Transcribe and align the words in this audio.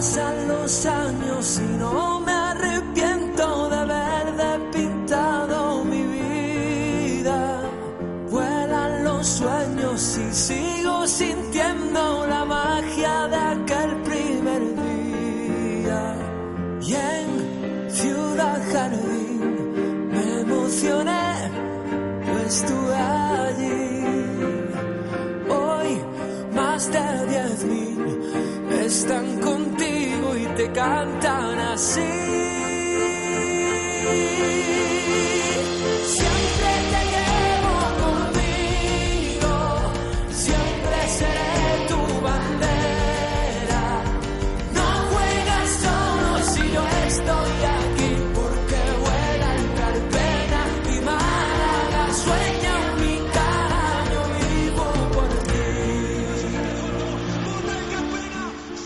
Pasan 0.00 0.48
los 0.48 0.86
años 0.86 1.58
y 1.58 1.76
no 1.78 2.19
cantan 30.80 31.58
así. 31.60 32.19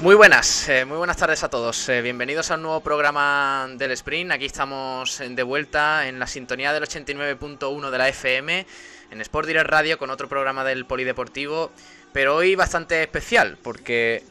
Muy 0.04 0.16
buenas, 0.16 0.68
eh, 0.68 0.84
muy 0.84 0.98
buenas 0.98 1.16
tardes 1.16 1.42
a 1.44 1.48
todos. 1.48 1.88
Eh, 1.88 2.02
bienvenidos 2.02 2.50
a 2.50 2.56
un 2.56 2.62
nuevo 2.62 2.80
programa 2.80 3.66
del 3.78 3.90
Sprint. 3.92 4.32
Aquí 4.32 4.44
estamos 4.44 5.22
de 5.26 5.42
vuelta 5.42 6.06
en 6.06 6.18
la 6.18 6.26
sintonía 6.26 6.74
del 6.74 6.82
89.1 6.82 7.90
de 7.90 7.96
la 7.96 8.10
FM, 8.10 8.66
en 9.10 9.20
Sport 9.22 9.48
Direct 9.48 9.70
Radio, 9.70 9.96
con 9.96 10.10
otro 10.10 10.28
programa 10.28 10.62
del 10.62 10.84
Polideportivo. 10.84 11.72
Pero 12.12 12.36
hoy 12.36 12.54
bastante 12.54 13.02
especial, 13.02 13.56
porque, 13.62 14.22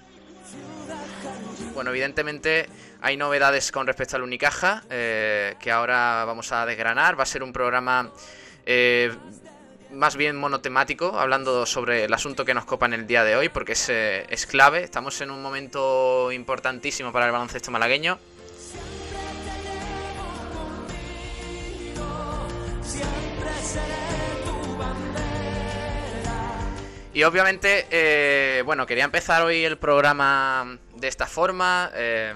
bueno, 1.73 1.89
evidentemente 1.89 2.69
hay 3.01 3.17
novedades 3.17 3.71
con 3.71 3.88
respecto 3.88 4.16
al 4.16 4.21
Unicaja, 4.21 4.83
eh, 4.91 5.55
que 5.59 5.71
ahora 5.71 6.23
vamos 6.25 6.51
a 6.51 6.67
desgranar. 6.67 7.17
Va 7.17 7.23
a 7.23 7.25
ser 7.25 7.41
un 7.41 7.51
programa 7.51 8.11
eh, 8.63 9.11
más 9.94 10.16
bien 10.16 10.36
monotemático, 10.36 11.19
hablando 11.19 11.66
sobre 11.66 12.05
el 12.05 12.13
asunto 12.13 12.45
que 12.45 12.53
nos 12.53 12.66
copa 12.66 12.86
en 12.86 12.94
el 12.94 13.08
día 13.08 13.23
de 13.23 13.36
hoy, 13.36 13.49
porque 13.49 13.73
es, 13.73 13.89
eh, 13.89 14.25
es 14.30 14.45
clave. 14.45 14.83
Estamos 14.83 15.19
en 15.22 15.31
un 15.31 15.41
momento 15.41 16.31
importantísimo 16.31 17.11
para 17.11 17.27
el 17.27 17.31
baloncesto 17.31 17.72
malagueño. 17.72 18.19
Y 27.13 27.23
obviamente, 27.23 27.85
eh, 27.91 28.63
bueno, 28.66 28.88
quería 28.88 29.03
empezar 29.03 29.44
hoy 29.44 29.63
el 29.63 29.78
programa 29.78 30.80
de 30.95 31.07
esta 31.07 31.28
forma, 31.28 31.91
eh, 31.94 32.33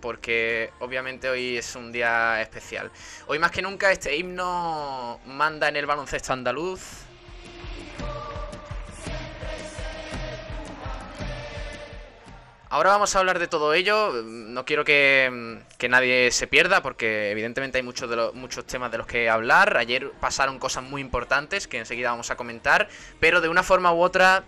porque 0.00 0.70
obviamente 0.80 1.28
hoy 1.28 1.56
es 1.56 1.74
un 1.76 1.92
día 1.92 2.40
especial. 2.40 2.90
Hoy 3.26 3.38
más 3.38 3.50
que 3.50 3.62
nunca 3.62 3.90
este 3.92 4.16
himno 4.16 5.20
manda 5.26 5.68
en 5.68 5.76
el 5.76 5.86
baloncesto 5.86 6.32
andaluz. 6.32 7.08
Ahora 12.70 12.90
vamos 12.90 13.16
a 13.16 13.20
hablar 13.20 13.38
de 13.38 13.46
todo 13.46 13.72
ello. 13.72 14.12
No 14.22 14.66
quiero 14.66 14.84
que, 14.84 15.58
que 15.78 15.88
nadie 15.88 16.30
se 16.32 16.46
pierda 16.46 16.82
porque 16.82 17.30
evidentemente 17.30 17.78
hay 17.78 17.82
muchos, 17.82 18.10
de 18.10 18.30
muchos 18.34 18.66
temas 18.66 18.92
de 18.92 18.98
los 18.98 19.06
que 19.06 19.30
hablar. 19.30 19.78
Ayer 19.78 20.10
pasaron 20.20 20.58
cosas 20.58 20.84
muy 20.84 21.00
importantes 21.00 21.66
que 21.66 21.78
enseguida 21.78 22.10
vamos 22.10 22.30
a 22.30 22.36
comentar. 22.36 22.88
Pero 23.20 23.40
de 23.40 23.48
una 23.48 23.62
forma 23.62 23.90
u 23.94 24.02
otra 24.02 24.44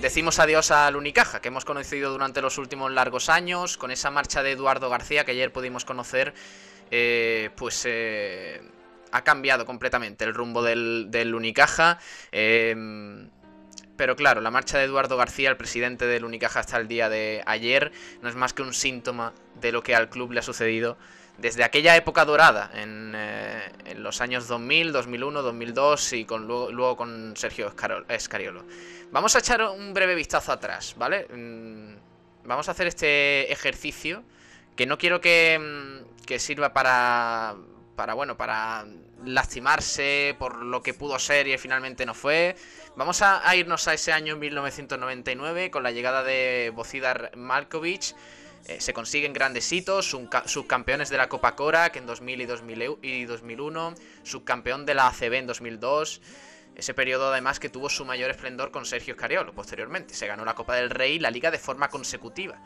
decimos 0.00 0.38
adiós 0.38 0.70
al 0.70 0.96
Unicaja, 0.96 1.40
que 1.40 1.48
hemos 1.48 1.64
conocido 1.64 2.10
durante 2.10 2.40
los 2.40 2.58
últimos 2.58 2.90
largos 2.90 3.28
años, 3.28 3.76
con 3.76 3.90
esa 3.90 4.10
marcha 4.10 4.42
de 4.42 4.52
Eduardo 4.52 4.88
García 4.88 5.24
que 5.24 5.32
ayer 5.32 5.52
pudimos 5.52 5.84
conocer, 5.84 6.34
eh, 6.90 7.50
pues 7.56 7.84
eh, 7.86 8.62
ha 9.12 9.22
cambiado 9.22 9.66
completamente 9.66 10.24
el 10.24 10.34
rumbo 10.34 10.62
del, 10.62 11.34
Unicaja. 11.34 11.98
Eh, 12.32 13.28
pero 13.96 14.16
claro, 14.16 14.40
la 14.40 14.50
marcha 14.50 14.78
de 14.78 14.84
Eduardo 14.84 15.18
García, 15.18 15.50
el 15.50 15.58
presidente 15.58 16.06
del 16.06 16.24
Unicaja 16.24 16.60
hasta 16.60 16.78
el 16.78 16.88
día 16.88 17.10
de 17.10 17.42
ayer, 17.44 17.92
no 18.22 18.30
es 18.30 18.34
más 18.34 18.54
que 18.54 18.62
un 18.62 18.72
síntoma 18.72 19.34
de 19.60 19.72
lo 19.72 19.82
que 19.82 19.94
al 19.94 20.08
club 20.08 20.32
le 20.32 20.40
ha 20.40 20.42
sucedido 20.42 20.96
desde 21.40 21.64
aquella 21.64 21.96
época 21.96 22.24
dorada, 22.24 22.70
en, 22.74 23.12
eh, 23.16 23.72
en 23.86 24.02
los 24.02 24.20
años 24.20 24.46
2000, 24.48 24.92
2001, 24.92 25.42
2002 25.42 26.12
y 26.12 26.24
con, 26.24 26.46
luego, 26.46 26.70
luego 26.70 26.96
con 26.96 27.34
Sergio 27.36 27.72
Escariolo. 28.08 28.64
Vamos 29.10 29.34
a 29.34 29.38
echar 29.38 29.62
un 29.62 29.92
breve 29.94 30.14
vistazo 30.14 30.52
atrás, 30.52 30.94
¿vale? 30.96 31.26
Mm, 31.28 32.10
Vamos 32.44 32.68
a 32.68 32.72
hacer 32.72 32.86
este 32.86 33.52
ejercicio 33.52 34.24
que 34.74 34.86
no 34.86 34.98
quiero 34.98 35.20
que, 35.20 35.58
mm, 35.58 36.24
que 36.24 36.38
sirva 36.38 36.72
para, 36.72 37.54
para, 37.96 38.14
bueno, 38.14 38.36
para 38.36 38.86
lastimarse 39.24 40.34
por 40.38 40.56
lo 40.56 40.82
que 40.82 40.94
pudo 40.94 41.18
ser 41.18 41.46
y 41.46 41.56
finalmente 41.58 42.06
no 42.06 42.14
fue. 42.14 42.56
Vamos 42.96 43.20
a, 43.22 43.46
a 43.48 43.54
irnos 43.56 43.86
a 43.88 43.94
ese 43.94 44.12
año 44.12 44.36
1999 44.36 45.70
con 45.70 45.82
la 45.82 45.90
llegada 45.90 46.22
de 46.22 46.72
Bocida 46.74 47.30
Malkovich. 47.36 48.14
Eh, 48.66 48.80
se 48.80 48.92
consiguen 48.92 49.32
grandes 49.32 49.72
hitos, 49.72 50.12
subca- 50.14 50.46
subcampeones 50.46 51.08
de 51.10 51.16
la 51.16 51.28
Copa 51.28 51.56
Cora, 51.56 51.90
en 51.94 52.06
2000 52.06 52.40
y, 52.42 52.46
2000 52.46 52.82
eu- 52.82 52.98
y 53.02 53.24
2001, 53.24 53.94
subcampeón 54.22 54.86
de 54.86 54.94
la 54.94 55.08
ACB 55.08 55.34
en 55.38 55.46
2002. 55.46 56.20
Ese 56.76 56.94
periodo 56.94 57.32
además 57.32 57.58
que 57.58 57.68
tuvo 57.68 57.90
su 57.90 58.04
mayor 58.04 58.30
esplendor 58.30 58.70
con 58.70 58.84
Sergio 58.86 59.14
Scariolo 59.14 59.52
posteriormente. 59.54 60.14
Se 60.14 60.26
ganó 60.26 60.44
la 60.44 60.54
Copa 60.54 60.76
del 60.76 60.90
Rey 60.90 61.14
y 61.14 61.18
la 61.18 61.30
Liga 61.30 61.50
de 61.50 61.58
forma 61.58 61.88
consecutiva. 61.88 62.62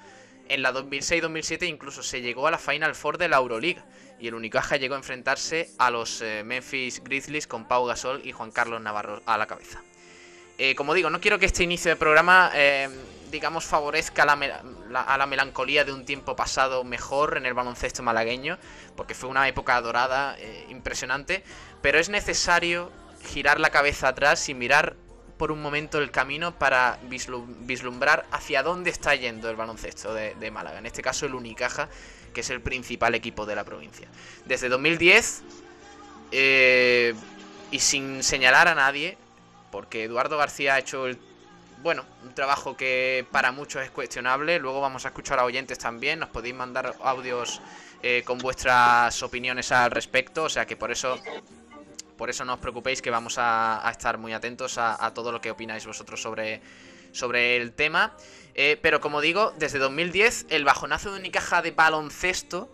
En 0.49 0.61
la 0.63 0.73
2006-2007 0.75 1.67
incluso 1.67 2.03
se 2.03 2.21
llegó 2.21 2.47
a 2.47 2.51
la 2.51 2.59
Final 2.59 2.95
Four 2.95 3.17
de 3.17 3.29
la 3.29 3.39
Euroliga 3.39 3.87
y 4.21 4.29
el 4.29 4.35
Unicaja 4.35 4.77
llegó 4.77 4.95
a 4.95 4.99
enfrentarse 4.99 5.71
a 5.79 5.91
los 5.91 6.21
eh, 6.21 6.43
Memphis 6.45 7.03
Grizzlies 7.03 7.47
con 7.47 7.67
Pau 7.67 7.87
Gasol 7.87 8.21
y 8.27 8.33
Juan 8.33 8.51
Carlos 8.51 8.81
Navarro 8.83 9.23
a 9.25 9.39
la 9.39 9.47
cabeza. 9.47 9.83
Eh, 10.59 10.75
como 10.75 10.95
digo, 10.95 11.11
no 11.11 11.21
quiero 11.21 11.39
que 11.39 11.47
este 11.47 11.65
inicio 11.65 11.91
de 11.91 11.97
programa, 11.97 12.51
eh, 12.55 12.89
digamos, 13.31 13.65
favorezca 13.65 14.23
a 14.23 15.17
la 15.19 15.27
melancolía 15.27 15.85
de 15.85 15.93
un 15.93 16.05
tiempo 16.05 16.37
pasado 16.37 16.85
mejor 16.85 17.37
en 17.37 17.47
el 17.47 17.55
baloncesto 17.55 18.03
malagueño, 18.03 18.59
porque 18.97 19.15
fue 19.15 19.29
una 19.29 19.49
época 19.49 19.81
dorada 19.81 20.37
eh, 20.39 20.67
impresionante, 20.71 21.43
pero 21.83 21.99
es 21.99 22.09
necesario 22.09 22.93
girar 23.25 23.59
la 23.59 23.71
cabeza 23.71 24.09
atrás 24.09 24.49
y 24.49 24.55
mirar 24.55 24.95
por 25.39 25.51
un 25.51 25.61
momento 25.61 25.99
el 25.99 26.13
camino 26.13 26.57
para 26.57 27.01
vislum- 27.09 27.47
vislumbrar 27.67 28.25
hacia 28.31 28.63
dónde 28.63 28.91
está 28.91 29.17
yendo 29.17 29.51
el 29.51 29.57
baloncesto 29.57 30.15
de, 30.15 30.37
de 30.37 30.51
Málaga, 30.53 30.79
en 30.79 30.87
este 30.87 31.03
caso 31.03 31.27
el 31.27 31.35
Unicaja, 31.35 31.89
que 32.33 32.43
es 32.43 32.51
el 32.51 32.61
principal 32.61 33.17
equipo 33.17 33.45
de 33.45 33.57
la 33.57 33.65
provincia. 33.65 34.07
Desde 34.45 34.69
2010, 34.69 35.43
eh, 36.31 37.15
y 37.73 37.79
sin 37.81 38.23
señalar 38.23 38.69
a 38.69 38.77
nadie, 38.77 39.19
porque 39.75 40.05
Eduardo 40.05 40.39
García 40.39 40.75
ha 40.75 40.79
hecho 40.79 41.09
el 41.09 41.19
bueno, 41.83 42.05
un 42.23 42.33
trabajo 42.33 42.77
que 42.77 43.27
para 43.33 43.51
muchos 43.51 43.83
es 43.83 43.91
cuestionable. 43.91 44.61
Luego 44.61 44.81
vamos 44.81 45.05
a 45.05 45.09
escuchar 45.09 45.41
a 45.41 45.45
oyentes 45.45 45.81
también. 45.81 46.21
Nos 46.21 46.29
podéis 46.29 46.55
mandar 46.55 46.95
audios 47.03 47.61
eh, 48.01 48.23
con 48.25 48.39
vuestras 48.39 49.21
opiniones 49.25 49.73
al 49.73 49.91
respecto. 49.91 50.45
O 50.45 50.49
sea 50.49 50.65
que 50.65 50.77
por 50.77 50.93
eso, 50.93 51.19
por 52.17 52.31
eso 52.31 52.45
no 52.45 52.55
os 52.55 52.61
preocupéis 52.61 53.03
que 53.03 53.11
vamos 53.11 53.35
a, 53.37 53.85
estar 53.91 54.17
muy 54.17 54.33
atentos 54.33 54.79
a, 54.79 55.05
a 55.05 55.13
todo 55.13 55.33
lo 55.33 55.41
que 55.41 55.51
opináis 55.51 55.85
vosotros 55.85 56.23
sobre, 56.23 56.63
sobre 57.11 57.57
el 57.57 57.73
tema. 57.73 58.15
Eh, 58.55 58.79
pero 58.81 59.01
como 59.01 59.21
digo, 59.21 59.53
desde 59.59 59.81
2010 59.81 60.47
el 60.51 60.65
bajonazo 60.65 61.13
de 61.13 61.19
Unicaja 61.19 61.63
de 61.63 61.73
baloncesto, 61.73 62.73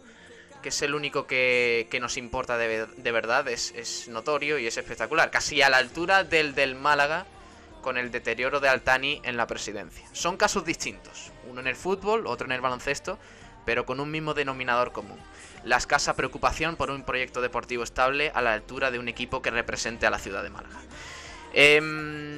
que 0.62 0.70
es 0.70 0.82
el 0.82 0.94
único 0.94 1.26
que, 1.26 1.88
que 1.90 2.00
nos 2.00 2.16
importa 2.16 2.56
de, 2.56 2.86
de 2.86 3.12
verdad, 3.12 3.48
es, 3.48 3.72
es 3.76 4.08
notorio 4.08 4.58
y 4.58 4.66
es 4.66 4.76
espectacular. 4.76 5.30
Casi 5.30 5.62
a 5.62 5.70
la 5.70 5.78
altura 5.78 6.24
del 6.24 6.54
del 6.54 6.74
Málaga 6.74 7.26
con 7.80 7.96
el 7.96 8.10
deterioro 8.10 8.60
de 8.60 8.68
Altani 8.68 9.20
en 9.24 9.36
la 9.36 9.46
presidencia. 9.46 10.06
Son 10.12 10.36
casos 10.36 10.64
distintos, 10.64 11.32
uno 11.48 11.60
en 11.60 11.66
el 11.66 11.76
fútbol, 11.76 12.26
otro 12.26 12.46
en 12.46 12.52
el 12.52 12.60
baloncesto, 12.60 13.18
pero 13.64 13.86
con 13.86 14.00
un 14.00 14.10
mismo 14.10 14.34
denominador 14.34 14.92
común. 14.92 15.18
La 15.64 15.76
escasa 15.76 16.14
preocupación 16.14 16.76
por 16.76 16.90
un 16.90 17.02
proyecto 17.04 17.40
deportivo 17.40 17.82
estable 17.82 18.30
a 18.34 18.40
la 18.40 18.54
altura 18.54 18.90
de 18.90 18.98
un 18.98 19.08
equipo 19.08 19.42
que 19.42 19.50
represente 19.50 20.06
a 20.06 20.10
la 20.10 20.18
ciudad 20.18 20.42
de 20.42 20.50
Málaga. 20.50 20.80
Em, 21.52 22.29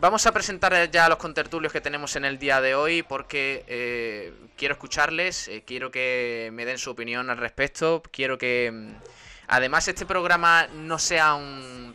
vamos 0.00 0.26
a 0.26 0.32
presentar 0.32 0.90
ya 0.90 1.06
a 1.06 1.08
los 1.08 1.18
contertulios 1.18 1.72
que 1.72 1.80
tenemos 1.80 2.16
en 2.16 2.24
el 2.24 2.38
día 2.38 2.60
de 2.60 2.74
hoy 2.74 3.02
porque 3.02 3.64
eh, 3.68 4.32
quiero 4.56 4.74
escucharles, 4.74 5.48
eh, 5.48 5.62
quiero 5.66 5.90
que 5.90 6.50
me 6.52 6.64
den 6.64 6.78
su 6.78 6.90
opinión 6.90 7.30
al 7.30 7.36
respecto, 7.36 8.02
quiero 8.10 8.38
que 8.38 8.70
mm, 8.72 8.92
además 9.48 9.86
este 9.88 10.06
programa 10.06 10.66
no 10.68 10.98
sea 10.98 11.34
un 11.34 11.94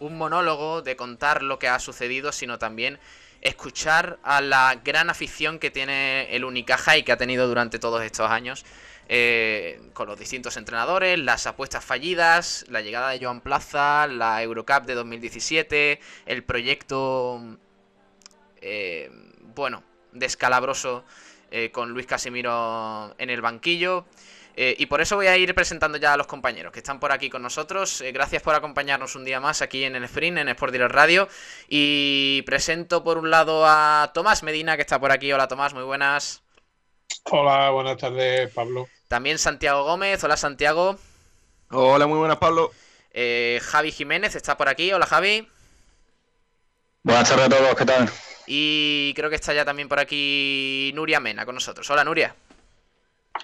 un 0.00 0.16
monólogo 0.16 0.82
de 0.82 0.96
contar 0.96 1.42
lo 1.42 1.58
que 1.58 1.68
ha 1.68 1.78
sucedido, 1.78 2.32
sino 2.32 2.58
también 2.58 2.98
escuchar 3.40 4.18
a 4.22 4.40
la 4.40 4.80
gran 4.84 5.10
afición 5.10 5.58
que 5.58 5.70
tiene 5.70 6.34
el 6.34 6.44
Unicaja 6.44 6.96
y 6.96 7.02
que 7.02 7.12
ha 7.12 7.16
tenido 7.16 7.46
durante 7.46 7.78
todos 7.78 8.02
estos 8.02 8.30
años. 8.30 8.64
Eh, 9.08 9.80
con 9.94 10.06
los 10.06 10.18
distintos 10.18 10.56
entrenadores, 10.56 11.18
las 11.18 11.46
apuestas 11.46 11.84
fallidas, 11.84 12.66
la 12.68 12.82
llegada 12.82 13.10
de 13.10 13.24
Joan 13.24 13.40
Plaza, 13.40 14.06
la 14.06 14.42
Eurocup 14.42 14.84
de 14.84 14.94
2017, 14.94 16.00
el 16.26 16.44
proyecto, 16.44 17.40
eh, 18.60 19.10
bueno, 19.54 19.82
descalabroso 20.12 21.04
eh, 21.50 21.70
con 21.70 21.90
Luis 21.90 22.06
Casimiro 22.06 23.14
en 23.18 23.30
el 23.30 23.40
banquillo. 23.40 24.04
Eh, 24.60 24.74
y 24.76 24.86
por 24.86 25.00
eso 25.00 25.14
voy 25.14 25.28
a 25.28 25.36
ir 25.36 25.54
presentando 25.54 25.98
ya 25.98 26.14
a 26.14 26.16
los 26.16 26.26
compañeros 26.26 26.72
que 26.72 26.80
están 26.80 26.98
por 26.98 27.12
aquí 27.12 27.30
con 27.30 27.42
nosotros. 27.42 28.02
Gracias 28.12 28.42
por 28.42 28.56
acompañarnos 28.56 29.14
un 29.14 29.24
día 29.24 29.38
más 29.38 29.62
aquí 29.62 29.84
en 29.84 29.94
el 29.94 30.02
Sprint, 30.04 30.38
en 30.38 30.48
Sport 30.48 30.72
Direct 30.72 30.92
Radio. 30.92 31.28
Y 31.68 32.42
presento 32.42 33.04
por 33.04 33.18
un 33.18 33.30
lado 33.30 33.64
a 33.64 34.10
Tomás 34.12 34.42
Medina, 34.42 34.74
que 34.74 34.82
está 34.82 34.98
por 34.98 35.12
aquí. 35.12 35.32
Hola 35.32 35.46
Tomás, 35.46 35.74
muy 35.74 35.84
buenas. 35.84 36.42
Hola, 37.30 37.70
buenas 37.70 37.98
tardes, 37.98 38.52
Pablo. 38.52 38.88
También 39.08 39.38
Santiago 39.38 39.84
Gómez. 39.84 40.22
Hola 40.22 40.36
Santiago. 40.36 40.98
Hola, 41.70 42.06
muy 42.06 42.18
buenas, 42.18 42.36
Pablo. 42.36 42.70
Eh, 43.10 43.58
Javi 43.62 43.90
Jiménez 43.90 44.36
está 44.36 44.56
por 44.56 44.68
aquí. 44.68 44.92
Hola 44.92 45.06
Javi. 45.06 45.48
Buenas 47.02 47.28
tardes 47.28 47.46
a 47.46 47.48
todos, 47.48 47.74
¿qué 47.74 47.86
tal? 47.86 48.10
Y 48.46 49.14
creo 49.14 49.30
que 49.30 49.36
está 49.36 49.54
ya 49.54 49.64
también 49.64 49.88
por 49.88 49.98
aquí 49.98 50.92
Nuria 50.94 51.20
Mena 51.20 51.46
con 51.46 51.54
nosotros. 51.54 51.88
Hola 51.90 52.04
Nuria. 52.04 52.34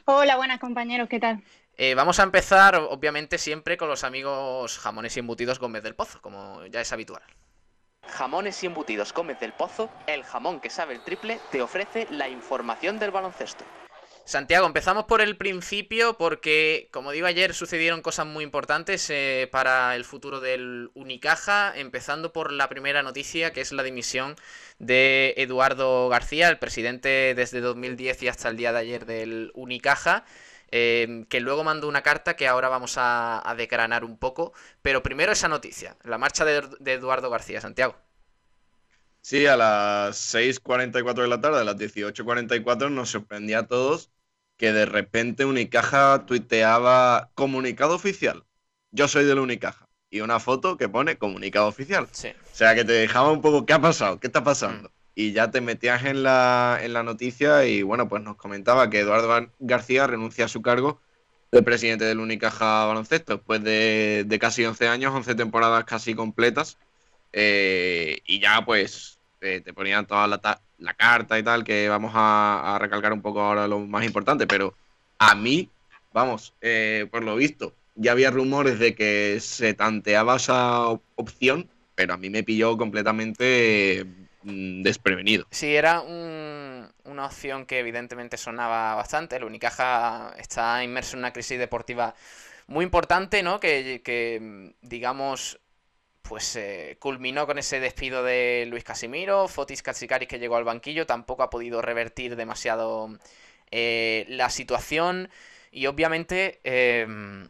Hola, 0.04 0.36
buenas 0.36 0.60
compañeros, 0.60 1.08
¿qué 1.08 1.18
tal? 1.18 1.42
Eh, 1.76 1.94
vamos 1.94 2.20
a 2.20 2.24
empezar, 2.24 2.76
obviamente, 2.76 3.38
siempre 3.38 3.76
con 3.76 3.88
los 3.88 4.04
amigos 4.04 4.78
jamones 4.78 5.16
y 5.16 5.20
embutidos 5.20 5.58
Gómez 5.58 5.82
del 5.82 5.94
Pozo, 5.94 6.20
como 6.20 6.64
ya 6.66 6.80
es 6.80 6.92
habitual. 6.92 7.22
Jamones 8.06 8.62
y 8.62 8.66
embutidos 8.66 9.12
Gómez 9.12 9.40
del 9.40 9.52
Pozo, 9.54 9.90
el 10.06 10.24
jamón 10.24 10.60
que 10.60 10.68
sabe 10.68 10.94
el 10.94 11.02
triple, 11.02 11.40
te 11.50 11.62
ofrece 11.62 12.06
la 12.10 12.28
información 12.28 12.98
del 12.98 13.10
baloncesto. 13.10 13.64
Santiago, 14.26 14.66
empezamos 14.66 15.04
por 15.04 15.20
el 15.20 15.36
principio 15.36 16.16
porque, 16.16 16.88
como 16.92 17.12
digo 17.12 17.26
ayer, 17.26 17.52
sucedieron 17.52 18.00
cosas 18.00 18.26
muy 18.26 18.42
importantes 18.42 19.10
eh, 19.10 19.48
para 19.52 19.94
el 19.96 20.04
futuro 20.06 20.40
del 20.40 20.90
Unicaja, 20.94 21.76
empezando 21.76 22.32
por 22.32 22.50
la 22.50 22.70
primera 22.70 23.02
noticia, 23.02 23.52
que 23.52 23.60
es 23.60 23.70
la 23.72 23.82
dimisión 23.82 24.36
de 24.78 25.34
Eduardo 25.36 26.08
García, 26.08 26.48
el 26.48 26.58
presidente 26.58 27.34
desde 27.36 27.60
2010 27.60 28.22
y 28.22 28.28
hasta 28.28 28.48
el 28.48 28.56
día 28.56 28.72
de 28.72 28.78
ayer 28.78 29.04
del 29.04 29.50
Unicaja, 29.54 30.24
eh, 30.70 31.26
que 31.28 31.40
luego 31.40 31.62
mandó 31.62 31.86
una 31.86 32.02
carta 32.02 32.34
que 32.34 32.48
ahora 32.48 32.70
vamos 32.70 32.96
a, 32.96 33.46
a 33.48 33.54
decranar 33.54 34.04
un 34.04 34.16
poco, 34.18 34.54
pero 34.80 35.02
primero 35.02 35.32
esa 35.32 35.48
noticia, 35.48 35.96
la 36.02 36.16
marcha 36.16 36.46
de, 36.46 36.62
de 36.80 36.92
Eduardo 36.94 37.28
García, 37.28 37.60
Santiago. 37.60 37.94
Sí, 39.22 39.46
a 39.46 39.56
las 39.56 40.16
6.44 40.18 41.22
de 41.22 41.28
la 41.28 41.40
tarde, 41.40 41.60
a 41.60 41.64
las 41.64 41.76
18.44 41.76 42.90
nos 42.90 43.10
sorprendía 43.10 43.60
a 43.60 43.66
todos 43.66 44.10
que 44.56 44.72
de 44.72 44.86
repente 44.86 45.44
Unicaja 45.44 46.24
tuiteaba 46.26 47.30
comunicado 47.34 47.94
oficial. 47.94 48.44
Yo 48.90 49.08
soy 49.08 49.24
del 49.24 49.38
Unicaja. 49.40 49.88
Y 50.10 50.20
una 50.20 50.38
foto 50.38 50.76
que 50.76 50.88
pone 50.88 51.18
comunicado 51.18 51.66
oficial. 51.66 52.06
Sí. 52.12 52.28
O 52.28 52.54
sea, 52.56 52.74
que 52.76 52.84
te 52.84 52.92
dejaba 52.92 53.32
un 53.32 53.40
poco, 53.40 53.66
¿qué 53.66 53.72
ha 53.72 53.80
pasado? 53.80 54.20
¿Qué 54.20 54.28
está 54.28 54.44
pasando? 54.44 54.92
Y 55.16 55.32
ya 55.32 55.50
te 55.50 55.60
metías 55.60 56.04
en 56.04 56.22
la, 56.22 56.78
en 56.82 56.92
la 56.92 57.02
noticia 57.02 57.64
y 57.66 57.82
bueno, 57.82 58.08
pues 58.08 58.22
nos 58.22 58.36
comentaba 58.36 58.90
que 58.90 59.00
Eduardo 59.00 59.28
Gar- 59.28 59.50
García 59.58 60.06
renuncia 60.06 60.44
a 60.44 60.48
su 60.48 60.62
cargo 60.62 61.00
de 61.50 61.62
presidente 61.62 62.04
del 62.04 62.20
Unicaja 62.20 62.84
Baloncesto 62.86 63.36
después 63.36 63.62
de, 63.62 64.24
de 64.26 64.38
casi 64.38 64.64
11 64.64 64.86
años, 64.88 65.14
11 65.14 65.34
temporadas 65.34 65.84
casi 65.84 66.14
completas. 66.14 66.78
Eh, 67.32 68.20
y 68.24 68.40
ya 68.40 68.64
pues 68.64 69.18
eh, 69.44 69.60
te 69.60 69.72
ponían 69.72 70.06
toda 70.06 70.26
la, 70.26 70.60
la 70.78 70.94
carta 70.94 71.38
y 71.38 71.42
tal, 71.42 71.64
que 71.64 71.88
vamos 71.88 72.12
a, 72.14 72.78
recalcar 72.80 73.12
un 73.12 73.22
poco 73.22 73.40
ahora 73.40 73.68
lo 73.68 73.78
más 73.80 74.04
importante, 74.04 74.46
pero 74.46 74.74
a 75.18 75.34
mí, 75.34 75.70
vamos, 76.12 76.54
eh, 76.60 77.06
por 77.10 77.22
lo 77.22 77.36
visto, 77.36 77.74
ya 77.94 78.12
había 78.12 78.30
rumores 78.30 78.78
de 78.78 78.94
que 78.94 79.38
se 79.40 79.74
tanteaba 79.74 80.36
esa 80.36 80.88
op- 80.88 81.04
opción, 81.16 81.68
pero 81.94 82.14
a 82.14 82.16
mí 82.16 82.30
me 82.30 82.42
pilló 82.42 82.76
completamente 82.76 84.04
mm, 84.42 84.82
desprevenido. 84.82 85.46
Sí, 85.50 85.74
era 85.74 86.00
un- 86.00 86.88
una 87.04 87.26
opción 87.26 87.66
que 87.66 87.78
evidentemente 87.78 88.36
sonaba 88.36 88.94
bastante. 88.94 89.36
El 89.36 89.44
Unicaja 89.44 90.34
está 90.38 90.82
inmerso 90.82 91.16
en 91.16 91.20
una 91.20 91.32
crisis 91.32 91.58
deportiva 91.58 92.14
muy 92.66 92.84
importante, 92.84 93.42
¿no? 93.42 93.60
Que, 93.60 94.02
digamos, 94.82 95.60
pues 96.28 96.56
eh, 96.56 96.96
culminó 97.00 97.46
con 97.46 97.58
ese 97.58 97.80
despido 97.80 98.22
de 98.24 98.66
Luis 98.68 98.82
Casimiro. 98.84 99.46
Fotis 99.48 99.82
Katsikaris, 99.82 100.28
que 100.28 100.38
llegó 100.38 100.56
al 100.56 100.64
banquillo, 100.64 101.06
tampoco 101.06 101.42
ha 101.42 101.50
podido 101.50 101.82
revertir 101.82 102.36
demasiado 102.36 103.10
eh, 103.70 104.24
la 104.28 104.48
situación. 104.50 105.28
Y 105.70 105.86
obviamente, 105.86 106.60
em, 106.64 107.48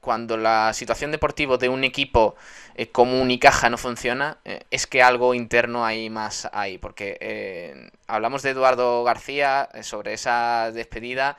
cuando 0.00 0.36
la 0.36 0.72
situación 0.72 1.10
deportiva 1.12 1.56
de 1.58 1.68
un 1.68 1.84
equipo 1.84 2.34
eh, 2.74 2.88
como 2.90 3.20
Unicaja 3.20 3.70
no 3.70 3.78
funciona, 3.78 4.38
eh, 4.44 4.64
es 4.70 4.86
que 4.86 5.02
algo 5.02 5.34
interno 5.34 5.84
hay 5.84 6.10
más 6.10 6.48
ahí. 6.52 6.78
Porque 6.78 7.18
eh, 7.20 7.90
hablamos 8.06 8.42
de 8.42 8.50
Eduardo 8.50 9.04
García 9.04 9.68
eh, 9.74 9.82
sobre 9.82 10.14
esa 10.14 10.70
despedida. 10.72 11.38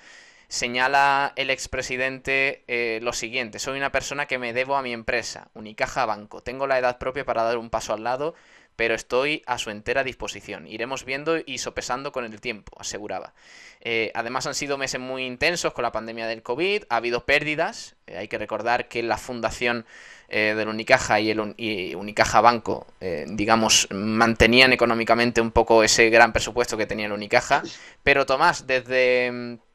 Señala 0.51 1.31
el 1.37 1.49
expresidente 1.49 2.65
eh, 2.67 2.99
lo 3.01 3.13
siguiente: 3.13 3.57
Soy 3.57 3.77
una 3.77 3.93
persona 3.93 4.25
que 4.25 4.37
me 4.37 4.51
debo 4.51 4.75
a 4.75 4.81
mi 4.81 4.91
empresa, 4.91 5.47
Unicaja 5.53 6.05
Banco. 6.05 6.43
Tengo 6.43 6.67
la 6.67 6.77
edad 6.77 6.97
propia 6.97 7.23
para 7.23 7.43
dar 7.43 7.57
un 7.57 7.69
paso 7.69 7.93
al 7.93 8.03
lado, 8.03 8.35
pero 8.75 8.93
estoy 8.93 9.43
a 9.45 9.57
su 9.57 9.69
entera 9.69 10.03
disposición. 10.03 10.67
Iremos 10.67 11.05
viendo 11.05 11.37
y 11.37 11.59
sopesando 11.59 12.11
con 12.11 12.25
el 12.25 12.41
tiempo, 12.41 12.75
aseguraba. 12.77 13.33
Eh, 13.79 14.11
además 14.13 14.45
han 14.45 14.53
sido 14.53 14.77
meses 14.77 14.99
muy 14.99 15.23
intensos 15.23 15.71
con 15.71 15.83
la 15.83 15.93
pandemia 15.93 16.27
del 16.27 16.43
COVID, 16.43 16.83
ha 16.89 16.97
habido 16.97 17.25
pérdidas. 17.25 17.95
Eh, 18.05 18.17
hay 18.17 18.27
que 18.27 18.37
recordar 18.37 18.89
que 18.89 19.03
la 19.03 19.17
fundación 19.17 19.85
eh, 20.27 20.53
del 20.57 20.67
Unicaja 20.67 21.21
y 21.21 21.31
el 21.31 21.53
y 21.55 21.95
Unicaja 21.95 22.41
Banco, 22.41 22.87
digamos, 22.99 23.87
mantenían 23.89 24.73
económicamente 24.73 25.39
un 25.39 25.51
poco 25.51 25.81
ese 25.81 26.09
gran 26.09 26.33
presupuesto 26.33 26.75
que 26.75 26.87
tenía 26.87 27.05
el 27.05 27.13
Unicaja. 27.13 27.63
Pero 28.03 28.25
Tomás, 28.25 28.67
desde, 28.67 29.31
mm, 29.31 29.70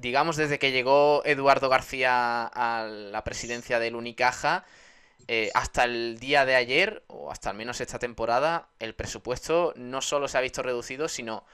digamos, 0.00 0.36
desde 0.36 0.58
que 0.58 0.72
llegó 0.72 1.22
Eduardo 1.24 1.68
García 1.68 2.46
a 2.46 2.86
la 2.86 3.22
presidencia 3.22 3.78
del 3.78 3.94
Unicaja, 3.94 4.64
eh, 5.28 5.50
hasta 5.54 5.84
el 5.84 6.18
día 6.18 6.46
de 6.46 6.56
ayer, 6.56 7.04
o 7.06 7.30
hasta 7.30 7.50
al 7.50 7.56
menos 7.56 7.80
esta 7.80 7.98
temporada, 7.98 8.68
el 8.78 8.94
presupuesto 8.94 9.74
no 9.76 10.00
solo 10.00 10.26
se 10.26 10.38
ha 10.38 10.40
visto 10.40 10.62
reducido, 10.62 11.08
sino 11.08 11.44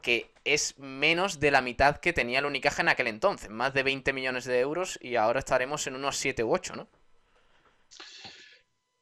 que 0.00 0.30
es 0.44 0.78
menos 0.78 1.40
de 1.40 1.50
la 1.50 1.62
mitad 1.62 1.96
que 1.96 2.12
tenía 2.12 2.38
el 2.38 2.46
Unicaja 2.46 2.82
en 2.82 2.90
aquel 2.90 3.08
entonces, 3.08 3.50
más 3.50 3.74
de 3.74 3.82
20 3.82 4.12
millones 4.12 4.44
de 4.44 4.60
euros 4.60 4.98
y 5.02 5.16
ahora 5.16 5.40
estaremos 5.40 5.86
en 5.88 5.96
unos 5.96 6.16
7 6.16 6.44
u 6.44 6.54
8, 6.54 6.76
¿no? 6.76 6.88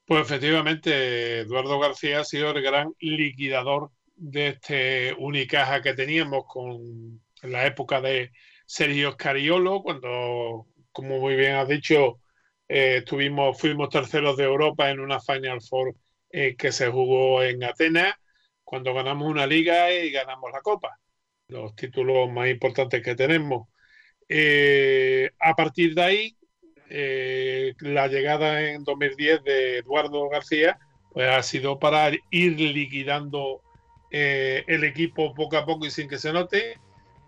Pues 0.06 0.22
efectivamente, 0.22 1.40
Eduardo 1.40 1.78
García 1.78 2.20
ha 2.20 2.24
sido 2.24 2.50
el 2.50 2.62
gran 2.62 2.94
liquidador 3.00 3.90
de 4.16 4.48
este 4.48 5.14
Unicaja 5.18 5.82
que 5.82 5.94
teníamos 5.94 6.44
con 6.46 7.20
en 7.42 7.52
la 7.52 7.66
época 7.66 8.00
de 8.00 8.32
Sergio 8.66 9.12
Scariolo, 9.12 9.82
cuando, 9.82 10.66
como 10.92 11.18
muy 11.18 11.36
bien 11.36 11.54
has 11.56 11.68
dicho, 11.68 12.20
eh, 12.68 12.98
estuvimos, 12.98 13.58
fuimos 13.58 13.90
terceros 13.90 14.36
de 14.36 14.44
Europa 14.44 14.90
en 14.90 15.00
una 15.00 15.20
Final 15.20 15.60
Four 15.60 15.94
eh, 16.36 16.56
que 16.56 16.72
se 16.72 16.88
jugó 16.88 17.44
en 17.44 17.62
Atenas, 17.62 18.12
cuando 18.64 18.92
ganamos 18.92 19.30
una 19.30 19.46
liga 19.46 19.92
y 19.92 20.10
ganamos 20.10 20.50
la 20.52 20.62
Copa, 20.62 20.98
los 21.46 21.76
títulos 21.76 22.28
más 22.28 22.48
importantes 22.48 23.04
que 23.04 23.14
tenemos. 23.14 23.68
Eh, 24.28 25.30
a 25.38 25.54
partir 25.54 25.94
de 25.94 26.02
ahí, 26.02 26.36
eh, 26.90 27.74
la 27.78 28.08
llegada 28.08 28.62
en 28.62 28.82
2010 28.82 29.44
de 29.44 29.78
Eduardo 29.78 30.28
García 30.28 30.76
pues 31.12 31.28
ha 31.28 31.40
sido 31.44 31.78
para 31.78 32.10
ir 32.32 32.58
liquidando 32.58 33.62
el 34.10 34.82
equipo 34.82 35.34
poco 35.34 35.56
a 35.56 35.64
poco 35.64 35.86
y 35.86 35.92
sin 35.92 36.08
que 36.08 36.18
se 36.18 36.32
note. 36.32 36.80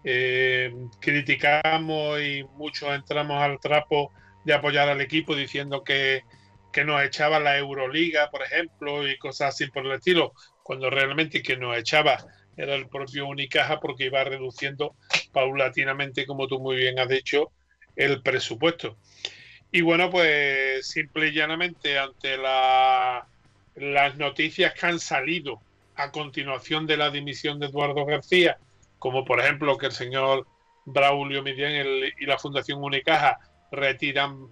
Eh, 0.09 0.73
criticamos 1.01 2.21
y 2.21 2.45
muchos 2.55 2.95
entramos 2.95 3.43
al 3.43 3.59
trapo 3.59 4.13
de 4.45 4.55
apoyar 4.55 4.89
al 4.89 5.01
equipo 5.01 5.35
diciendo 5.35 5.83
que, 5.83 6.23
que 6.73 6.85
nos 6.85 7.03
echaba 7.03 7.41
la 7.41 7.59
Euroliga, 7.59 8.31
por 8.31 8.43
ejemplo, 8.43 9.09
y 9.09 9.19
cosas 9.19 9.55
así 9.55 9.67
por 9.67 9.85
el 9.85 9.91
estilo, 9.91 10.33
cuando 10.63 10.91
realmente 10.91 11.43
que 11.43 11.57
nos 11.57 11.77
echaba 11.77 12.25
era 12.57 12.77
el 12.77 12.89
propio 12.89 13.27
Unicaja 13.27 13.81
porque 13.81 14.05
iba 14.05 14.23
reduciendo 14.23 14.95
paulatinamente, 15.33 16.25
como 16.25 16.47
tú 16.47 16.61
muy 16.61 16.77
bien 16.77 17.01
has 17.01 17.09
dicho, 17.09 17.51
el 17.97 18.23
presupuesto. 18.23 18.97
Y 19.73 19.81
bueno, 19.81 20.09
pues 20.09 20.87
simple 20.87 21.29
y 21.29 21.33
llanamente 21.33 21.99
ante 21.99 22.37
la, 22.39 23.27
las 23.75 24.17
noticias 24.19 24.73
que 24.73 24.87
han 24.87 25.01
salido 25.01 25.61
a 25.97 26.13
continuación 26.13 26.87
de 26.87 26.97
la 26.97 27.11
dimisión 27.11 27.59
de 27.59 27.67
Eduardo 27.67 28.05
García, 28.07 28.59
como 28.99 29.25
por 29.25 29.41
ejemplo 29.41 29.77
que 29.79 29.87
el 29.87 29.93
señor 29.93 30.47
Braulio 30.85 31.43
Millán 31.43 31.73
y 32.19 32.27
la 32.27 32.39
Fundación 32.39 32.83
Unicaja 32.83 33.39
retiran 33.71 34.49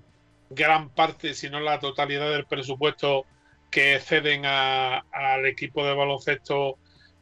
gran 0.51 0.91
parte, 0.91 1.35
si 1.35 1.49
no 1.49 1.61
la 1.61 1.79
totalidad 1.79 2.31
del 2.31 2.47
presupuesto 2.47 3.25
que 3.71 3.99
ceden 4.01 4.45
al 4.47 5.47
equipo 5.47 5.85
de 5.85 5.95
baloncesto 5.95 6.79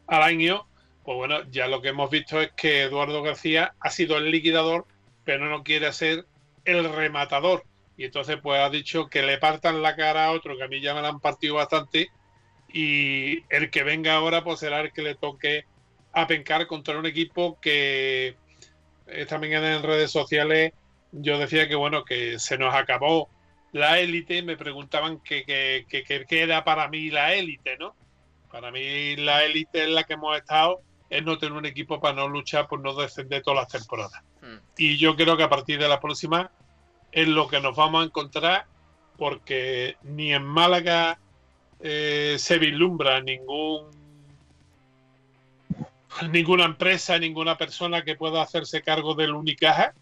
al 0.07 0.23
año, 0.23 0.67
pues 1.05 1.17
bueno, 1.17 1.43
ya 1.51 1.67
lo 1.67 1.81
que 1.81 1.89
hemos 1.89 2.11
visto 2.11 2.41
es 2.41 2.53
que 2.53 2.83
Eduardo 2.83 3.23
García 3.23 3.75
ha 3.81 3.91
sido 3.91 4.19
el 4.19 4.31
liquidador, 4.31 4.87
pero 5.25 5.47
no 5.47 5.63
quiere 5.63 5.93
ser 5.93 6.27
el 6.65 6.93
rematador. 6.93 7.65
Y 7.97 8.05
entonces 8.05 8.39
pues 8.43 8.61
ha 8.61 8.71
dicho 8.71 9.09
que 9.09 9.23
le 9.23 9.39
partan 9.39 9.83
la 9.83 9.97
cara 9.97 10.27
a 10.27 10.33
otro, 10.33 10.57
que 10.57 10.65
a 10.65 10.69
mí 10.69 10.81
ya 10.81 10.95
me 10.95 11.03
la 11.03 11.09
han 11.09 11.21
partido 11.21 11.57
bastante, 11.57 12.09
y 12.69 13.45
el 13.55 13.71
que 13.71 13.83
venga 13.83 14.15
ahora 14.15 14.45
pues 14.45 14.61
será 14.61 14.81
el 14.81 14.93
que 14.93 15.03
le 15.03 15.15
toque 15.15 15.65
a 16.13 16.27
pencar 16.27 16.67
contra 16.67 16.99
un 16.99 17.07
equipo 17.07 17.59
que 17.61 18.37
esta 19.07 19.39
mañana 19.39 19.75
en 19.75 19.83
redes 19.83 20.11
sociales 20.11 20.73
yo 21.13 21.39
decía 21.39 21.69
que 21.69 21.75
bueno, 21.75 22.05
que 22.05 22.39
se 22.39 22.59
nos 22.59 22.75
acabó 22.75 23.29
la 23.73 24.01
élite, 24.01 24.43
me 24.43 24.57
preguntaban 24.57 25.21
qué 25.21 25.45
que, 25.45 25.87
que, 25.89 26.25
que, 26.27 26.43
era 26.43 26.65
para 26.65 26.89
mí 26.89 27.11
la 27.11 27.35
élite, 27.35 27.77
¿no? 27.79 27.95
Para 28.51 28.71
mí 28.71 29.17
la 29.17 29.45
élite 29.45 29.85
en 29.85 29.95
la 29.95 30.05
que 30.05 30.15
hemos 30.15 30.37
estado 30.37 30.83
es 31.09 31.23
no 31.23 31.39
tener 31.39 31.57
un 31.57 31.67
equipo 31.67 32.01
para 32.01 32.15
no 32.15 32.29
luchar 32.29 32.69
por 32.69 32.81
no 32.81 32.95
descender 32.95 33.43
todas 33.43 33.65
las 33.65 33.81
temporadas. 33.81 34.23
Hmm. 34.41 34.59
Y 34.77 34.97
yo 34.99 35.17
creo 35.17 35.37
que 35.37 35.43
a 35.43 35.49
partir 35.49 35.79
de 35.79 35.89
la 35.89 36.01
próxima 36.01 36.51
es 37.13 37.29
lo 37.29 37.49
que 37.49 37.61
nos 37.61 37.77
vamos 37.77 38.03
a 38.03 38.07
encontrar 38.07 38.67
porque 39.17 39.97
ni 40.03 40.33
en 40.33 40.45
Málaga 40.45 41.19
eh, 41.81 42.37
se 42.39 42.59
vislumbra 42.59 43.21
ningún 43.21 43.91
ninguna 46.31 46.65
empresa, 46.65 47.19
ninguna 47.19 47.57
persona 47.57 48.03
que 48.03 48.17
pueda 48.17 48.43
hacerse 48.43 48.83
cargo 48.83 49.15
del 49.15 49.35
Unicaja, 49.35 49.95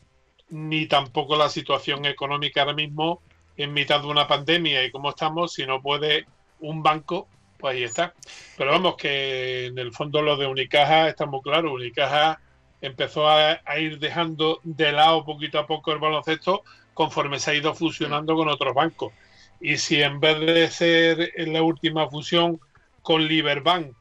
ni 0.48 0.86
tampoco 0.86 1.36
la 1.36 1.48
situación 1.48 2.04
económica 2.04 2.62
ahora 2.62 2.74
mismo 2.74 3.22
en 3.56 3.72
mitad 3.72 4.00
de 4.00 4.08
una 4.08 4.26
pandemia 4.26 4.84
y 4.84 4.90
cómo 4.90 5.10
estamos, 5.10 5.52
si 5.52 5.66
no 5.66 5.80
puede 5.82 6.26
un 6.60 6.82
banco, 6.82 7.28
pues 7.58 7.74
ahí 7.76 7.84
está. 7.84 8.14
Pero 8.56 8.72
vamos, 8.72 8.96
que 8.96 9.66
en 9.66 9.78
el 9.78 9.92
fondo 9.92 10.22
lo 10.22 10.36
de 10.36 10.46
Unicaja 10.46 11.08
está 11.08 11.26
muy 11.26 11.40
claro. 11.42 11.74
Unicaja 11.74 12.40
empezó 12.80 13.28
a, 13.28 13.60
a 13.64 13.78
ir 13.78 13.98
dejando 13.98 14.60
de 14.64 14.92
lado 14.92 15.24
poquito 15.24 15.58
a 15.58 15.66
poco 15.66 15.92
el 15.92 15.98
baloncesto 15.98 16.62
conforme 16.94 17.38
se 17.38 17.50
ha 17.50 17.54
ido 17.54 17.74
fusionando 17.74 18.34
con 18.34 18.48
otros 18.48 18.74
bancos. 18.74 19.12
Y 19.60 19.76
si 19.76 20.02
en 20.02 20.20
vez 20.20 20.40
de 20.40 20.70
ser 20.70 21.32
en 21.36 21.52
la 21.52 21.62
última 21.62 22.08
fusión 22.08 22.60
con 23.02 23.26
Liberbank, 23.26 23.94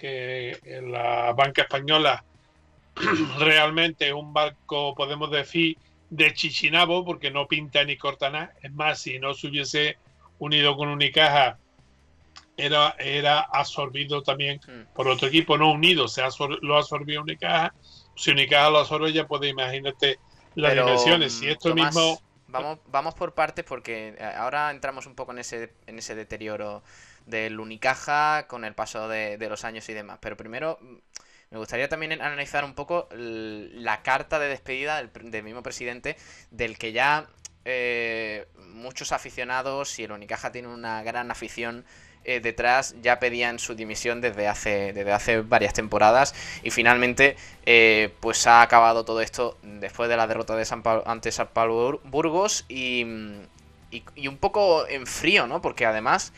que 0.00 0.58
la 0.82 1.32
banca 1.34 1.62
española 1.62 2.24
realmente 3.38 4.08
es 4.08 4.12
un 4.14 4.32
banco, 4.32 4.94
podemos 4.94 5.30
decir, 5.30 5.76
de 6.08 6.32
Chichinabo, 6.34 7.04
porque 7.04 7.30
no 7.30 7.46
pinta 7.46 7.84
ni 7.84 7.96
corta 7.96 8.30
nada. 8.30 8.52
Es 8.62 8.72
más, 8.72 9.00
si 9.00 9.18
no 9.18 9.34
se 9.34 9.46
hubiese 9.48 9.96
unido 10.38 10.76
con 10.76 10.88
Unicaja, 10.88 11.58
era, 12.56 12.94
era 12.98 13.40
absorbido 13.40 14.22
también 14.22 14.60
Mm. 14.66 14.92
por 14.94 15.08
otro 15.08 15.28
equipo, 15.28 15.56
no 15.56 15.70
unido, 15.72 16.08
se 16.08 16.22
absor- 16.22 16.58
lo 16.62 16.76
absorbió 16.76 17.22
Unicaja. 17.22 17.72
Si 18.16 18.30
Unicaja 18.30 18.70
lo 18.70 18.78
absorbe, 18.78 19.12
ya 19.12 19.26
puede 19.26 19.48
imagínate 19.48 20.18
las 20.56 20.72
Pero, 20.72 20.84
dimensiones. 20.84 21.32
Si 21.32 21.46
mm, 21.46 21.50
esto 21.50 21.68
Tomás, 21.70 21.94
mismo. 21.94 22.20
Vamos, 22.48 22.78
vamos 22.86 23.14
por 23.14 23.32
partes 23.32 23.64
porque 23.64 24.14
eh, 24.18 24.24
ahora 24.36 24.72
entramos 24.72 25.06
un 25.06 25.14
poco 25.14 25.30
en 25.30 25.38
ese, 25.38 25.72
en 25.86 25.98
ese 26.00 26.16
deterioro 26.16 26.82
del 27.30 27.58
Unicaja 27.60 28.46
con 28.46 28.64
el 28.64 28.74
paso 28.74 29.08
de, 29.08 29.38
los 29.48 29.64
años 29.64 29.88
y 29.88 29.94
demás. 29.94 30.18
Pero 30.20 30.36
primero 30.36 30.78
mm, 30.80 30.94
me 31.50 31.58
gustaría 31.58 31.88
también 31.88 32.12
analizar 32.12 32.64
un 32.64 32.74
poco 32.74 33.08
la 33.12 34.02
carta 34.02 34.38
de 34.38 34.48
despedida 34.48 35.02
del, 35.02 35.42
mismo 35.42 35.62
presidente, 35.62 36.16
del 36.50 36.78
que 36.78 36.92
ya 36.92 37.28
eh, 37.64 38.46
muchos 38.72 39.12
aficionados 39.12 39.98
y 39.98 40.04
el 40.04 40.12
Unicaja 40.12 40.52
tiene 40.52 40.68
una 40.68 41.02
gran 41.02 41.30
afición 41.30 41.84
eh, 42.22 42.40
detrás 42.40 42.94
ya 43.00 43.18
pedían 43.18 43.58
su 43.58 43.74
dimisión 43.74 44.20
desde 44.20 44.46
hace, 44.46 44.92
desde 44.92 45.10
hace 45.10 45.40
varias 45.40 45.72
temporadas 45.72 46.34
y 46.62 46.70
finalmente 46.70 47.34
eh, 47.64 48.12
pues 48.20 48.46
ha 48.46 48.60
acabado 48.60 49.06
todo 49.06 49.22
esto 49.22 49.56
después 49.62 50.10
de 50.10 50.18
la 50.18 50.26
derrota 50.26 50.54
de 50.54 50.66
San 50.66 50.82
Pablo, 50.82 51.02
ante 51.06 51.32
San 51.32 51.48
Pablo 51.48 51.74
Bur- 51.94 52.00
Burgos 52.04 52.66
y, 52.68 53.06
y, 53.90 54.04
y 54.14 54.28
un 54.28 54.36
poco 54.36 54.86
en 54.86 55.06
frío, 55.06 55.46
¿no? 55.46 55.62
Porque 55.62 55.86
además 55.86 56.34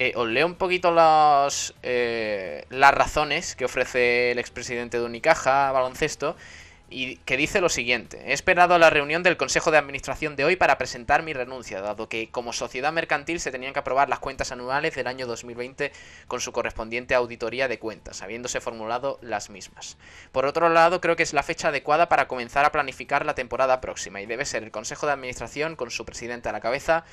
eh, 0.00 0.14
os 0.16 0.26
leo 0.26 0.46
un 0.46 0.54
poquito 0.54 0.90
las, 0.90 1.74
eh, 1.82 2.64
las 2.70 2.94
razones 2.94 3.54
que 3.54 3.66
ofrece 3.66 4.30
el 4.30 4.38
expresidente 4.38 4.98
de 4.98 5.04
Unicaja 5.04 5.70
Baloncesto 5.72 6.36
y 6.88 7.16
que 7.18 7.36
dice 7.36 7.60
lo 7.60 7.68
siguiente. 7.68 8.20
He 8.26 8.32
esperado 8.32 8.74
a 8.74 8.78
la 8.78 8.88
reunión 8.88 9.22
del 9.22 9.36
Consejo 9.36 9.70
de 9.70 9.76
Administración 9.76 10.36
de 10.36 10.44
hoy 10.46 10.56
para 10.56 10.78
presentar 10.78 11.22
mi 11.22 11.34
renuncia, 11.34 11.82
dado 11.82 12.08
que 12.08 12.30
como 12.30 12.54
sociedad 12.54 12.94
mercantil 12.94 13.40
se 13.40 13.50
tenían 13.50 13.74
que 13.74 13.78
aprobar 13.78 14.08
las 14.08 14.20
cuentas 14.20 14.52
anuales 14.52 14.94
del 14.94 15.06
año 15.06 15.26
2020 15.26 15.92
con 16.26 16.40
su 16.40 16.50
correspondiente 16.50 17.14
auditoría 17.14 17.68
de 17.68 17.78
cuentas, 17.78 18.22
habiéndose 18.22 18.62
formulado 18.62 19.18
las 19.20 19.50
mismas. 19.50 19.98
Por 20.32 20.46
otro 20.46 20.70
lado, 20.70 21.02
creo 21.02 21.14
que 21.14 21.22
es 21.22 21.34
la 21.34 21.42
fecha 21.42 21.68
adecuada 21.68 22.08
para 22.08 22.26
comenzar 22.26 22.64
a 22.64 22.72
planificar 22.72 23.26
la 23.26 23.34
temporada 23.34 23.82
próxima 23.82 24.22
y 24.22 24.26
debe 24.26 24.46
ser 24.46 24.64
el 24.64 24.70
Consejo 24.70 25.04
de 25.04 25.12
Administración, 25.12 25.76
con 25.76 25.90
su 25.90 26.06
presidente 26.06 26.48
a 26.48 26.52
la 26.52 26.60
cabeza, 26.60 27.04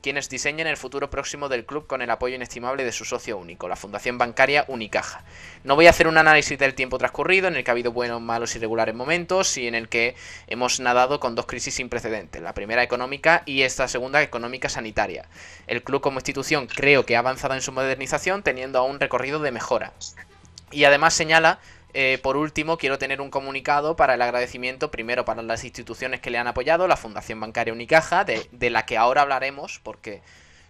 quienes 0.00 0.28
diseñen 0.28 0.66
el 0.66 0.76
futuro 0.76 1.10
próximo 1.10 1.48
del 1.48 1.66
club 1.66 1.86
con 1.86 2.02
el 2.02 2.10
apoyo 2.10 2.34
inestimable 2.34 2.84
de 2.84 2.92
su 2.92 3.04
socio 3.04 3.36
único, 3.38 3.68
la 3.68 3.76
Fundación 3.76 4.18
Bancaria 4.18 4.64
Unicaja. 4.68 5.24
No 5.64 5.74
voy 5.74 5.86
a 5.86 5.90
hacer 5.90 6.08
un 6.08 6.18
análisis 6.18 6.58
del 6.58 6.74
tiempo 6.74 6.98
transcurrido, 6.98 7.48
en 7.48 7.56
el 7.56 7.64
que 7.64 7.70
ha 7.70 7.72
habido 7.72 7.92
buenos, 7.92 8.20
malos 8.20 8.54
y 8.56 8.58
regulares 8.58 8.94
momentos, 8.94 9.56
y 9.56 9.66
en 9.66 9.74
el 9.74 9.88
que 9.88 10.14
hemos 10.46 10.80
nadado 10.80 11.20
con 11.20 11.34
dos 11.34 11.46
crisis 11.46 11.74
sin 11.74 11.88
precedentes, 11.88 12.42
la 12.42 12.54
primera 12.54 12.82
económica 12.82 13.42
y 13.46 13.62
esta 13.62 13.88
segunda 13.88 14.22
económica 14.22 14.68
sanitaria. 14.68 15.28
El 15.66 15.82
club 15.82 16.00
como 16.00 16.18
institución 16.18 16.66
creo 16.66 17.06
que 17.06 17.16
ha 17.16 17.20
avanzado 17.20 17.54
en 17.54 17.62
su 17.62 17.72
modernización, 17.72 18.42
teniendo 18.42 18.78
aún 18.78 19.00
recorrido 19.00 19.40
de 19.40 19.52
mejora. 19.52 19.92
Y 20.70 20.84
además 20.84 21.14
señala 21.14 21.60
eh, 21.98 22.18
por 22.22 22.36
último, 22.36 22.76
quiero 22.76 22.98
tener 22.98 23.22
un 23.22 23.30
comunicado 23.30 23.96
para 23.96 24.14
el 24.14 24.20
agradecimiento, 24.20 24.90
primero 24.90 25.24
para 25.24 25.40
las 25.42 25.64
instituciones 25.64 26.20
que 26.20 26.30
le 26.30 26.36
han 26.36 26.46
apoyado, 26.46 26.86
la 26.86 26.98
Fundación 26.98 27.40
Bancaria 27.40 27.72
Unicaja, 27.72 28.24
de, 28.24 28.46
de 28.52 28.68
la 28.68 28.84
que 28.84 28.98
ahora 28.98 29.22
hablaremos, 29.22 29.80
porque 29.82 30.20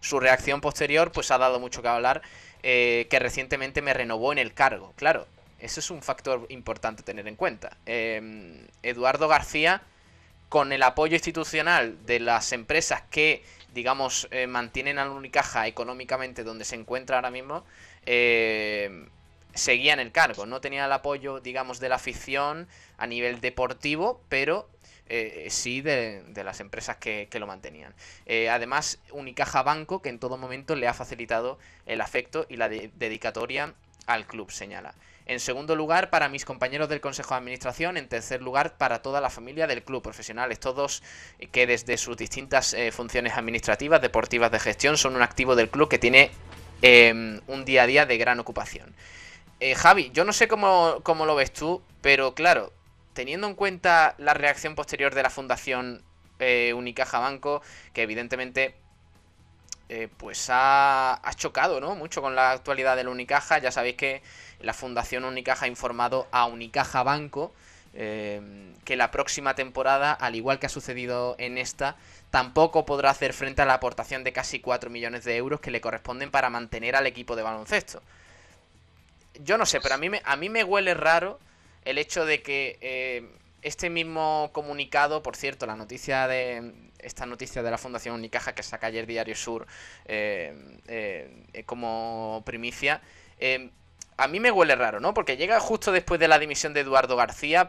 su 0.01 0.21
reacción 0.21 0.61
posterior 0.61 1.11
pues 1.11 1.33
ha 1.33 1.39
dado 1.39 1.59
mucho 1.59 1.83
que 1.83 1.89
hablar, 1.89 2.23
eh, 2.63 3.09
que 3.11 3.19
recientemente 3.19 3.83
me 3.83 3.93
renovó 3.93 4.31
en 4.31 4.39
el 4.39 4.55
cargo. 4.55 4.93
Claro, 4.95 5.27
eso 5.59 5.81
es 5.81 5.91
un 5.91 6.01
factor 6.01 6.47
importante 6.49 7.03
tener 7.03 7.27
en 7.27 7.35
cuenta. 7.35 7.77
Eh, 7.87 8.65
Eduardo 8.85 9.27
García, 9.27 9.83
con 10.49 10.73
el 10.73 10.85
apoyo 10.85 11.15
institucional 11.15 12.07
de 12.07 12.21
las 12.21 12.53
empresas 12.53 13.03
que, 13.11 13.43
digamos, 13.75 14.29
eh, 14.31 14.47
mantienen 14.47 15.01
a 15.01 15.11
Unicaja 15.11 15.67
económicamente 15.67 16.45
donde 16.45 16.65
se 16.65 16.77
encuentra 16.77 17.17
ahora 17.17 17.33
mismo, 17.33 17.65
eh, 18.05 19.09
seguía 19.57 19.93
en 19.93 20.01
el 20.01 20.13
cargo. 20.13 20.47
No 20.47 20.61
tenía 20.61 20.87
el 20.87 20.93
apoyo, 20.93 21.41
digamos, 21.41 21.81
de 21.81 21.89
la 21.89 21.97
afición 21.97 22.69
a 22.99 23.07
nivel 23.07 23.41
deportivo, 23.41 24.23
pero 24.29 24.69
eh, 25.09 25.47
sí 25.51 25.81
de, 25.81 26.25
las 26.35 26.61
empresas 26.61 26.97
que, 26.97 27.29
lo 27.33 27.47
mantenían. 27.47 27.95
Eh, 28.27 28.49
además, 28.49 28.99
Unicaja 29.11 29.63
Banco, 29.63 30.03
que 30.03 30.09
en 30.09 30.19
todo 30.19 30.37
momento 30.37 30.75
le 30.75 30.89
ha 30.89 30.95
facilitado 30.95 31.59
el 31.87 32.01
afecto 32.01 32.47
y 32.49 32.57
la 32.57 32.69
de 32.69 32.91
dedicatoria 32.95 33.75
al 34.07 34.27
club, 34.27 34.51
señala. 34.51 34.95
En 35.27 35.41
segundo 35.41 35.75
lugar, 35.75 36.09
para 36.09 36.29
mis 36.29 36.45
compañeros 36.45 36.89
del 36.89 37.01
Consejo 37.01 37.35
de 37.35 37.39
Administración. 37.39 37.97
En 37.97 38.09
tercer 38.09 38.41
lugar, 38.41 38.77
para 38.77 39.03
toda 39.03 39.21
la 39.21 39.29
familia 39.29 39.67
del 39.67 39.83
club, 39.83 40.01
profesionales, 40.01 40.61
todos 40.61 41.03
que 41.51 41.67
desde 41.67 41.97
sus 41.97 42.17
distintas 42.17 42.75
eh, 42.75 42.93
funciones 42.93 43.35
administrativas, 43.35 44.01
deportivas, 44.01 44.53
de 44.53 44.61
gestión, 44.61 44.97
son 44.97 45.17
un 45.17 45.23
activo 45.23 45.57
del 45.57 45.69
club 45.69 45.89
que 45.89 45.99
tiene 45.99 46.31
eh, 46.83 47.41
un 47.49 47.65
día 47.65 47.83
a 47.83 47.87
día 47.87 48.07
de 48.07 48.19
gran 48.19 48.39
ocupación. 48.39 48.95
Eh, 49.61 49.75
Javi, 49.75 50.11
yo 50.13 50.25
no 50.25 50.33
sé 50.33 50.49
cómo, 50.49 51.01
cómo, 51.03 51.25
lo 51.25 51.35
ves 51.35 51.53
tú, 51.53 51.83
pero 52.03 52.35
claro, 52.35 52.73
teniendo 53.15 53.47
en 53.47 53.55
cuenta 53.55 54.15
la 54.19 54.35
reacción 54.35 54.75
posterior 54.75 55.15
de 55.15 55.23
la 55.23 55.31
Fundación 55.31 56.03
eh, 56.39 56.75
Unicaja 56.75 57.19
Banco, 57.19 57.63
que 57.95 58.03
evidentemente 58.03 58.75
eh, 59.89 60.09
pues 60.17 60.51
ha, 60.51 61.15
ha, 61.27 61.35
chocado 61.35 61.81
¿no? 61.81 61.95
mucho 61.95 62.21
con 62.21 62.35
la 62.35 62.51
actualidad 62.51 62.97
del 62.97 63.09
Unicaja. 63.09 63.59
Ya 63.59 63.73
sabéis 63.73 63.97
que 63.97 64.23
la 64.61 64.75
Fundación 64.75 65.25
Unicaja 65.25 65.65
ha 65.65 65.69
informado 65.69 66.27
a 66.33 66.47
Unicaja 66.47 67.03
Banco 67.03 67.53
eh, 67.95 68.75
que 68.85 68.97
la 68.97 69.11
próxima 69.11 69.55
temporada, 69.55 70.13
al 70.13 70.35
igual 70.35 70.59
que 70.59 70.67
ha 70.67 70.69
sucedido 70.69 71.35
en 71.39 71.57
esta, 71.57 71.97
tampoco 72.31 72.85
podrá 72.85 73.11
hacer 73.11 73.33
frente 73.33 73.63
a 73.63 73.65
la 73.65 73.75
aportación 73.75 74.23
de 74.23 74.35
casi 74.35 74.61
4 74.61 74.91
millones 74.91 75.25
de 75.25 75.37
euros 75.37 75.61
que 75.61 75.71
le 75.71 75.81
corresponden 75.81 76.31
para 76.31 76.51
mantener 76.51 76.95
al 76.95 77.07
equipo 77.07 77.37
de 77.37 77.43
baloncesto 77.43 78.03
yo 79.43 79.59
no 79.59 79.67
sé, 79.67 79.81
pero 79.81 79.95
a 79.95 79.99
mí 79.99 80.09
me, 80.09 80.23
a 80.25 80.37
mí 80.37 80.49
me 80.49 80.65
huele 80.65 80.95
raro 80.95 81.39
el 81.85 81.99
hecho 81.99 82.25
de 82.25 82.43
que 82.43 82.79
eh, 82.81 83.29
este 83.63 83.91
mismo 83.91 84.51
comunicado, 84.53 85.23
por 85.23 85.37
cierto, 85.37 85.67
la 85.67 85.75
noticia 85.77 86.29
de 86.29 86.73
esta 87.01 87.27
noticia 87.27 87.63
de 87.63 87.71
la 87.71 87.79
Fundación 87.79 88.15
Unicaja 88.15 88.55
que 88.55 88.63
saca 88.63 88.87
ayer 88.87 89.07
Diario 89.07 89.35
Sur 89.35 89.67
eh, 90.07 90.81
eh, 90.87 91.63
como 91.67 92.43
primicia, 92.47 93.01
eh, 93.39 93.71
a 94.17 94.29
mí 94.29 94.41
me 94.41 94.51
huele 94.51 94.77
raro, 94.77 95.01
¿no? 95.01 95.15
Porque 95.15 95.37
llega 95.37 95.61
justo 95.61 95.93
después 95.93 96.19
de 96.21 96.29
la 96.29 96.39
dimisión 96.39 96.75
de 96.75 96.81
Eduardo 96.81 97.17
García, 97.17 97.69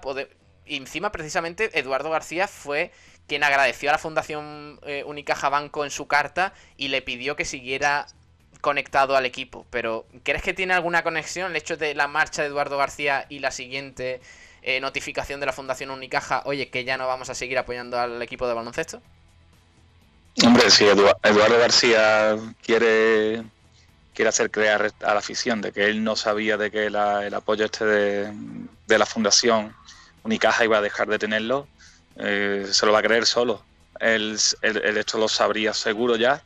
y 0.65 0.77
encima 0.77 1.11
precisamente 1.11 1.77
Eduardo 1.77 2.09
García 2.09 2.47
fue 2.47 2.91
quien 3.27 3.43
agradeció 3.43 3.89
a 3.89 3.93
la 3.93 3.97
Fundación 3.97 4.79
Unicaja 5.05 5.49
Banco 5.49 5.83
en 5.83 5.91
su 5.91 6.07
carta 6.07 6.53
y 6.77 6.87
le 6.87 7.01
pidió 7.01 7.35
que 7.35 7.43
siguiera 7.43 8.07
conectado 8.61 9.15
al 9.15 9.25
equipo, 9.25 9.65
pero 9.69 10.07
¿crees 10.23 10.43
que 10.43 10.53
tiene 10.53 10.73
alguna 10.73 11.03
conexión 11.03 11.51
el 11.51 11.57
hecho 11.57 11.77
de 11.77 11.95
la 11.95 12.07
marcha 12.07 12.41
de 12.41 12.49
Eduardo 12.49 12.77
García 12.77 13.25
y 13.29 13.39
la 13.39 13.51
siguiente 13.51 14.21
eh, 14.61 14.79
notificación 14.81 15.39
de 15.39 15.45
la 15.45 15.53
Fundación 15.53 15.91
Unicaja, 15.91 16.41
oye, 16.45 16.69
que 16.69 16.83
ya 16.83 16.97
no 16.97 17.07
vamos 17.07 17.29
a 17.29 17.35
seguir 17.35 17.57
apoyando 17.57 17.99
al 17.99 18.21
equipo 18.21 18.47
de 18.47 18.53
baloncesto? 18.55 19.01
Hombre, 20.45 20.69
si 20.69 20.85
Edu- 20.85 21.15
Eduardo 21.23 21.57
García 21.57 22.37
quiere, 22.61 23.43
quiere 24.13 24.29
hacer 24.29 24.51
creer 24.51 24.93
a 25.03 25.13
la 25.13 25.19
afición 25.19 25.61
de 25.61 25.71
que 25.71 25.85
él 25.85 26.03
no 26.03 26.15
sabía 26.15 26.57
de 26.57 26.71
que 26.71 26.87
el 26.87 26.95
apoyo 27.33 27.65
este 27.65 27.85
de, 27.85 28.33
de 28.87 28.97
la 28.99 29.05
Fundación 29.05 29.75
Unicaja 30.23 30.65
iba 30.65 30.77
a 30.77 30.81
dejar 30.81 31.07
de 31.07 31.19
tenerlo, 31.19 31.67
eh, 32.17 32.67
se 32.71 32.85
lo 32.85 32.91
va 32.93 32.99
a 32.99 33.03
creer 33.03 33.25
solo. 33.25 33.63
Él, 33.99 34.37
él- 34.61 34.81
él 34.83 34.97
esto 34.97 35.17
lo 35.17 35.27
sabría 35.27 35.73
seguro 35.73 36.15
ya. 36.17 36.43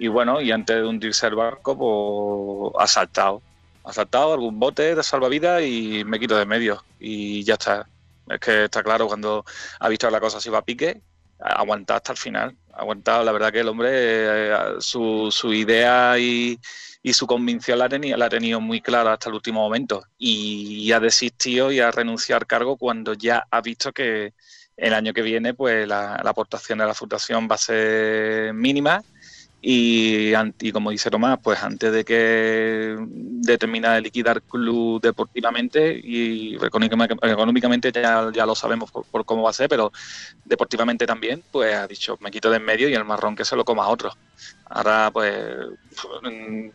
Y 0.00 0.08
bueno, 0.08 0.40
y 0.40 0.50
antes 0.50 0.76
de 0.76 0.86
hundirse 0.86 1.26
el 1.26 1.34
barco, 1.34 1.76
pues 1.76 2.82
ha 2.82 2.86
saltado. 2.86 3.42
Ha 3.84 3.92
saltado 3.92 4.32
algún 4.32 4.58
bote 4.58 4.94
de 4.94 5.02
salvavidas 5.02 5.62
y 5.62 6.04
me 6.06 6.18
quito 6.18 6.38
de 6.38 6.46
medio. 6.46 6.82
Y 6.98 7.44
ya 7.44 7.54
está. 7.54 7.86
Es 8.26 8.40
que 8.40 8.64
está 8.64 8.82
claro, 8.82 9.06
cuando 9.06 9.44
ha 9.78 9.88
visto 9.90 10.06
que 10.06 10.12
la 10.12 10.20
cosa 10.20 10.40
se 10.40 10.48
iba 10.48 10.56
a 10.56 10.64
pique, 10.64 11.02
aguantado 11.38 11.98
hasta 11.98 12.12
el 12.12 12.18
final. 12.18 12.56
Ha 12.72 12.80
aguantado, 12.80 13.24
la 13.24 13.32
verdad 13.32 13.52
que 13.52 13.60
el 13.60 13.68
hombre, 13.68 13.90
eh, 13.92 14.56
su, 14.78 15.28
su 15.30 15.52
idea 15.52 16.18
y, 16.18 16.58
y 17.02 17.12
su 17.12 17.26
convicción 17.26 17.78
la, 17.78 17.90
tenía, 17.90 18.16
la 18.16 18.24
ha 18.24 18.30
tenido 18.30 18.58
muy 18.58 18.80
clara 18.80 19.12
hasta 19.12 19.28
el 19.28 19.34
último 19.34 19.60
momento. 19.60 20.02
Y, 20.16 20.90
ha 20.92 21.00
desistido 21.00 21.72
y 21.72 21.80
ha 21.80 21.90
renunciado 21.90 22.38
al 22.40 22.46
cargo 22.46 22.78
cuando 22.78 23.12
ya 23.12 23.46
ha 23.50 23.60
visto 23.60 23.92
que 23.92 24.32
el 24.78 24.94
año 24.94 25.12
que 25.12 25.20
viene 25.20 25.52
pues 25.52 25.86
la, 25.86 26.18
la 26.24 26.30
aportación 26.30 26.78
de 26.78 26.86
la 26.86 26.94
fundación 26.94 27.46
va 27.50 27.56
a 27.56 27.58
ser 27.58 28.54
mínima 28.54 29.02
y, 29.62 30.32
y 30.60 30.72
como 30.72 30.90
dice 30.90 31.10
Tomás, 31.10 31.38
pues 31.42 31.62
antes 31.62 31.92
de 31.92 32.04
que 32.04 32.96
de 32.98 33.58
terminar 33.58 33.94
de 33.96 34.00
liquidar 34.00 34.42
club 34.42 35.00
deportivamente 35.00 36.00
y 36.02 36.56
económicamente, 36.56 37.92
ya 37.92 38.46
lo 38.46 38.54
sabemos 38.54 38.90
por, 38.90 39.04
por 39.06 39.24
cómo 39.24 39.42
va 39.42 39.50
a 39.50 39.54
ser, 39.54 39.68
pero 39.68 39.92
deportivamente 40.44 41.06
también, 41.06 41.42
pues 41.50 41.74
ha 41.74 41.86
dicho, 41.86 42.16
me 42.20 42.30
quito 42.30 42.50
de 42.50 42.56
en 42.56 42.64
medio 42.64 42.88
y 42.88 42.94
el 42.94 43.04
marrón 43.04 43.36
que 43.36 43.44
se 43.44 43.56
lo 43.56 43.64
coma 43.64 43.84
a 43.84 43.88
otro. 43.88 44.12
Ahora, 44.72 45.10
pues 45.12 45.34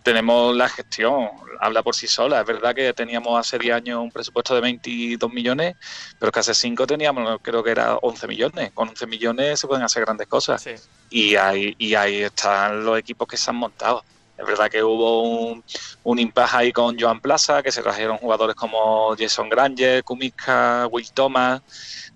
tenemos 0.03 0.53
la 0.55 0.67
gestión, 0.67 1.29
habla 1.61 1.81
por 1.81 1.95
sí 1.95 2.07
sola. 2.07 2.41
Es 2.41 2.45
verdad 2.45 2.75
que 2.75 2.93
teníamos 2.93 3.39
hace 3.39 3.57
10 3.57 3.73
años 3.75 3.99
un 4.01 4.11
presupuesto 4.11 4.53
de 4.53 4.61
22 4.61 5.31
millones, 5.31 5.77
pero 6.19 6.31
que 6.31 6.39
hace 6.41 6.53
5 6.53 6.85
teníamos, 6.85 7.39
creo 7.41 7.63
que 7.63 7.71
era 7.71 7.95
11 7.95 8.27
millones. 8.27 8.71
Con 8.73 8.89
11 8.89 9.07
millones 9.07 9.59
se 9.59 9.67
pueden 9.67 9.83
hacer 9.83 10.03
grandes 10.03 10.27
cosas 10.27 10.61
Sí. 10.61 10.71
y 11.09 11.35
ahí, 11.35 11.73
y 11.77 11.95
ahí 11.95 12.23
están 12.23 12.83
los 12.83 12.99
equipos 12.99 13.27
que 13.27 13.37
se 13.37 13.49
han 13.49 13.55
montado. 13.55 14.03
Es 14.37 14.45
verdad 14.45 14.69
que 14.69 14.83
hubo 14.83 15.23
un, 15.23 15.63
un 16.03 16.19
impasse 16.19 16.57
ahí 16.57 16.71
con 16.73 16.99
Joan 16.99 17.21
Plaza, 17.21 17.63
que 17.63 17.71
se 17.71 17.81
trajeron 17.81 18.17
jugadores 18.17 18.55
como 18.55 19.15
Jason 19.17 19.49
Granger, 19.49 20.03
Kumiska, 20.03 20.87
Will 20.91 21.09
Thomas, 21.13 21.61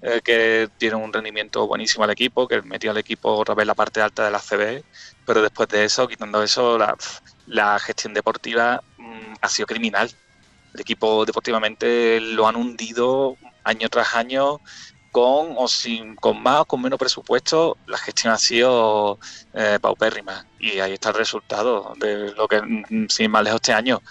eh, 0.02 0.22
que 0.24 0.70
tienen 0.78 1.02
un 1.02 1.14
rendimiento 1.14 1.66
buenísimo 1.66 2.04
al 2.04 2.10
equipo, 2.10 2.48
que 2.48 2.62
metió 2.62 2.92
al 2.92 2.98
equipo 2.98 3.34
otra 3.36 3.56
vez 3.56 3.66
la 3.66 3.74
parte 3.74 4.02
alta 4.02 4.26
de 4.26 4.32
la 4.32 4.40
CB, 4.40 4.84
pero 5.26 5.42
después 5.42 5.70
de 5.70 5.86
eso, 5.86 6.08
quitando 6.08 6.44
eso, 6.44 6.78
la, 6.78 6.96
la 7.48 7.80
gestión 7.80 8.14
deportiva 8.14 8.82
mm, 8.98 9.34
ha 9.42 9.50
sido 9.50 9.66
criminal. 9.66 10.10
El 10.74 10.82
equipo 10.82 11.26
deportivamente 11.26 12.20
lo 12.20 12.48
han 12.48 12.56
hundido 12.56 13.38
año 13.63 13.89
tras 13.89 14.15
año 14.15 14.60
con 15.12 15.56
o 15.58 15.67
sin 15.67 16.15
con 16.15 16.41
más 16.41 16.62
o 16.62 16.65
con 16.65 16.82
menos 16.82 17.00
presupuesto 17.00 17.78
la 17.88 17.98
gestión 17.98 18.34
ha 18.34 18.38
sido 18.38 19.19
eh, 19.54 19.80
paupérrima. 19.82 20.45
Y 20.60 20.80
ahí 20.80 20.93
está 20.93 21.10
el 21.10 21.15
resultado 21.15 21.93
de 21.98 22.32
lo 22.34 22.48
que 22.48 22.62
mm, 22.62 23.08
sin 23.10 23.32
más 23.32 23.43
lejos 23.43 23.58
este 23.62 23.74
año. 23.74 24.02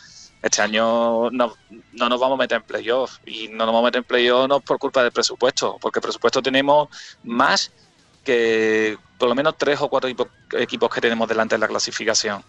Este 0.42 0.62
año 0.62 1.30
no, 1.30 1.54
no 1.92 2.08
nos 2.08 2.20
vamos 2.20 2.38
a 2.38 2.42
meter 2.42 2.56
en 2.56 2.62
playoff. 2.62 3.18
Y 3.26 3.48
no 3.48 3.58
nos 3.58 3.66
vamos 3.66 3.82
a 3.82 3.84
meter 3.86 3.98
en 3.98 4.04
playoff 4.04 4.48
no 4.48 4.60
por 4.60 4.78
culpa 4.78 5.02
del 5.02 5.12
presupuesto 5.12 5.78
porque 5.80 6.00
presupuesto 6.00 6.42
tenemos 6.42 6.88
más 7.24 7.70
que 8.24 8.98
por 9.18 9.28
lo 9.28 9.34
menos 9.34 9.56
tres 9.56 9.80
o 9.80 9.88
cuatro 9.88 10.08
equipo- 10.08 10.28
equipos 10.52 10.90
que 10.90 11.00
tenemos 11.00 11.28
delante 11.28 11.54
de 11.54 11.60
la 11.60 11.68
clasificación. 11.68 12.42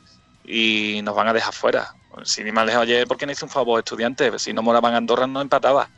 Y 0.46 1.02
nos 1.04 1.16
van 1.16 1.28
a 1.28 1.34
dejar 1.34 1.54
fuera. 1.54 1.94
Sin 2.24 2.48
ir 2.48 2.54
más 2.54 2.66
lejos 2.66 2.82
ayer 2.82 3.08
porque 3.08 3.26
no 3.26 3.32
hice 3.32 3.46
un 3.46 3.52
favor 3.52 3.80
estudiantes 3.80 4.42
si 4.42 4.52
no 4.52 4.62
moraban 4.64 4.96
Andorra 4.96 5.28
no 5.28 5.42
empataba 5.42 5.90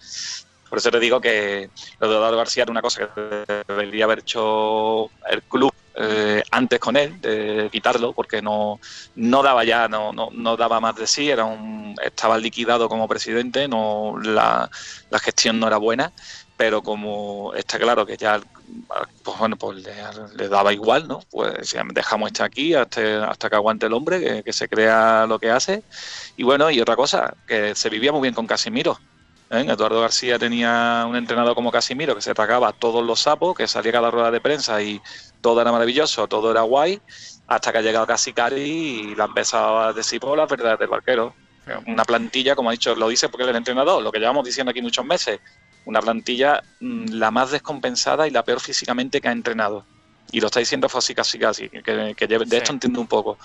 por 0.71 0.77
eso 0.77 0.89
te 0.89 1.01
digo 1.01 1.19
que 1.19 1.69
lo 1.99 2.07
de 2.07 2.15
Eduardo 2.15 2.37
García 2.37 2.63
era 2.63 2.71
una 2.71 2.81
cosa 2.81 3.09
que 3.13 3.63
debería 3.67 4.05
haber 4.05 4.19
hecho 4.19 5.11
el 5.29 5.43
club 5.43 5.73
eh, 5.95 6.41
antes 6.49 6.79
con 6.79 6.95
él, 6.95 7.19
de 7.19 7.67
quitarlo, 7.69 8.13
porque 8.13 8.41
no, 8.41 8.79
no 9.15 9.43
daba 9.43 9.65
ya, 9.65 9.89
no, 9.89 10.13
no, 10.13 10.29
no 10.31 10.55
daba 10.55 10.79
más 10.79 10.95
de 10.95 11.07
sí, 11.07 11.29
era 11.29 11.43
un, 11.43 11.93
estaba 12.01 12.37
liquidado 12.37 12.87
como 12.87 13.05
presidente, 13.09 13.67
no 13.67 14.15
la, 14.23 14.71
la 15.09 15.19
gestión 15.19 15.59
no 15.59 15.67
era 15.67 15.75
buena, 15.75 16.13
pero 16.55 16.81
como 16.81 17.53
está 17.53 17.77
claro 17.77 18.05
que 18.05 18.15
ya 18.15 18.39
pues 19.23 19.37
bueno, 19.37 19.57
pues 19.57 19.83
le, 20.37 20.47
daba 20.47 20.71
igual, 20.71 21.05
¿no? 21.05 21.19
Pues 21.29 21.75
dejamos 21.93 22.27
este 22.27 22.43
aquí 22.43 22.73
hasta, 22.73 23.29
hasta 23.29 23.49
que 23.49 23.55
aguante 23.57 23.87
el 23.87 23.93
hombre, 23.93 24.21
que, 24.21 24.43
que 24.43 24.53
se 24.53 24.69
crea 24.69 25.25
lo 25.27 25.37
que 25.37 25.51
hace. 25.51 25.83
Y 26.37 26.43
bueno, 26.43 26.71
y 26.71 26.79
otra 26.79 26.95
cosa, 26.95 27.35
que 27.45 27.75
se 27.75 27.89
vivía 27.89 28.13
muy 28.13 28.21
bien 28.21 28.33
con 28.33 28.47
Casimiro. 28.47 28.97
¿Eh? 29.51 29.65
Eduardo 29.69 30.01
García 30.01 30.39
tenía 30.39 31.05
un 31.07 31.15
entrenador 31.15 31.53
como 31.55 31.71
Casimiro 31.71 32.15
que 32.15 32.21
se 32.21 32.33
tragaba 32.33 32.71
todos 32.73 33.05
los 33.05 33.19
sapos, 33.19 33.55
que 33.55 33.67
salía 33.67 33.91
cada 33.91 34.09
rueda 34.09 34.31
de 34.31 34.41
prensa 34.41 34.81
y 34.81 35.01
todo 35.41 35.61
era 35.61 35.71
maravilloso, 35.71 36.27
todo 36.27 36.51
era 36.51 36.61
guay, 36.61 36.99
hasta 37.47 37.71
que 37.71 37.77
ha 37.79 37.81
llegado 37.81 38.07
Casicari 38.07 38.61
y 38.61 39.15
la 39.15 39.25
ha 39.25 39.27
empezado 39.27 39.79
a 39.79 39.93
decir 39.93 40.19
por 40.19 40.37
las 40.37 40.49
verdades 40.49 40.79
del 40.79 40.87
barquero. 40.89 41.35
Una 41.85 42.03
plantilla, 42.03 42.55
como 42.55 42.69
ha 42.69 42.71
dicho, 42.73 42.95
lo 42.95 43.07
dice 43.07 43.29
porque 43.29 43.43
es 43.43 43.49
el 43.49 43.55
entrenador, 43.55 44.01
lo 44.01 44.11
que 44.11 44.19
llevamos 44.19 44.43
diciendo 44.43 44.71
aquí 44.71 44.81
muchos 44.81 45.05
meses, 45.05 45.39
una 45.85 46.01
plantilla 46.01 46.61
mm, 46.79 47.13
la 47.13 47.31
más 47.31 47.51
descompensada 47.51 48.27
y 48.27 48.31
la 48.31 48.43
peor 48.43 48.59
físicamente 48.59 49.21
que 49.21 49.27
ha 49.27 49.31
entrenado. 49.31 49.85
Y 50.31 50.39
lo 50.39 50.47
está 50.47 50.59
diciendo 50.59 50.89
Fossi 50.89 51.13
casi 51.13 51.37
casi, 51.37 51.69
que, 51.69 52.15
que 52.15 52.27
de 52.27 52.45
Sí. 52.45 52.55
esto 52.55 52.71
entiendo 52.73 53.01
un 53.01 53.07
poco. 53.07 53.37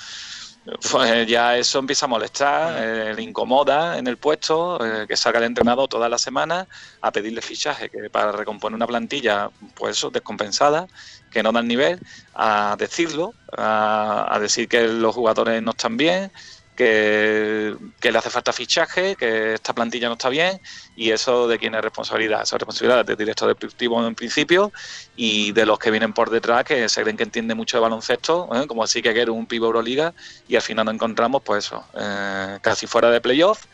Pues 0.90 1.28
ya 1.28 1.56
eso 1.56 1.78
empieza 1.78 2.06
a 2.06 2.08
molestar, 2.08 2.74
eh, 2.76 3.14
le 3.14 3.22
incomoda 3.22 3.98
en 3.98 4.08
el 4.08 4.16
puesto, 4.16 4.84
eh, 4.84 5.06
que 5.06 5.16
salga 5.16 5.38
el 5.38 5.44
entrenador 5.44 5.88
toda 5.88 6.08
la 6.08 6.18
semana 6.18 6.66
a 7.00 7.12
pedirle 7.12 7.40
fichaje 7.40 7.88
que 7.88 8.10
para 8.10 8.32
recomponer 8.32 8.74
una 8.74 8.86
plantilla, 8.86 9.48
pues 9.76 9.96
eso, 9.96 10.10
descompensada, 10.10 10.88
que 11.30 11.42
no 11.44 11.52
da 11.52 11.60
el 11.60 11.68
nivel, 11.68 12.00
a 12.34 12.74
decirlo, 12.78 13.32
a, 13.56 14.26
a 14.28 14.40
decir 14.40 14.68
que 14.68 14.88
los 14.88 15.14
jugadores 15.14 15.62
no 15.62 15.70
están 15.70 15.96
bien, 15.96 16.32
que, 16.76 17.76
le 18.02 18.18
hace 18.18 18.30
falta 18.30 18.52
fichaje, 18.52 19.16
que 19.16 19.54
esta 19.54 19.72
plantilla 19.72 20.08
no 20.08 20.14
está 20.14 20.28
bien, 20.28 20.60
y 20.94 21.10
eso 21.10 21.48
de 21.48 21.58
quién 21.58 21.74
es 21.74 21.82
responsabilidad. 21.82 22.42
Esa 22.42 22.56
es 22.56 22.60
responsabilidad 22.60 23.04
del 23.04 23.16
director 23.16 23.48
deportivo 23.48 24.06
en 24.06 24.14
principio 24.14 24.72
y 25.16 25.52
de 25.52 25.66
los 25.66 25.78
que 25.78 25.90
vienen 25.90 26.12
por 26.12 26.30
detrás, 26.30 26.64
que 26.64 26.88
se 26.88 27.02
creen 27.02 27.16
que 27.16 27.24
entiende 27.24 27.54
mucho 27.54 27.78
de 27.78 27.80
baloncesto, 27.80 28.48
¿eh? 28.54 28.66
como 28.66 28.84
así 28.84 29.02
que 29.02 29.12
quiere 29.12 29.30
un 29.30 29.46
pivo 29.46 29.66
Euroliga, 29.66 30.14
y 30.46 30.56
al 30.56 30.62
final 30.62 30.84
nos 30.84 30.94
encontramos, 30.94 31.42
pues 31.42 31.66
eso, 31.66 31.84
eh, 31.98 32.58
casi 32.60 32.86
fuera 32.86 33.10
de 33.10 33.20
playoff, 33.20 33.64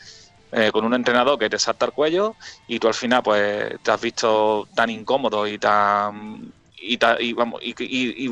eh, 0.53 0.71
con 0.71 0.85
un 0.85 0.95
entrenador 0.95 1.39
que 1.39 1.49
te 1.49 1.59
salta 1.59 1.87
el 1.87 1.93
cuello, 1.93 2.37
y 2.69 2.79
tú 2.79 2.87
al 2.87 2.95
final, 2.95 3.23
pues 3.23 3.83
te 3.83 3.91
has 3.91 4.01
visto 4.01 4.69
tan 4.75 4.91
incómodo 4.91 5.47
y 5.47 5.59
tan. 5.59 6.53
Y, 6.85 6.99
y, 7.21 7.33
vamos, 7.33 7.61
y, 7.63 7.75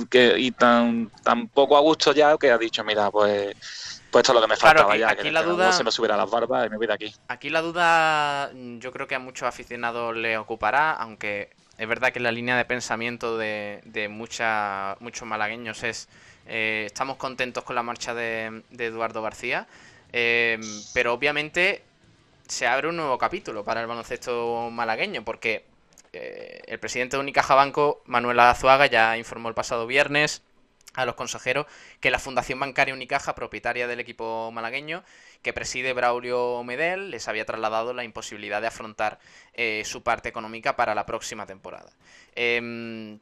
que, 0.07 0.35
y 0.39 0.51
tan, 0.51 1.09
tan 1.23 1.47
poco 1.49 1.77
a 1.77 1.81
gusto 1.81 2.13
ya 2.13 2.37
que 2.37 2.51
has 2.51 2.59
dicho, 2.59 2.83
mira, 2.83 3.09
pues, 3.11 3.55
pues 4.11 4.23
esto 4.23 4.33
es 4.33 4.35
lo 4.35 4.41
que 4.43 4.49
me 4.49 4.57
Claro, 4.57 4.79
faltaba 4.81 4.93
aquí- 4.93 5.01
ya, 5.01 5.11
aquí 5.11 5.23
que 5.23 5.31
la 5.33 5.43
duda- 5.43 5.73
se 5.73 5.85
me 5.85 5.91
subiera 5.91 6.17
las 6.17 6.31
barbas 6.31 6.67
y 6.67 6.71
me 6.71 6.77
voy 6.77 6.87
de 6.87 6.93
aquí. 6.95 7.15
Aquí 7.29 7.51
la 7.51 7.61
duda 7.63 8.51
mm, 8.53 8.79
yo 8.79 8.93
creo 8.93 9.07
que 9.07 9.15
a 9.15 9.19
muchos 9.19 9.47
aficionados 9.49 10.17
le 10.17 10.37
ocupará, 10.39 10.93
aunque 10.93 11.51
es 11.79 11.89
verdad 11.89 12.13
que 12.13 12.21
la 12.21 12.33
línea 12.33 12.57
de 12.57 12.65
pensamiento 12.65 13.39
de, 13.39 13.81
de 13.85 14.09
mucha, 14.09 14.97
muchos 15.01 15.27
malagueños 15.27 15.83
es 15.83 16.09
eh, 16.47 16.85
estamos 16.87 17.17
contentos 17.17 17.63
con 17.65 17.77
la 17.77 17.83
marcha 17.83 18.13
de, 18.15 18.63
de 18.71 18.87
Eduardo 18.87 19.23
García, 19.23 19.67
eh, 20.13 20.59
pero 20.95 21.13
obviamente 21.15 21.83
se 22.49 22.67
abre 22.67 22.89
un 22.89 22.97
nuevo 22.97 23.17
capítulo 23.19 23.63
para 23.65 23.81
el 23.81 23.87
baloncesto 23.87 24.69
malagueño, 24.73 25.23
porque 25.25 25.65
eh, 26.13 26.63
el 26.67 26.81
presidente 26.81 27.17
de 27.17 27.21
Unicaja 27.23 27.55
Banco, 27.55 28.03
Manuel 28.07 28.41
Azuaga, 28.41 28.87
ya 28.87 29.17
informó 29.17 29.49
el 29.49 29.55
pasado 29.55 29.87
viernes 29.87 30.43
a 30.95 31.05
los 31.05 31.15
consejeros 31.15 31.67
que 32.01 32.11
la 32.11 32.19
Fundación 32.19 32.59
Bancaria 32.61 32.95
Unicaja, 32.95 33.35
propietaria 33.35 33.87
del 33.87 34.01
equipo 34.01 34.51
malagueño, 34.53 35.05
que 35.43 35.53
preside 35.53 35.93
Braulio 35.93 36.63
Medel, 36.65 37.11
les 37.11 37.29
había 37.29 37.45
trasladado 37.45 37.93
la 37.93 38.05
imposibilidad 38.05 38.61
de 38.61 38.67
afrontar 38.67 39.19
eh, 39.55 39.83
su 39.85 40.03
parte 40.03 40.29
económica 40.29 40.77
para 40.77 40.95
la 40.95 41.07
próxima 41.07 41.47
temporada. 41.47 41.91
Em, 42.35 43.19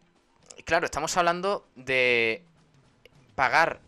claro, 0.64 0.86
estamos 0.86 1.16
hablando 1.16 1.66
de 1.76 2.42
pagar 3.34 3.80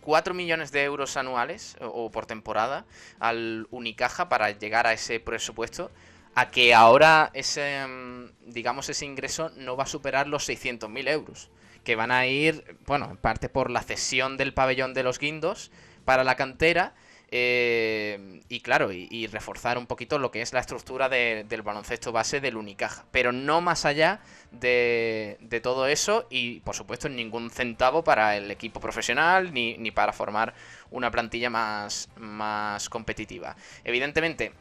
4 0.00 0.34
millones 0.34 0.70
de 0.72 0.84
euros 0.84 1.16
anuales 1.16 1.76
o, 1.80 1.86
o 1.86 2.10
por 2.10 2.26
temporada 2.26 2.84
al 3.18 3.66
Unicaja 3.70 4.28
para 4.28 4.50
llegar 4.50 4.86
a 4.86 4.92
ese 4.92 5.20
presupuesto 5.20 5.90
a 6.34 6.50
que 6.50 6.74
ahora 6.74 7.30
ese 7.32 7.86
mm, 7.86 8.52
digamos 8.52 8.88
ese 8.88 9.06
ingreso 9.06 9.50
no 9.56 9.76
va 9.76 9.84
a 9.84 9.86
superar 9.86 10.26
los 10.26 10.48
600.000 10.48 11.08
euros 11.08 11.50
que 11.84 11.96
van 11.96 12.10
a 12.10 12.26
ir 12.26 12.76
bueno 12.86 13.08
en 13.10 13.16
parte 13.16 13.48
por 13.48 13.70
la 13.70 13.82
cesión 13.82 14.36
del 14.36 14.54
pabellón 14.54 14.94
de 14.94 15.02
los 15.04 15.18
guindos 15.18 15.70
para 16.04 16.24
la 16.24 16.36
cantera. 16.36 16.94
eh, 17.36 18.42
y 18.48 18.60
claro, 18.60 18.92
y, 18.92 19.26
reforzar 19.26 19.76
un 19.76 19.86
poquito 19.86 20.18
lo 20.20 20.30
que 20.30 20.40
es 20.42 20.52
la 20.52 20.60
estructura 20.60 21.08
de- 21.08 21.44
del 21.48 21.62
baloncesto 21.62 22.12
base 22.12 22.40
del 22.40 22.56
Unicaja. 22.56 23.06
Pero 23.10 23.32
no 23.32 23.60
más 23.60 23.84
allá 23.86 24.20
de, 24.52 25.36
de 25.40 25.60
todo 25.60 25.88
eso 25.88 26.26
y, 26.30 26.60
por 26.60 26.76
supuesto, 26.76 27.08
ningún 27.08 27.50
centavo 27.50 28.04
para 28.04 28.36
el 28.36 28.50
equipo 28.52 28.78
profesional 28.78 29.52
ni, 29.52 29.76
ni 29.78 29.90
para 29.90 30.12
formar 30.12 30.54
una 30.92 31.10
plantilla 31.10 31.50
más, 31.50 32.08
más 32.16 32.88
competitiva. 32.88 33.56
Evidentemente, 33.82 34.52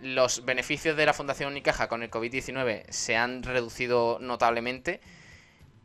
los 0.00 0.44
beneficios 0.44 0.96
de 0.96 1.06
la 1.06 1.12
Fundación 1.12 1.50
Unicaja 1.50 1.88
con 1.88 2.02
el 2.02 2.10
COVID-19 2.10 2.86
se 2.90 3.16
han 3.16 3.42
reducido 3.42 4.18
notablemente. 4.20 5.00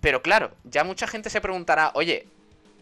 Pero 0.02 0.22
claro, 0.22 0.52
ya 0.64 0.84
mucha 0.84 1.08
gente 1.08 1.30
se 1.30 1.42
preguntará, 1.42 1.92
oye, 1.96 2.28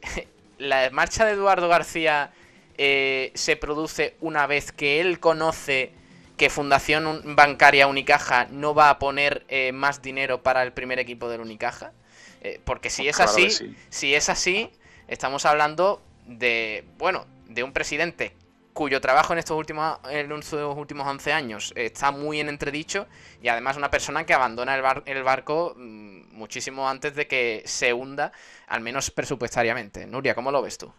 la 0.58 0.90
marcha 0.92 1.26
de 1.26 1.34
Eduardo 1.34 1.68
García 1.68 2.32
eh, 2.78 3.32
se 3.36 3.56
produce 3.56 4.16
una 4.22 4.48
vez 4.48 4.72
que 4.72 5.00
él 5.02 5.20
conoce 5.20 5.92
que 6.38 6.50
Fundación 6.50 7.08
Un- 7.08 7.36
Bancaria 7.36 7.88
Unicaja 7.88 8.48
no 8.52 8.74
va 8.76 8.90
a 8.90 9.00
poner 9.00 9.46
eh, 9.48 9.72
más 9.72 10.02
dinero 10.02 10.44
para 10.44 10.64
el 10.64 10.74
primer 10.74 11.00
equipo 11.00 11.30
del 11.30 11.42
Unicaja. 11.42 11.94
Eh, 12.42 12.60
porque 12.64 12.90
si 12.90 13.08
es 13.08 13.16
Claro 13.16 13.32
así, 13.32 13.50
sí. 13.50 13.76
si 13.90 14.14
es 14.14 14.30
así, 14.30 14.70
estamos 15.08 15.46
hablando 15.46 16.02
de, 16.28 16.84
bueno, 16.98 17.26
de 17.48 17.64
un 17.64 17.72
presidente 17.72 18.34
cuyo 18.76 19.02
trabajo 19.02 19.34
en 19.34 19.40
estos 19.40 19.58
últimos, 19.58 20.00
en 20.12 20.32
últimos 20.78 21.08
11 21.08 21.34
años 21.34 21.74
está 21.76 22.12
muy 22.12 22.40
en 22.42 22.50
entredicho 22.50 23.08
y 23.42 23.48
además 23.50 23.78
una 23.78 23.90
persona 23.92 24.26
que 24.28 24.36
abandona 24.36 24.76
el, 24.76 24.84
bar- 24.84 25.04
el 25.08 25.24
barco 25.24 25.74
mm, 25.78 26.36
muchísimo 26.38 26.90
antes 26.90 27.16
de 27.16 27.28
que 27.28 27.64
se 27.66 27.94
hunda, 27.94 28.32
al 28.68 28.82
menos 28.82 29.12
presupuestariamente. 29.12 30.06
Nuria, 30.08 30.36
¿cómo 30.36 30.52
lo 30.52 30.62
ves 30.62 30.78
tú? 30.78 30.94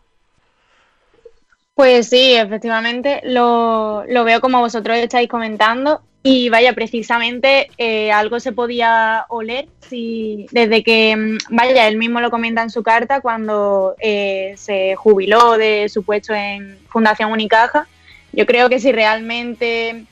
Pues 1.74 2.08
sí, 2.08 2.34
efectivamente, 2.34 3.20
lo, 3.24 4.04
lo 4.06 4.24
veo 4.24 4.40
como 4.40 4.60
vosotros 4.60 4.96
estáis 4.98 5.28
comentando. 5.28 6.02
Y 6.28 6.48
vaya, 6.48 6.72
precisamente 6.72 7.70
eh, 7.78 8.10
algo 8.10 8.40
se 8.40 8.50
podía 8.50 9.26
oler 9.28 9.68
si, 9.88 10.46
desde 10.50 10.82
que, 10.82 11.14
mm, 11.14 11.54
vaya, 11.54 11.86
él 11.86 11.98
mismo 11.98 12.20
lo 12.20 12.32
comenta 12.32 12.62
en 12.62 12.70
su 12.70 12.82
carta 12.82 13.20
cuando 13.20 13.94
eh, 14.00 14.54
se 14.56 14.96
jubiló 14.96 15.56
de 15.56 15.88
su 15.88 16.02
puesto 16.02 16.34
en 16.34 16.80
Fundación 16.88 17.30
Unicaja. 17.30 17.86
Yo 18.32 18.44
creo 18.44 18.68
que 18.68 18.80
si 18.80 18.90
realmente, 18.90 20.04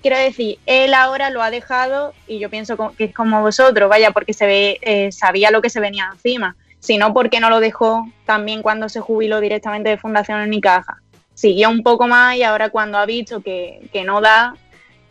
quiero 0.00 0.16
decir, 0.16 0.58
él 0.64 0.94
ahora 0.94 1.28
lo 1.28 1.42
ha 1.42 1.50
dejado 1.50 2.14
y 2.26 2.38
yo 2.38 2.48
pienso 2.48 2.94
que 2.96 3.04
es 3.04 3.14
como 3.14 3.42
vosotros, 3.42 3.90
vaya, 3.90 4.12
porque 4.12 4.32
se 4.32 4.46
ve, 4.46 4.78
eh, 4.80 5.12
sabía 5.12 5.50
lo 5.50 5.60
que 5.60 5.68
se 5.68 5.80
venía 5.80 6.08
encima 6.10 6.56
sino 6.80 7.12
porque 7.12 7.40
no 7.40 7.50
lo 7.50 7.58
dejó 7.58 8.08
también 8.24 8.62
cuando 8.62 8.88
se 8.88 9.00
jubiló 9.00 9.40
directamente 9.40 9.90
de 9.90 9.98
Fundación 9.98 10.40
Unicaja. 10.40 11.02
Siguió 11.34 11.70
un 11.70 11.82
poco 11.82 12.06
más 12.06 12.36
y 12.36 12.44
ahora 12.44 12.70
cuando 12.70 12.98
ha 12.98 13.04
visto 13.04 13.40
que, 13.40 13.88
que 13.92 14.04
no 14.04 14.20
da, 14.20 14.54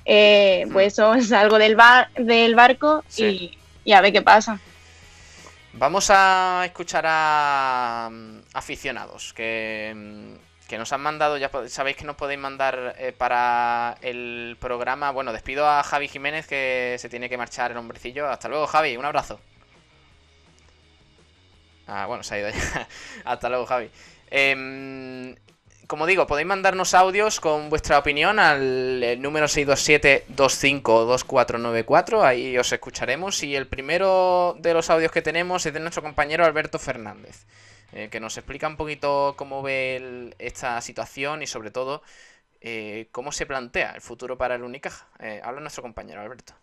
eh, 0.08 0.66
pues 0.72 0.94
eso 0.94 1.20
salgo 1.22 1.60
del, 1.60 1.76
bar, 1.76 2.10
del 2.16 2.56
barco 2.56 3.04
Sí. 3.08 3.24
y, 3.84 3.90
y 3.92 3.94
a 3.94 4.02
ver 4.02 4.14
qué 4.14 4.22
pasa. 4.22 4.60
Vamos 5.74 6.10
a 6.10 6.64
escuchar 6.66 7.04
a 7.08 8.10
mm, 8.12 8.40
aficionados 8.54 9.34
que, 9.34 9.94
mm, 9.96 10.68
que 10.68 10.78
nos 10.78 10.92
han 10.94 11.02
mandado, 11.02 11.38
ya 11.38 11.52
sabéis 11.68 11.98
que 11.98 12.06
nos 12.06 12.16
podéis 12.16 12.40
mandar 12.40 12.96
eh, 12.98 13.12
para 13.16 13.98
el 14.02 14.58
programa. 14.60 15.12
Bueno, 15.12 15.32
despido 15.34 15.70
a 15.70 15.84
Javi 15.84 16.08
Jiménez 16.08 16.48
que 16.48 16.96
se 17.00 17.10
tiene 17.10 17.30
que 17.30 17.38
marchar 17.38 17.72
el 17.72 17.78
hombrecillo. 17.78 18.28
Hasta 18.28 18.48
luego, 18.50 18.66
Javi, 18.66 18.98
un 18.98 19.06
abrazo. 19.06 19.40
Ah, 21.86 22.06
bueno, 22.06 22.24
se 22.24 22.36
ha 22.36 22.40
ido 22.40 22.50
ya. 22.50 22.88
Hasta 23.26 23.50
luego, 23.50 23.66
Javi. 23.66 23.90
Em, 24.30 25.36
como 25.88 26.06
digo, 26.06 26.28
podéis 26.28 26.48
mandarnos 26.48 26.94
audios 26.94 27.40
con 27.40 27.70
vuestra 27.70 27.98
opinión 27.98 28.38
al 28.40 29.22
número 29.22 29.46
627-252494. 29.48 32.24
Ahí 32.24 32.58
os 32.58 32.70
escucharemos. 32.72 33.42
Y 33.44 33.56
el 33.56 33.68
primero 33.68 34.58
de 34.60 34.74
los 34.74 34.90
audios 34.90 35.14
que 35.14 35.22
tenemos 35.22 35.66
es 35.66 35.74
de 35.74 35.80
nuestro 35.80 36.04
compañero 36.04 36.44
Alberto 36.44 36.78
Fernández, 36.78 37.46
eh, 37.94 38.10
que 38.12 38.20
nos 38.20 38.36
explica 38.38 38.68
un 38.68 38.76
poquito 38.76 39.36
cómo 39.38 39.62
ve 39.62 40.36
esta 40.40 40.82
situación 40.82 41.42
y, 41.42 41.48
sobre 41.48 41.72
todo, 41.72 42.04
eh, 42.60 43.08
cómo 43.14 43.32
se 43.32 43.46
plantea 43.46 43.92
el 43.92 44.02
futuro 44.02 44.38
para 44.38 44.56
el 44.56 44.64
Unicaja. 44.64 45.08
Eh, 45.20 45.40
habla 45.42 45.62
nuestro 45.62 45.84
compañero 45.84 46.20
Alberto. 46.22 46.54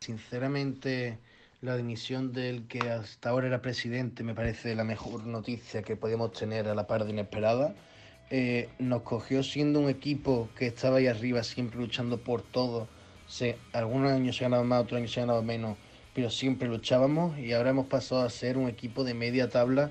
Sinceramente, 0.00 1.20
la 1.66 1.76
dimisión 1.76 2.32
del 2.32 2.68
que 2.68 2.78
hasta 2.90 3.30
ahora 3.30 3.48
era 3.48 3.60
presidente 3.60 4.22
me 4.22 4.34
parece 4.34 4.76
la 4.76 4.84
mejor 4.84 5.26
noticia 5.26 5.82
que 5.82 5.96
podíamos 5.96 6.32
tener 6.32 6.68
a 6.68 6.76
la 6.76 6.86
par 6.86 7.04
de 7.04 7.10
inesperada. 7.10 7.74
Eh, 8.30 8.68
nos 8.78 9.02
cogió 9.02 9.42
siendo 9.42 9.80
un 9.80 9.90
equipo 9.90 10.48
que 10.56 10.68
estaba 10.68 10.98
ahí 10.98 11.08
arriba, 11.08 11.42
siempre 11.42 11.80
luchando 11.80 12.18
por 12.18 12.42
todo. 12.42 12.86
Se, 13.26 13.56
algunos 13.72 14.12
años 14.12 14.36
se 14.36 14.44
ganaba 14.44 14.62
más, 14.62 14.84
otros 14.84 14.98
años 14.98 15.10
se 15.12 15.20
ganaba 15.20 15.42
menos, 15.42 15.76
pero 16.14 16.30
siempre 16.30 16.68
luchábamos 16.68 17.36
y 17.36 17.52
ahora 17.52 17.70
hemos 17.70 17.86
pasado 17.86 18.22
a 18.22 18.30
ser 18.30 18.56
un 18.58 18.68
equipo 18.68 19.02
de 19.02 19.14
media 19.14 19.48
tabla 19.48 19.90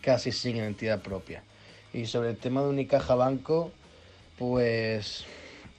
casi 0.00 0.32
sin 0.32 0.56
identidad 0.56 1.02
propia. 1.02 1.44
Y 1.94 2.06
sobre 2.06 2.30
el 2.30 2.36
tema 2.36 2.62
de 2.62 2.68
Unicaja 2.68 3.14
Banco, 3.14 3.70
pues 4.40 5.24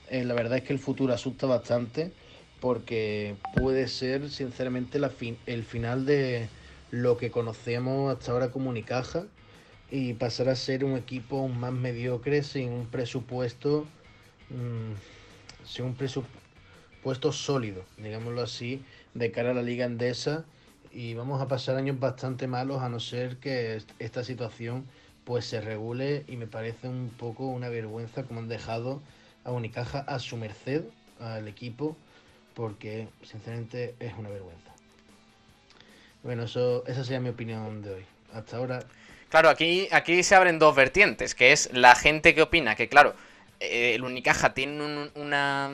eh, 0.08 0.24
la 0.24 0.32
verdad 0.32 0.56
es 0.56 0.64
que 0.64 0.72
el 0.72 0.78
futuro 0.78 1.12
asusta 1.12 1.46
bastante 1.46 2.12
porque 2.64 3.36
puede 3.52 3.88
ser 3.88 4.30
sinceramente 4.30 4.98
el 5.44 5.64
final 5.64 6.06
de 6.06 6.48
lo 6.90 7.18
que 7.18 7.30
conocemos 7.30 8.10
hasta 8.10 8.32
ahora 8.32 8.50
como 8.52 8.70
Unicaja 8.70 9.26
y 9.90 10.14
pasar 10.14 10.48
a 10.48 10.56
ser 10.56 10.82
un 10.82 10.96
equipo 10.96 11.46
más 11.46 11.74
mediocre 11.74 12.42
sin 12.42 12.72
un 12.72 12.86
presupuesto 12.86 13.86
mm, 14.48 14.92
sin 15.66 15.84
un 15.84 15.94
presupuesto 15.94 17.32
sólido, 17.32 17.84
digámoslo 17.98 18.40
así, 18.40 18.82
de 19.12 19.30
cara 19.30 19.50
a 19.50 19.54
la 19.54 19.62
Liga 19.62 19.84
Endesa. 19.84 20.46
Y 20.90 21.12
vamos 21.12 21.42
a 21.42 21.48
pasar 21.48 21.76
años 21.76 22.00
bastante 22.00 22.46
malos 22.46 22.80
a 22.82 22.88
no 22.88 22.98
ser 22.98 23.36
que 23.40 23.76
est- 23.76 23.90
esta 23.98 24.24
situación 24.24 24.86
pues 25.24 25.44
se 25.44 25.60
regule 25.60 26.24
y 26.28 26.36
me 26.38 26.46
parece 26.46 26.88
un 26.88 27.10
poco 27.10 27.46
una 27.46 27.68
vergüenza 27.68 28.24
como 28.24 28.40
han 28.40 28.48
dejado 28.48 29.02
a 29.44 29.52
Unicaja 29.52 29.98
a 30.00 30.18
su 30.18 30.38
merced 30.38 30.84
al 31.18 31.46
equipo 31.48 31.98
porque 32.54 33.08
sinceramente 33.22 33.94
es 34.00 34.12
una 34.16 34.30
vergüenza. 34.30 34.70
Bueno, 36.22 36.44
eso, 36.44 36.84
esa 36.86 37.04
sería 37.04 37.20
mi 37.20 37.28
opinión 37.30 37.82
de 37.82 37.94
hoy. 37.94 38.04
Hasta 38.32 38.56
ahora, 38.56 38.80
Claro, 39.28 39.48
aquí, 39.48 39.88
aquí 39.90 40.22
se 40.22 40.34
abren 40.36 40.58
dos 40.60 40.76
vertientes, 40.76 41.34
que 41.34 41.50
es 41.52 41.68
la 41.72 41.96
gente 41.96 42.34
que 42.36 42.42
opina 42.42 42.76
que, 42.76 42.88
claro, 42.88 43.14
eh, 43.58 43.94
el 43.96 44.04
Unicaja 44.04 44.54
tiene 44.54 44.80
un- 44.84 45.10
una, 45.16 45.70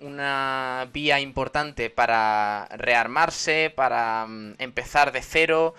una 0.00 0.88
vía 0.92 1.18
importante 1.18 1.90
para 1.90 2.68
rearmarse, 2.70 3.72
para 3.74 4.26
mm, 4.28 4.54
empezar 4.58 5.10
de 5.10 5.22
cero, 5.22 5.74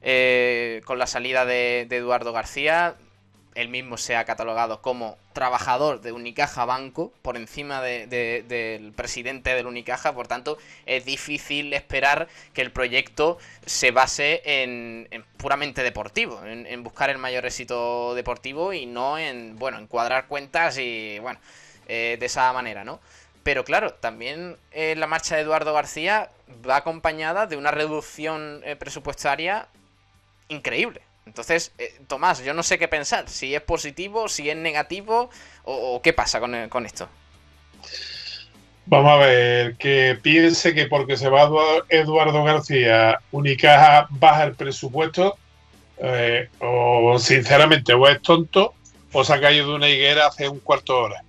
eh, 0.00 0.80
con 0.86 0.98
la 0.98 1.06
salida 1.06 1.44
de, 1.44 1.84
de 1.88 1.96
Eduardo 1.98 2.32
García. 2.32 2.94
Él 3.56 3.68
mismo 3.68 3.96
se 3.96 4.14
ha 4.16 4.24
catalogado 4.24 4.80
como 4.80 5.18
trabajador 5.32 6.00
de 6.00 6.12
Unicaja 6.12 6.64
Banco 6.64 7.12
por 7.22 7.36
encima 7.36 7.82
de- 7.82 8.06
de- 8.06 8.44
del 8.46 8.92
presidente 8.92 9.54
del 9.54 9.66
Unicaja, 9.66 10.12
por 10.14 10.28
tanto 10.28 10.56
es 10.86 11.04
difícil 11.04 11.72
esperar 11.74 12.28
que 12.54 12.62
el 12.62 12.70
proyecto 12.70 13.38
se 13.66 13.90
base 13.90 14.40
en, 14.44 15.08
en 15.10 15.24
puramente 15.36 15.82
deportivo, 15.82 16.44
en, 16.44 16.64
en 16.66 16.82
buscar 16.84 17.10
el 17.10 17.18
mayor 17.18 17.44
éxito 17.44 18.14
deportivo 18.14 18.72
y 18.72 18.86
no 18.86 19.18
en, 19.18 19.58
bueno, 19.58 19.78
en 19.78 19.86
cuadrar 19.88 20.26
cuentas 20.28 20.78
y, 20.78 21.18
bueno, 21.18 21.40
eh, 21.88 22.16
de 22.20 22.26
esa 22.26 22.52
manera, 22.52 22.84
¿no? 22.84 23.00
Pero 23.42 23.64
claro, 23.64 23.94
también 23.94 24.58
eh, 24.70 24.94
la 24.96 25.06
marcha 25.06 25.34
de 25.34 25.42
Eduardo 25.42 25.72
García 25.72 26.30
va 26.68 26.76
acompañada 26.76 27.46
de 27.46 27.56
una 27.56 27.70
reducción 27.70 28.60
eh, 28.64 28.76
presupuestaria 28.76 29.66
increíble. 30.48 31.00
Entonces, 31.26 31.72
eh, 31.78 32.00
Tomás, 32.08 32.42
yo 32.42 32.54
no 32.54 32.62
sé 32.62 32.78
qué 32.78 32.88
pensar, 32.88 33.28
si 33.28 33.54
es 33.54 33.62
positivo, 33.62 34.28
si 34.28 34.50
es 34.50 34.56
negativo 34.56 35.30
o, 35.64 36.00
qué 36.02 36.12
pasa 36.12 36.40
con, 36.40 36.68
con 36.68 36.86
esto. 36.86 37.08
Vamos 38.86 39.12
a 39.12 39.16
ver, 39.16 39.76
que 39.76 40.18
piense 40.20 40.74
que 40.74 40.86
porque 40.86 41.16
se 41.16 41.28
va 41.28 41.44
Edu- 41.44 41.84
Eduardo 41.88 42.42
García, 42.42 43.20
Unicaja 43.30 44.08
baja 44.10 44.44
el 44.44 44.54
presupuesto, 44.54 45.38
eh, 45.98 46.48
o 46.58 47.18
sinceramente 47.18 47.94
o 47.94 48.08
es 48.08 48.20
tonto 48.22 48.74
o 49.12 49.22
se 49.22 49.34
ha 49.34 49.40
caído 49.40 49.68
de 49.68 49.74
una 49.74 49.88
higuera 49.88 50.26
hace 50.26 50.48
un 50.48 50.60
cuarto 50.60 50.94
de 50.94 51.00
hora. 51.00 51.24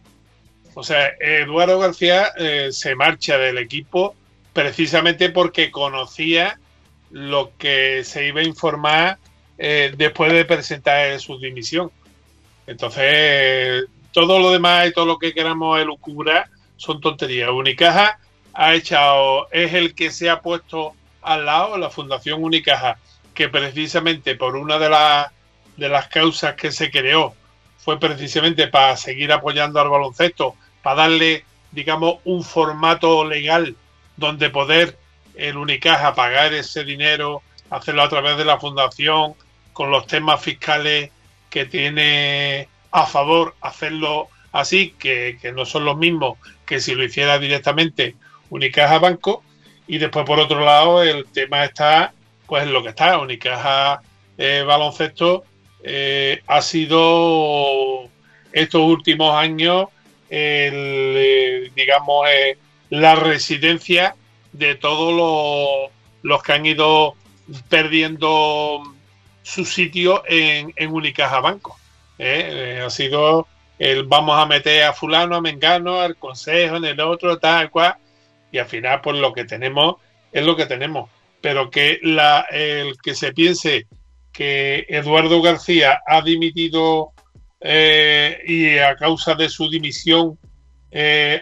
O 0.73 0.83
sea, 0.83 1.11
Eduardo 1.19 1.77
García 1.77 2.31
eh, 2.37 2.69
se 2.71 2.95
marcha 2.95 3.37
del 3.37 3.57
equipo 3.57 4.15
precisamente 4.53 5.29
porque 5.29 5.69
conocía 5.69 6.57
lo 7.11 7.51
que 7.57 8.03
se 8.05 8.25
iba 8.27 8.41
a 8.41 8.45
informar 8.45 9.17
eh, 9.63 9.93
después 9.95 10.33
de 10.33 10.43
presentar 10.43 11.19
su 11.19 11.37
dimisión. 11.37 11.91
Entonces, 12.65 13.85
todo 14.11 14.39
lo 14.39 14.49
demás 14.51 14.87
y 14.87 14.91
todo 14.91 15.05
lo 15.05 15.19
que 15.19 15.35
queramos 15.35 15.79
elucubrar 15.79 16.49
son 16.77 16.99
tonterías. 16.99 17.51
Unicaja 17.51 18.17
ha 18.55 18.73
echado, 18.73 19.47
es 19.51 19.75
el 19.75 19.93
que 19.93 20.09
se 20.09 20.31
ha 20.31 20.41
puesto 20.41 20.95
al 21.21 21.45
lado, 21.45 21.77
la 21.77 21.91
Fundación 21.91 22.43
Unicaja, 22.43 22.97
que 23.35 23.49
precisamente 23.49 24.35
por 24.35 24.55
una 24.55 24.79
de 24.79 24.89
las 24.89 25.27
de 25.77 25.89
las 25.89 26.07
causas 26.07 26.55
que 26.55 26.71
se 26.71 26.89
creó 26.89 27.35
fue 27.77 27.99
precisamente 27.99 28.67
para 28.67 28.97
seguir 28.97 29.31
apoyando 29.31 29.79
al 29.79 29.89
baloncesto, 29.89 30.55
para 30.81 31.03
darle, 31.03 31.45
digamos, 31.71 32.15
un 32.25 32.43
formato 32.43 33.25
legal 33.25 33.75
donde 34.17 34.49
poder 34.49 34.97
el 35.35 35.55
Unicaja 35.55 36.15
pagar 36.15 36.51
ese 36.55 36.83
dinero, 36.83 37.43
hacerlo 37.69 38.01
a 38.01 38.09
través 38.09 38.37
de 38.37 38.45
la 38.45 38.59
fundación, 38.59 39.35
con 39.81 39.89
los 39.89 40.05
temas 40.05 40.39
fiscales 40.39 41.09
que 41.49 41.65
tiene 41.65 42.67
a 42.91 43.07
favor, 43.07 43.55
hacerlo 43.61 44.27
así, 44.51 44.93
que, 44.99 45.39
que 45.41 45.51
no 45.51 45.65
son 45.65 45.85
los 45.85 45.97
mismos 45.97 46.37
que 46.67 46.79
si 46.79 46.93
lo 46.93 47.03
hiciera 47.03 47.39
directamente 47.39 48.13
Unicaja 48.51 48.99
Banco. 48.99 49.43
Y 49.87 49.97
después, 49.97 50.23
por 50.23 50.39
otro 50.39 50.63
lado, 50.63 51.01
el 51.01 51.25
tema 51.25 51.65
está, 51.65 52.13
pues 52.45 52.67
lo 52.67 52.83
que 52.83 52.89
está, 52.89 53.17
Unicaja 53.17 54.03
eh, 54.37 54.63
Baloncesto 54.67 55.45
eh, 55.83 56.43
ha 56.45 56.61
sido 56.61 58.07
estos 58.51 58.81
últimos 58.83 59.33
años, 59.33 59.87
el, 60.29 61.15
eh, 61.17 61.71
digamos, 61.75 62.29
eh, 62.29 62.55
la 62.91 63.15
residencia 63.15 64.15
de 64.51 64.75
todos 64.75 65.11
los, 65.11 65.91
los 66.21 66.43
que 66.43 66.53
han 66.53 66.67
ido 66.67 67.15
perdiendo 67.67 68.83
su 69.43 69.65
sitio 69.65 70.23
en, 70.27 70.73
en 70.75 70.91
Unicaja 70.91 71.39
Banco. 71.39 71.79
¿eh? 72.17 72.77
Eh, 72.77 72.81
ha 72.85 72.89
sido 72.89 73.47
el 73.79 74.03
vamos 74.03 74.37
a 74.39 74.45
meter 74.45 74.83
a 74.83 74.93
fulano, 74.93 75.35
a 75.35 75.41
Mengano, 75.41 75.99
al 75.99 76.15
consejo, 76.15 76.75
en 76.75 76.85
el 76.85 76.99
otro, 76.99 77.39
tal 77.39 77.71
cual, 77.71 77.95
y 78.51 78.59
al 78.59 78.67
final, 78.67 79.01
pues 79.01 79.17
lo 79.17 79.33
que 79.33 79.45
tenemos 79.45 79.95
es 80.31 80.45
lo 80.45 80.55
que 80.55 80.67
tenemos. 80.67 81.09
Pero 81.41 81.71
que 81.71 81.99
la, 82.03 82.45
el 82.51 82.95
que 83.01 83.15
se 83.15 83.33
piense 83.33 83.87
que 84.31 84.85
Eduardo 84.87 85.41
García 85.41 86.01
ha 86.05 86.21
dimitido 86.21 87.11
eh, 87.59 88.39
y 88.45 88.77
a 88.77 88.95
causa 88.95 89.33
de 89.33 89.49
su 89.49 89.69
dimisión 89.69 90.37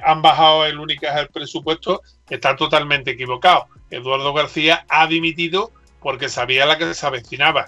han 0.04 0.22
bajado 0.22 0.68
el 0.68 0.80
Unicaja 0.80 1.22
el 1.22 1.30
presupuesto, 1.30 2.02
está 2.30 2.56
totalmente 2.56 3.12
equivocado. 3.12 3.66
Eduardo 3.90 4.32
García 4.32 4.86
ha 4.88 5.08
dimitido 5.08 5.72
porque 6.02 6.30
sabía 6.30 6.68
la 6.68 6.78
que 6.78 6.94
se 6.94 7.06
avecinaba. 7.06 7.68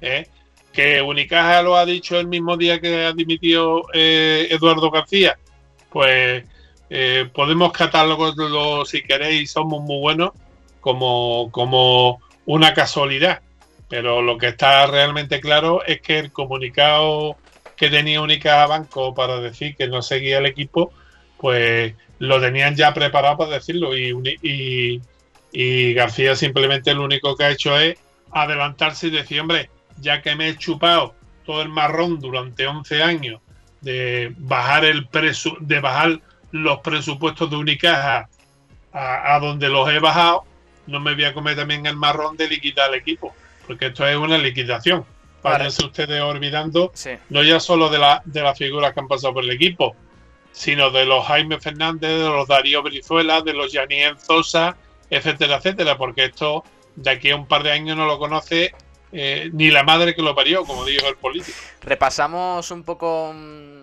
¿Eh? 0.00 0.26
Que 0.72 1.00
Unicaja 1.00 1.62
lo 1.62 1.76
ha 1.76 1.86
dicho 1.86 2.18
el 2.18 2.28
mismo 2.28 2.56
día 2.56 2.80
que 2.80 3.06
ha 3.06 3.12
dimitido 3.12 3.84
eh, 3.92 4.48
Eduardo 4.50 4.90
García, 4.90 5.38
pues 5.90 6.44
eh, 6.90 7.28
podemos 7.32 7.72
catalogarlo 7.72 8.84
si 8.84 9.02
queréis, 9.02 9.50
somos 9.50 9.82
muy 9.82 9.98
buenos, 9.98 10.32
como, 10.80 11.50
como 11.50 12.20
una 12.44 12.74
casualidad. 12.74 13.40
Pero 13.88 14.20
lo 14.20 14.36
que 14.36 14.48
está 14.48 14.86
realmente 14.86 15.40
claro 15.40 15.84
es 15.86 16.00
que 16.00 16.18
el 16.18 16.32
comunicado 16.32 17.36
que 17.76 17.88
tenía 17.88 18.20
Unicaja 18.20 18.66
Banco 18.66 19.14
para 19.14 19.40
decir 19.40 19.76
que 19.76 19.86
no 19.86 20.02
seguía 20.02 20.38
el 20.38 20.46
equipo, 20.46 20.92
pues 21.38 21.94
lo 22.18 22.40
tenían 22.40 22.74
ya 22.74 22.92
preparado 22.92 23.36
para 23.36 23.52
decirlo. 23.52 23.96
Y, 23.96 25.00
y 25.52 25.94
García 25.94 26.36
simplemente 26.36 26.94
lo 26.94 27.04
único 27.04 27.36
que 27.36 27.44
ha 27.44 27.50
hecho 27.50 27.78
es 27.78 27.96
adelantarse 28.30 29.06
y 29.06 29.10
decir, 29.10 29.40
hombre, 29.40 29.70
ya 29.98 30.22
que 30.22 30.34
me 30.36 30.48
he 30.48 30.56
chupado 30.56 31.14
todo 31.44 31.62
el 31.62 31.68
marrón 31.68 32.18
durante 32.20 32.66
11 32.66 33.02
años 33.02 33.40
de 33.80 34.32
bajar 34.38 34.84
el 34.84 35.06
presu 35.06 35.56
de 35.60 35.80
bajar 35.80 36.20
los 36.50 36.80
presupuestos 36.80 37.50
de 37.50 37.56
Unicaja 37.56 38.28
a, 38.92 39.34
a 39.34 39.40
donde 39.40 39.68
los 39.68 39.88
he 39.90 39.98
bajado, 39.98 40.44
no 40.86 41.00
me 41.00 41.14
voy 41.14 41.24
a 41.24 41.34
comer 41.34 41.56
también 41.56 41.84
el 41.86 41.96
marrón 41.96 42.36
de 42.36 42.48
liquidar 42.48 42.88
el 42.90 43.00
equipo, 43.00 43.34
porque 43.66 43.86
esto 43.86 44.06
es 44.06 44.16
una 44.16 44.38
liquidación. 44.38 45.04
Vale. 45.42 45.58
Váyanse 45.58 45.84
ustedes 45.84 46.20
olvidando 46.22 46.90
Sí. 46.94 47.10
no 47.28 47.42
ya 47.42 47.60
solo 47.60 47.88
de, 47.90 47.98
la, 47.98 48.22
de 48.24 48.42
las 48.42 48.56
figuras 48.58 48.92
que 48.94 49.00
han 49.00 49.08
pasado 49.08 49.34
por 49.34 49.44
el 49.44 49.50
equipo, 49.50 49.94
sino 50.50 50.90
de 50.90 51.04
los 51.04 51.24
Jaime 51.26 51.60
Fernández, 51.60 52.10
de 52.10 52.28
los 52.28 52.48
Darío 52.48 52.82
Brizuela, 52.82 53.42
de 53.42 53.52
los 53.52 53.72
Janien 53.72 54.16
Zosa, 54.18 54.76
etcétera, 55.10 55.56
etcétera, 55.56 55.98
porque 55.98 56.24
esto 56.24 56.64
de 56.96 57.10
aquí 57.10 57.30
a 57.30 57.36
un 57.36 57.46
par 57.46 57.62
de 57.62 57.72
años 57.72 57.96
no 57.96 58.06
lo 58.06 58.18
conoce 58.18 58.74
eh, 59.12 59.50
ni 59.52 59.70
la 59.70 59.82
madre 59.82 60.14
que 60.14 60.22
lo 60.22 60.34
parió, 60.34 60.64
como 60.64 60.84
dijo 60.84 61.08
el 61.08 61.16
político. 61.16 61.56
Repasamos 61.82 62.70
un 62.70 62.82
poco 62.82 63.32
mm, 63.34 63.82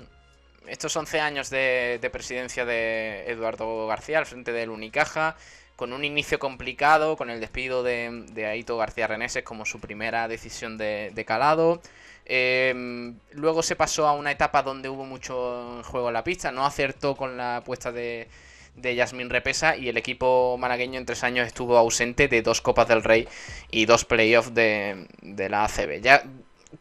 estos 0.67 0.95
11 0.95 1.19
años 1.19 1.49
de, 1.49 1.99
de 2.01 2.09
presidencia 2.09 2.65
de 2.65 3.25
Eduardo 3.27 3.88
García 3.88 4.19
al 4.19 4.25
frente 4.25 4.51
del 4.51 4.69
Unicaja, 4.69 5.36
con 5.75 5.93
un 5.93 6.05
inicio 6.05 6.39
complicado, 6.39 7.17
con 7.17 7.29
el 7.29 7.39
despido 7.39 7.83
de, 7.83 8.45
Aito 8.47 8.77
García 8.77 9.07
Reneses 9.07 9.43
como 9.43 9.65
su 9.65 9.79
primera 9.79 10.27
decisión 10.27 10.77
de, 10.77 11.23
calado. 11.25 11.81
Eh, 12.25 13.12
luego 13.33 13.63
se 13.63 13.75
pasó 13.75 14.07
a 14.07 14.13
una 14.13 14.31
etapa 14.31 14.63
donde 14.63 14.88
hubo 14.88 15.03
mucho 15.03 15.81
juego 15.83 16.07
en 16.07 16.13
la 16.13 16.23
pista, 16.23 16.51
no 16.51 16.65
acertó 16.65 17.15
con 17.15 17.36
la 17.36 17.57
apuesta 17.57 17.91
de, 17.91 18.27
de 18.75 18.95
Yasmín 18.95 19.29
Repesa 19.29 19.77
y 19.77 19.89
el 19.89 19.97
equipo 19.97 20.57
malagueño 20.57 20.99
en 20.99 21.05
tres 21.05 21.23
años 21.23 21.47
estuvo 21.47 21.77
ausente 21.77 22.27
de 22.27 22.41
dos 22.41 22.62
Copas 22.62 22.88
del 22.88 23.03
Rey 23.03 23.27
y 23.71 23.86
dos 23.86 24.05
playoffs 24.05 24.53
de, 24.53 25.07
de 25.21 25.49
la 25.49 25.65
ACB. 25.65 26.01
Ya, 26.01 26.23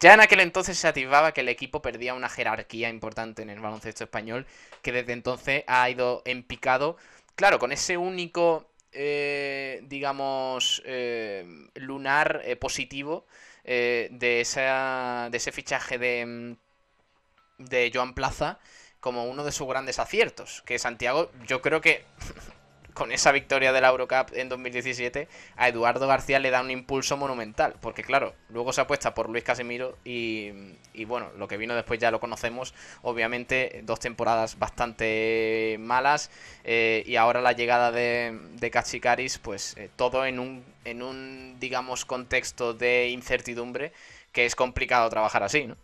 ya 0.00 0.14
en 0.14 0.20
aquel 0.20 0.40
entonces 0.40 0.78
se 0.78 0.88
atisbaba 0.88 1.32
que 1.32 1.42
el 1.42 1.48
equipo 1.48 1.82
perdía 1.82 2.14
una 2.14 2.28
jerarquía 2.28 2.88
importante 2.88 3.42
en 3.42 3.50
el 3.50 3.60
baloncesto 3.60 4.04
español, 4.04 4.46
que 4.80 4.92
desde 4.92 5.12
entonces 5.12 5.64
ha 5.66 5.88
ido 5.90 6.22
en 6.24 6.42
picado. 6.42 6.96
Claro, 7.34 7.58
con 7.58 7.72
ese 7.72 7.96
único, 7.96 8.68
eh, 8.92 9.80
digamos, 9.84 10.82
eh, 10.86 11.44
lunar 11.74 12.42
eh, 12.44 12.56
positivo 12.56 13.26
eh, 13.64 14.08
de, 14.12 14.44
de 15.30 15.36
ese 15.36 15.52
fichaje 15.52 15.98
de, 15.98 16.26
mm, 16.26 16.56
de 17.58 17.90
Joan 17.92 18.14
Plaza 18.14 18.58
como 19.02 19.24
uno 19.24 19.44
de 19.44 19.52
sus 19.52 19.68
grandes 19.68 19.98
aciertos. 19.98 20.62
Que 20.64 20.78
Santiago, 20.78 21.30
yo 21.46 21.60
creo 21.60 21.80
que 21.82 22.04
con 22.94 23.10
esa 23.10 23.32
victoria 23.32 23.72
de 23.72 23.80
la 23.80 23.88
Eurocup 23.88 24.32
en 24.34 24.48
2017, 24.48 25.26
a 25.56 25.68
Eduardo 25.68 26.06
García 26.06 26.38
le 26.38 26.50
da 26.50 26.60
un 26.60 26.70
impulso 26.70 27.16
monumental. 27.16 27.74
Porque 27.80 28.04
claro, 28.04 28.34
luego 28.48 28.72
se 28.72 28.80
apuesta 28.80 29.12
por 29.12 29.28
Luis 29.28 29.42
Casemiro 29.42 29.98
y, 30.04 30.52
y 30.94 31.04
bueno, 31.04 31.30
lo 31.36 31.48
que 31.48 31.56
vino 31.56 31.74
después 31.74 31.98
ya 31.98 32.12
lo 32.12 32.20
conocemos. 32.20 32.74
Obviamente, 33.02 33.80
dos 33.82 33.98
temporadas 33.98 34.56
bastante 34.60 35.76
malas. 35.80 36.30
eh, 36.62 37.02
y 37.04 37.16
ahora 37.16 37.40
la 37.40 37.52
llegada 37.52 37.90
de, 37.90 38.38
de 38.52 38.70
Cachicaris, 38.70 39.38
pues 39.38 39.76
eh, 39.78 39.90
todo 39.96 40.24
en 40.26 40.38
un, 40.38 40.64
en 40.84 41.02
un, 41.02 41.56
digamos, 41.58 42.04
contexto 42.04 42.72
de 42.72 43.08
incertidumbre 43.08 43.92
que 44.30 44.46
es 44.46 44.54
complicado 44.54 45.10
trabajar 45.10 45.42
así, 45.42 45.66
¿no? 45.66 45.76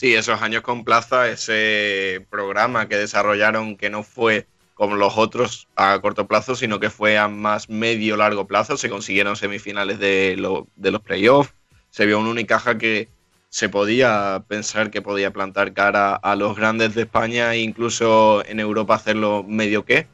Sí, 0.00 0.14
esos 0.14 0.40
años 0.42 0.62
con 0.62 0.84
Plaza, 0.84 1.28
ese 1.28 2.24
programa 2.30 2.88
que 2.88 2.96
desarrollaron 2.96 3.76
que 3.76 3.90
no 3.90 4.04
fue 4.04 4.46
como 4.74 4.94
los 4.94 5.18
otros 5.18 5.66
a 5.74 6.00
corto 6.00 6.28
plazo, 6.28 6.54
sino 6.54 6.78
que 6.78 6.88
fue 6.88 7.18
a 7.18 7.26
más 7.26 7.68
medio 7.68 8.16
largo 8.16 8.46
plazo. 8.46 8.76
Se 8.76 8.88
consiguieron 8.90 9.34
semifinales 9.36 9.98
de, 9.98 10.36
lo- 10.38 10.68
de 10.76 10.92
los 10.92 11.02
playoffs. 11.02 11.52
Se 11.90 12.06
vio 12.06 12.20
un 12.20 12.28
Unicaja 12.28 12.78
que 12.78 13.08
se 13.48 13.68
podía 13.68 14.44
pensar 14.46 14.90
que 14.92 15.02
podía 15.02 15.32
plantar 15.32 15.72
cara 15.72 16.14
a 16.14 16.36
los 16.36 16.54
grandes 16.56 16.94
de 16.94 17.02
España 17.02 17.52
e 17.54 17.58
incluso 17.60 18.44
en 18.46 18.60
Europa 18.60 18.94
hacerlo 18.94 19.42
medio 19.48 19.84
que. 19.84 20.06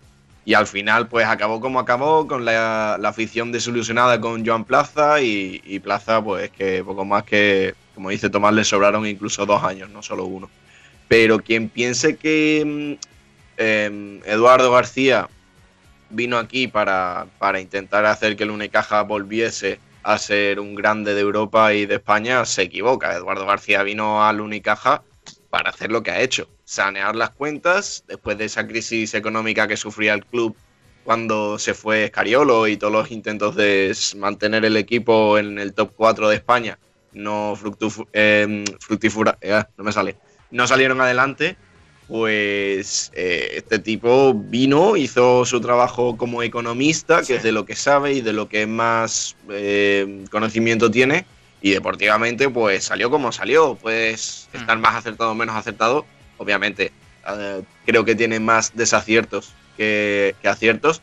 Y 0.46 0.54
al 0.54 0.66
final, 0.66 1.08
pues 1.08 1.26
acabó 1.26 1.60
como 1.60 1.78
acabó, 1.80 2.26
con 2.26 2.44
la, 2.46 2.96
la 2.98 3.08
afición 3.10 3.52
desilusionada 3.52 4.20
con 4.20 4.46
Joan 4.46 4.64
Plaza 4.64 5.20
y, 5.20 5.60
y 5.64 5.80
Plaza, 5.80 6.22
pues 6.24 6.50
que 6.50 6.82
poco 6.84 7.04
más 7.04 7.24
que, 7.24 7.74
como 7.94 8.10
dice 8.10 8.30
Tomás, 8.30 8.54
le 8.54 8.64
sobraron 8.64 9.06
incluso 9.06 9.46
dos 9.46 9.62
años, 9.62 9.90
no 9.90 10.02
solo 10.02 10.24
uno. 10.24 10.50
Pero 11.08 11.38
quien 11.38 11.68
piense 11.68 12.16
que 12.16 12.62
mm, 12.64 13.06
eh, 13.56 14.20
Eduardo 14.26 14.72
García 14.72 15.28
vino 16.10 16.38
aquí 16.38 16.68
para, 16.68 17.26
para 17.38 17.60
intentar 17.60 18.04
hacer 18.06 18.36
que 18.36 18.44
el 18.44 18.50
Unicaja 18.50 19.02
volviese 19.02 19.78
a 20.02 20.18
ser 20.18 20.60
un 20.60 20.74
grande 20.74 21.14
de 21.14 21.20
Europa 21.20 21.72
y 21.72 21.86
de 21.86 21.96
España, 21.96 22.44
se 22.44 22.62
equivoca. 22.62 23.14
Eduardo 23.14 23.46
García 23.46 23.82
vino 23.82 24.22
al 24.22 24.40
Unicaja 24.40 25.02
para 25.50 25.70
hacer 25.70 25.90
lo 25.90 26.02
que 26.02 26.10
ha 26.10 26.20
hecho, 26.20 26.48
sanear 26.64 27.16
las 27.16 27.30
cuentas 27.30 28.04
después 28.06 28.36
de 28.36 28.46
esa 28.46 28.66
crisis 28.66 29.14
económica 29.14 29.68
que 29.68 29.76
sufría 29.76 30.14
el 30.14 30.24
club 30.26 30.56
cuando 31.04 31.58
se 31.58 31.74
fue 31.74 32.04
Escariolo 32.04 32.66
y 32.66 32.76
todos 32.76 32.92
los 32.92 33.10
intentos 33.10 33.54
de 33.54 33.96
mantener 34.16 34.64
el 34.64 34.76
equipo 34.76 35.38
en 35.38 35.58
el 35.58 35.74
top 35.74 35.92
4 35.96 36.28
de 36.28 36.36
España 36.36 36.78
no 37.14 37.56
fructifu- 37.56 38.06
eh, 38.12 38.64
fructifura- 38.80 39.38
eh, 39.40 39.62
no 39.76 39.84
me 39.84 39.92
sale, 39.92 40.16
no 40.50 40.66
salieron 40.66 41.00
adelante, 41.00 41.56
pues 42.06 43.10
eh, 43.14 43.52
este 43.54 43.78
tipo 43.78 44.34
vino, 44.34 44.96
hizo 44.96 45.44
su 45.46 45.60
trabajo 45.60 46.16
como 46.16 46.42
economista, 46.42 47.22
que 47.22 47.36
es 47.36 47.42
de 47.42 47.52
lo 47.52 47.64
que 47.64 47.76
sabe 47.76 48.12
y 48.12 48.20
de 48.20 48.32
lo 48.32 48.48
que 48.48 48.66
más 48.66 49.36
eh, 49.50 50.24
conocimiento 50.30 50.90
tiene, 50.90 51.24
y 51.62 51.70
deportivamente 51.70 52.50
pues 52.50 52.84
salió 52.84 53.10
como 53.10 53.32
salió, 53.32 53.76
pues 53.80 54.48
Mm. 54.52 54.56
estar 54.58 54.78
más 54.78 54.94
acertado 54.96 55.30
o 55.30 55.34
menos 55.34 55.56
acertado, 55.56 56.06
obviamente 56.36 56.92
eh, 57.26 57.62
creo 57.86 58.04
que 58.04 58.14
tiene 58.14 58.38
más 58.38 58.72
desaciertos 58.76 59.54
que, 59.76 60.34
que 60.42 60.48
aciertos, 60.48 61.00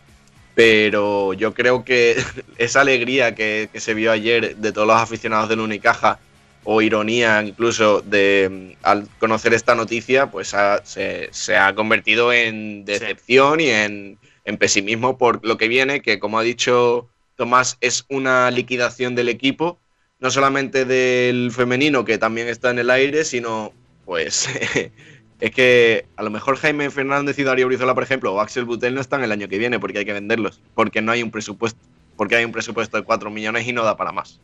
pero 0.53 1.33
yo 1.33 1.53
creo 1.53 1.83
que 1.83 2.21
esa 2.57 2.81
alegría 2.81 3.35
que, 3.35 3.69
que 3.71 3.79
se 3.79 3.93
vio 3.93 4.11
ayer 4.11 4.55
de 4.57 4.71
todos 4.71 4.87
los 4.87 4.97
aficionados 4.97 5.49
del 5.49 5.59
Unicaja 5.61 6.19
o 6.63 6.81
ironía 6.81 7.41
incluso 7.43 8.01
de 8.01 8.75
mm, 8.81 8.85
al 8.85 9.07
conocer 9.19 9.53
esta 9.53 9.75
noticia, 9.75 10.29
pues 10.31 10.53
ha- 10.53 10.83
se, 10.85 11.29
se 11.31 11.57
ha 11.57 11.73
convertido 11.75 12.31
en 12.33 12.85
decepción 12.85 13.59
y 13.59 13.69
en, 13.69 14.19
en 14.45 14.57
pesimismo 14.57 15.17
por 15.17 15.43
lo 15.45 15.57
que 15.57 15.67
viene, 15.67 16.01
que 16.01 16.19
como 16.19 16.39
ha 16.39 16.43
dicho 16.43 17.09
Tomás, 17.35 17.77
es 17.81 18.05
una 18.09 18.51
liquidación 18.51 19.15
del 19.15 19.29
equipo, 19.29 19.79
no 20.19 20.29
solamente 20.29 20.85
del 20.85 21.51
femenino, 21.51 22.05
que 22.05 22.17
también 22.19 22.47
está 22.47 22.69
en 22.69 22.79
el 22.79 22.89
aire, 22.91 23.25
sino 23.25 23.73
pues 24.05 24.47
es 25.41 25.51
que 25.51 26.05
a 26.15 26.23
lo 26.23 26.29
mejor 26.29 26.55
Jaime 26.55 26.89
Fernández 26.91 27.37
y 27.39 27.43
Darío 27.43 27.65
Brizola, 27.65 27.95
por 27.95 28.03
ejemplo, 28.03 28.31
o 28.31 28.39
Axel 28.39 28.63
Butel 28.63 28.93
no 28.93 29.01
están 29.01 29.23
el 29.23 29.31
año 29.31 29.47
que 29.47 29.57
viene 29.57 29.79
porque 29.79 29.97
hay 29.97 30.05
que 30.05 30.13
venderlos, 30.13 30.61
porque 30.75 31.01
no 31.01 31.11
hay 31.11 31.23
un 31.23 31.31
presupuesto, 31.31 31.79
porque 32.15 32.35
hay 32.35 32.45
un 32.45 32.51
presupuesto 32.51 32.95
de 32.95 33.03
4 33.03 33.31
millones 33.31 33.67
y 33.67 33.73
no 33.73 33.83
da 33.83 33.97
para 33.97 34.11
más. 34.11 34.39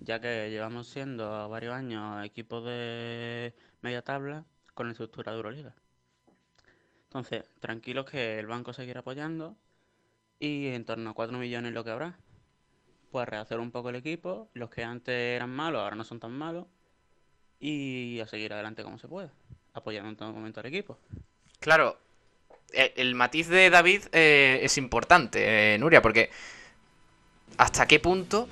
ya 0.00 0.20
que 0.20 0.50
llevamos 0.50 0.88
siendo 0.88 1.48
varios 1.48 1.74
años 1.74 2.22
equipos 2.26 2.62
de 2.64 3.54
media 3.80 4.02
tabla 4.02 4.44
con 4.74 4.86
la 4.86 4.92
estructura 4.92 5.32
de 5.32 5.38
Euroliga. 5.38 5.74
Entonces, 7.04 7.48
tranquilos 7.60 8.04
que 8.04 8.38
el 8.38 8.46
banco 8.46 8.74
seguirá 8.74 9.00
apoyando 9.00 9.56
y 10.38 10.66
en 10.66 10.84
torno 10.84 11.10
a 11.10 11.14
4 11.14 11.38
millones 11.38 11.72
lo 11.72 11.84
que 11.84 11.90
habrá. 11.90 12.18
Pues 13.10 13.26
rehacer 13.26 13.60
un 13.60 13.70
poco 13.70 13.88
el 13.88 13.96
equipo, 13.96 14.50
los 14.52 14.68
que 14.68 14.84
antes 14.84 15.14
eran 15.14 15.50
malos 15.50 15.80
ahora 15.80 15.96
no 15.96 16.04
son 16.04 16.20
tan 16.20 16.32
malos 16.32 16.66
y 17.62 18.18
a 18.18 18.26
seguir 18.26 18.52
adelante 18.52 18.82
como 18.82 18.98
se 18.98 19.06
puede, 19.06 19.30
apoyando 19.72 20.10
en 20.10 20.16
todo 20.16 20.32
momento 20.32 20.58
al 20.58 20.66
equipo. 20.66 20.98
Claro, 21.60 21.96
el, 22.72 22.92
el 22.96 23.14
matiz 23.14 23.46
de 23.46 23.70
David 23.70 24.02
eh, 24.10 24.58
es 24.62 24.76
importante, 24.78 25.74
eh, 25.74 25.78
Nuria, 25.78 26.02
porque 26.02 26.28
¿hasta 27.56 27.86
qué 27.86 28.00
punto 28.00 28.48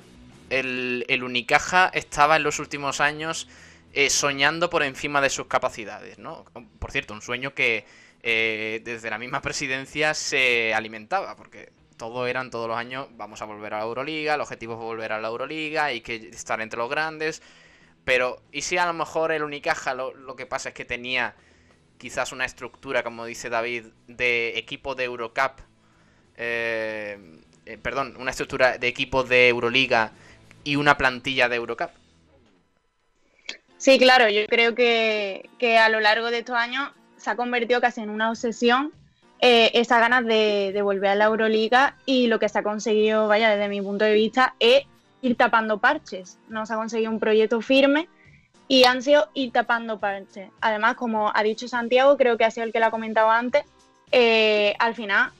el, 0.49 1.05
el 1.09 1.23
Unicaja 1.23 1.91
estaba 1.93 2.37
en 2.37 2.43
los 2.43 2.59
últimos 2.59 3.01
años 3.01 3.49
eh, 3.93 4.09
soñando 4.09 4.69
por 4.69 4.81
encima 4.81 5.19
de 5.19 5.29
sus 5.29 5.47
capacidades, 5.47 6.17
¿no? 6.17 6.45
Por 6.79 6.91
cierto, 6.91 7.13
un 7.13 7.21
sueño 7.21 7.53
que 7.53 7.83
eh, 8.23 8.79
desde 8.85 9.09
la 9.09 9.17
misma 9.17 9.41
presidencia 9.41 10.13
se 10.13 10.73
alimentaba, 10.73 11.35
porque 11.35 11.73
todo 11.97 12.27
eran 12.27 12.49
todos 12.49 12.69
los 12.69 12.77
años, 12.77 13.09
vamos 13.17 13.41
a 13.41 13.45
volver 13.45 13.73
a 13.73 13.79
la 13.79 13.83
Euroliga, 13.83 14.35
el 14.35 14.41
objetivo 14.41 14.75
es 14.75 14.79
volver 14.79 15.11
a 15.11 15.19
la 15.19 15.27
Euroliga, 15.27 15.85
hay 15.85 15.99
que 15.99 16.15
estar 16.15 16.61
entre 16.61 16.77
los 16.77 16.89
grandes, 16.89 17.41
pero 18.05 18.41
¿y 18.51 18.61
si 18.61 18.77
a 18.77 18.85
lo 18.85 18.93
mejor 18.93 19.31
el 19.31 19.43
Unicaja 19.43 19.93
lo, 19.93 20.35
que 20.35 20.45
pasa 20.45 20.69
es 20.69 20.75
que 20.75 20.85
tenía 20.85 21.35
quizás 21.97 22.31
una 22.31 22.45
estructura, 22.45 23.03
como 23.03 23.25
dice 23.25 23.49
David, 23.49 23.85
de 24.07 24.57
equipo 24.57 24.95
de 24.95 25.03
Eurocup, 25.03 25.59
eh, 26.35 27.17
eh, 27.65 27.77
perdón, 27.77 28.15
una 28.17 28.31
estructura 28.31 28.77
de 28.77 28.87
equipo 28.87 29.23
de 29.23 29.49
Euroliga 29.49 30.13
y 30.63 30.77
una 30.77 30.97
plantilla 30.97 31.47
de 31.47 31.57
Eurocup? 31.57 31.91
Sí, 33.77 33.97
claro, 33.99 34.29
yo 34.29 34.45
creo 34.47 34.75
que, 34.75 35.49
que 35.59 35.77
a 35.77 35.89
lo 35.89 35.99
largo 35.99 36.31
de 36.31 36.39
estos 36.39 36.55
años 36.55 36.89
se 37.17 37.29
ha 37.29 37.35
convertido 37.35 37.81
casi 37.81 38.01
en 38.01 38.09
una 38.09 38.29
obsesión 38.29 38.93
eh, 39.39 39.71
esas 39.73 39.99
ganas 39.99 40.25
de, 40.25 40.71
de 40.71 40.81
volver 40.81 41.11
a 41.11 41.15
la 41.15 41.25
Euroliga 41.25 41.97
y 42.05 42.27
lo 42.27 42.39
que 42.39 42.49
se 42.49 42.59
ha 42.59 42.63
conseguido, 42.63 43.27
vaya, 43.27 43.49
desde 43.49 43.69
mi 43.69 43.81
punto 43.81 44.05
de 44.05 44.13
vista, 44.13 44.55
es 44.59 44.83
ir 45.21 45.35
tapando 45.35 45.79
parches. 45.79 46.37
No 46.47 46.65
se 46.65 46.73
ha 46.73 46.77
conseguido 46.77 47.11
un 47.11 47.19
proyecto 47.19 47.61
firme 47.61 48.07
y 48.67 48.85
han 48.85 49.01
sido 49.01 49.29
ir 49.33 49.51
tapando 49.51 49.99
parches. 49.99 50.49
Además, 50.61 50.95
como 50.95 51.31
ha 51.33 51.43
dicho 51.43 51.67
Santiago, 51.67 52.17
creo 52.17 52.37
que 52.37 52.45
ha 52.45 52.51
sido 52.51 52.65
el 52.65 52.73
que 52.73 52.79
lo 52.79 52.87
ha 52.87 52.91
comentado 52.91 53.29
antes, 53.29 53.63
eh, 54.11 54.75
al 54.79 54.95
final 54.95 55.31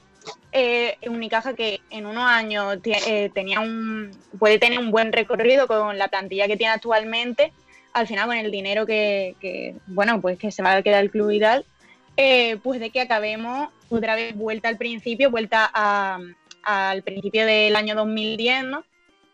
eh, 0.52 0.96
Unicaja 1.08 1.54
que 1.54 1.80
en 1.90 2.06
unos 2.06 2.24
años 2.24 2.78
eh, 2.84 3.30
tenía 3.34 3.60
un, 3.60 4.10
puede 4.38 4.58
tener 4.58 4.78
un 4.78 4.90
buen 4.90 5.12
recorrido 5.12 5.66
con 5.66 5.98
la 5.98 6.08
plantilla 6.08 6.46
que 6.46 6.56
tiene 6.56 6.74
actualmente, 6.74 7.52
al 7.92 8.06
final 8.06 8.26
con 8.26 8.36
el 8.36 8.50
dinero 8.50 8.86
que, 8.86 9.76
bueno, 9.86 10.20
pues 10.20 10.38
que 10.38 10.50
se 10.50 10.62
va 10.62 10.74
a 10.74 10.82
quedar 10.82 11.02
el 11.02 11.10
club 11.10 11.30
y 11.30 11.40
tal, 11.40 11.64
eh, 12.16 12.58
pues 12.62 12.80
de 12.80 12.90
que 12.90 13.00
acabemos 13.00 13.70
otra 13.88 14.14
vez 14.14 14.36
vuelta 14.36 14.68
al 14.68 14.76
principio, 14.76 15.30
vuelta 15.30 15.70
al 16.62 17.02
principio 17.02 17.46
del 17.46 17.74
año 17.74 17.94
2010, 17.94 18.64
¿no? 18.64 18.84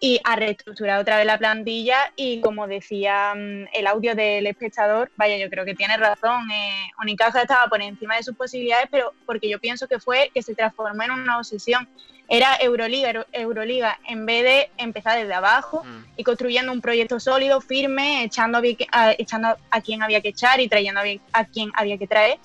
Y 0.00 0.20
a 0.22 0.36
reestructurar 0.36 1.00
otra 1.00 1.16
vez 1.16 1.26
la 1.26 1.38
plantilla 1.38 1.96
y 2.14 2.40
como 2.40 2.68
decía 2.68 3.34
mm, 3.34 3.64
el 3.74 3.86
audio 3.88 4.14
del 4.14 4.46
espectador, 4.46 5.10
vaya, 5.16 5.36
yo 5.38 5.50
creo 5.50 5.64
que 5.64 5.74
tiene 5.74 5.96
razón, 5.96 6.48
eh, 6.52 6.88
Unicaja 7.02 7.42
estaba 7.42 7.66
por 7.66 7.82
encima 7.82 8.14
de 8.16 8.22
sus 8.22 8.36
posibilidades, 8.36 8.86
pero 8.92 9.12
porque 9.26 9.48
yo 9.48 9.58
pienso 9.58 9.88
que 9.88 9.98
fue 9.98 10.30
que 10.32 10.40
se 10.42 10.54
transformó 10.54 11.02
en 11.02 11.10
una 11.10 11.38
obsesión. 11.38 11.88
Era 12.28 12.56
Euroliga, 12.60 13.08
Euro- 13.10 13.26
Euroliga, 13.32 13.98
en 14.06 14.24
vez 14.24 14.44
de 14.44 14.70
empezar 14.76 15.18
desde 15.18 15.34
abajo 15.34 15.82
Mm. 15.82 16.04
y 16.16 16.22
construyendo 16.22 16.70
un 16.70 16.80
proyecto 16.80 17.18
sólido, 17.18 17.60
firme, 17.60 18.22
echando 18.22 18.58
a, 18.58 18.62
a- 18.92 19.12
echando 19.18 19.56
a 19.70 19.80
quien 19.80 20.02
había 20.04 20.20
que 20.20 20.28
echar 20.28 20.60
y 20.60 20.68
trayendo 20.68 21.00
a, 21.00 21.04
a 21.40 21.44
quien 21.44 21.70
había 21.74 21.98
que 21.98 22.06
traer. 22.06 22.38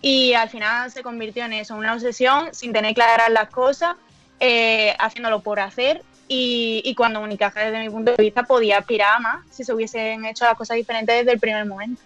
Y 0.00 0.32
al 0.32 0.48
final 0.48 0.90
se 0.90 1.02
convirtió 1.02 1.44
en 1.44 1.52
eso, 1.54 1.74
una 1.74 1.92
obsesión, 1.92 2.54
sin 2.54 2.72
tener 2.72 2.94
claras 2.94 3.28
las 3.28 3.50
cosas, 3.50 3.96
eh, 4.40 4.94
haciéndolo 4.98 5.40
por 5.42 5.60
hacer. 5.60 6.02
Y, 6.28 6.82
y 6.84 6.94
cuando 6.94 7.20
Unicaja, 7.20 7.60
desde 7.60 7.80
mi 7.80 7.90
punto 7.90 8.12
de 8.12 8.22
vista, 8.22 8.42
podía 8.42 8.78
aspirar 8.78 9.14
a 9.16 9.18
más 9.20 9.46
si 9.50 9.62
se 9.64 9.72
hubiesen 9.72 10.24
hecho 10.24 10.44
las 10.44 10.56
cosas 10.56 10.76
diferentes 10.76 11.14
desde 11.14 11.32
el 11.32 11.40
primer 11.40 11.64
momento. 11.66 12.02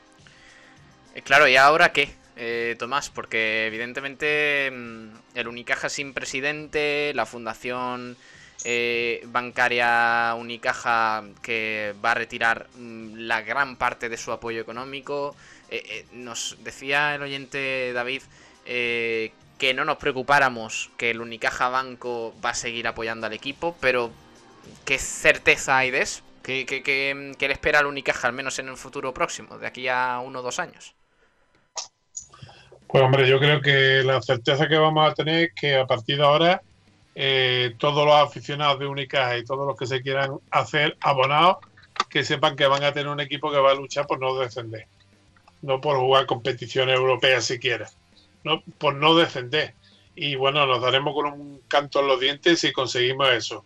Eh, 1.15 1.23
Claro, 1.23 1.49
¿y 1.49 1.57
ahora 1.57 1.93
qué, 1.93 2.11
eh, 2.37 2.77
Tomás? 2.79 3.09
Porque 3.11 3.67
evidentemente 3.67 4.71
mm, 4.71 5.09
el 5.35 5.49
Unicaja 5.49 5.89
sin 5.89 6.13
presidente, 6.13 7.13
la 7.15 7.25
fundación 7.27 8.17
eh, 8.65 9.23
bancaria 9.27 10.35
Unicaja 10.39 11.25
que 11.43 11.95
va 12.05 12.13
a 12.13 12.15
retirar 12.15 12.69
mm, 12.77 13.15
la 13.27 13.41
gran 13.43 13.77
parte 13.77 14.09
de 14.09 14.17
su 14.17 14.33
apoyo 14.33 14.61
económico. 14.61 15.35
eh, 15.71 15.83
eh, 15.89 16.07
nos 16.13 16.59
decía 16.63 17.15
el 17.15 17.23
oyente 17.23 17.93
David 17.95 18.23
eh, 18.67 19.33
que 19.61 19.75
no 19.75 19.85
nos 19.87 19.99
preocupáramos 19.99 20.91
que 20.99 21.11
el 21.13 21.23
Unicaja 21.23 21.71
Banco 21.71 22.35
va 22.45 22.51
a 22.53 22.55
seguir 22.55 22.89
apoyando 22.89 23.29
al 23.29 23.35
equipo, 23.35 23.77
pero 23.81 24.13
¿qué 24.87 24.99
certeza 24.99 25.79
hay 25.79 25.91
de 25.93 26.03
eso? 26.03 26.23
¿Qué, 26.45 26.67
qué- 26.67 26.83
qué- 26.83 27.49
le 27.49 27.55
espera 27.55 27.81
al 27.81 27.87
Unicaja, 27.87 28.29
al 28.29 28.35
menos 28.35 28.59
en 28.61 28.69
el 28.69 28.77
futuro 28.79 29.15
próximo, 29.15 29.59
de 29.59 29.67
aquí 29.69 29.89
a 29.89 30.21
uno 30.25 30.41
o 30.41 30.43
dos 30.43 30.59
años? 30.61 30.95
Pues 32.87 33.03
hombre, 33.05 33.29
yo 33.29 33.39
creo 33.39 33.61
que 33.61 34.03
la 34.05 34.21
certeza 34.23 34.69
que 34.69 34.77
vamos 34.77 35.09
a 35.11 35.15
tener 35.15 35.45
es 35.45 35.55
que 35.55 35.77
a 35.77 35.87
partir 35.87 36.17
de 36.19 36.25
ahora 36.25 36.63
eh, 37.15 37.75
todos 37.79 38.05
los 38.07 38.15
aficionados 38.17 38.79
de 38.81 38.87
Unicaja 38.87 39.39
y 39.39 39.45
todos 39.45 39.67
los 39.67 39.77
que 39.77 39.87
se 39.87 40.03
quieran 40.03 40.33
hacer 40.51 40.97
abonados, 41.01 41.59
que 42.09 42.25
sepan 42.25 42.57
que 42.57 42.67
van 42.67 42.83
a 42.85 42.93
tener 42.93 43.09
un 43.13 43.21
equipo 43.21 43.51
que 43.53 43.59
va 43.59 43.73
a 43.73 43.75
luchar 43.75 44.07
por 44.07 44.21
no 44.21 44.37
descender, 44.39 44.89
no 45.63 45.81
por 45.81 45.99
jugar 45.99 46.27
competiciones 46.27 46.97
europeas 46.97 47.45
siquiera, 47.47 47.89
no 48.45 48.63
por 48.79 48.95
no 48.95 49.15
descender. 49.17 49.75
Y 50.15 50.35
bueno, 50.35 50.67
nos 50.67 50.83
daremos 50.83 51.15
con 51.15 51.27
un 51.27 51.61
canto 51.69 52.01
en 52.01 52.07
los 52.09 52.21
dientes 52.21 52.61
si 52.61 52.73
conseguimos 52.73 53.29
eso. 53.31 53.65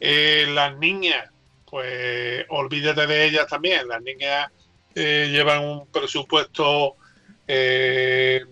Eh, 0.00 0.46
las 0.52 0.76
niñas, 0.78 1.30
pues 1.70 2.44
olvídate 2.48 3.06
de 3.06 3.24
ellas 3.26 3.46
también. 3.48 3.88
Las 3.88 4.02
niñas 4.02 4.50
eh, 4.94 5.28
llevan 5.30 5.64
un 5.64 5.86
presupuesto 5.88 6.96
eh, 7.48 8.42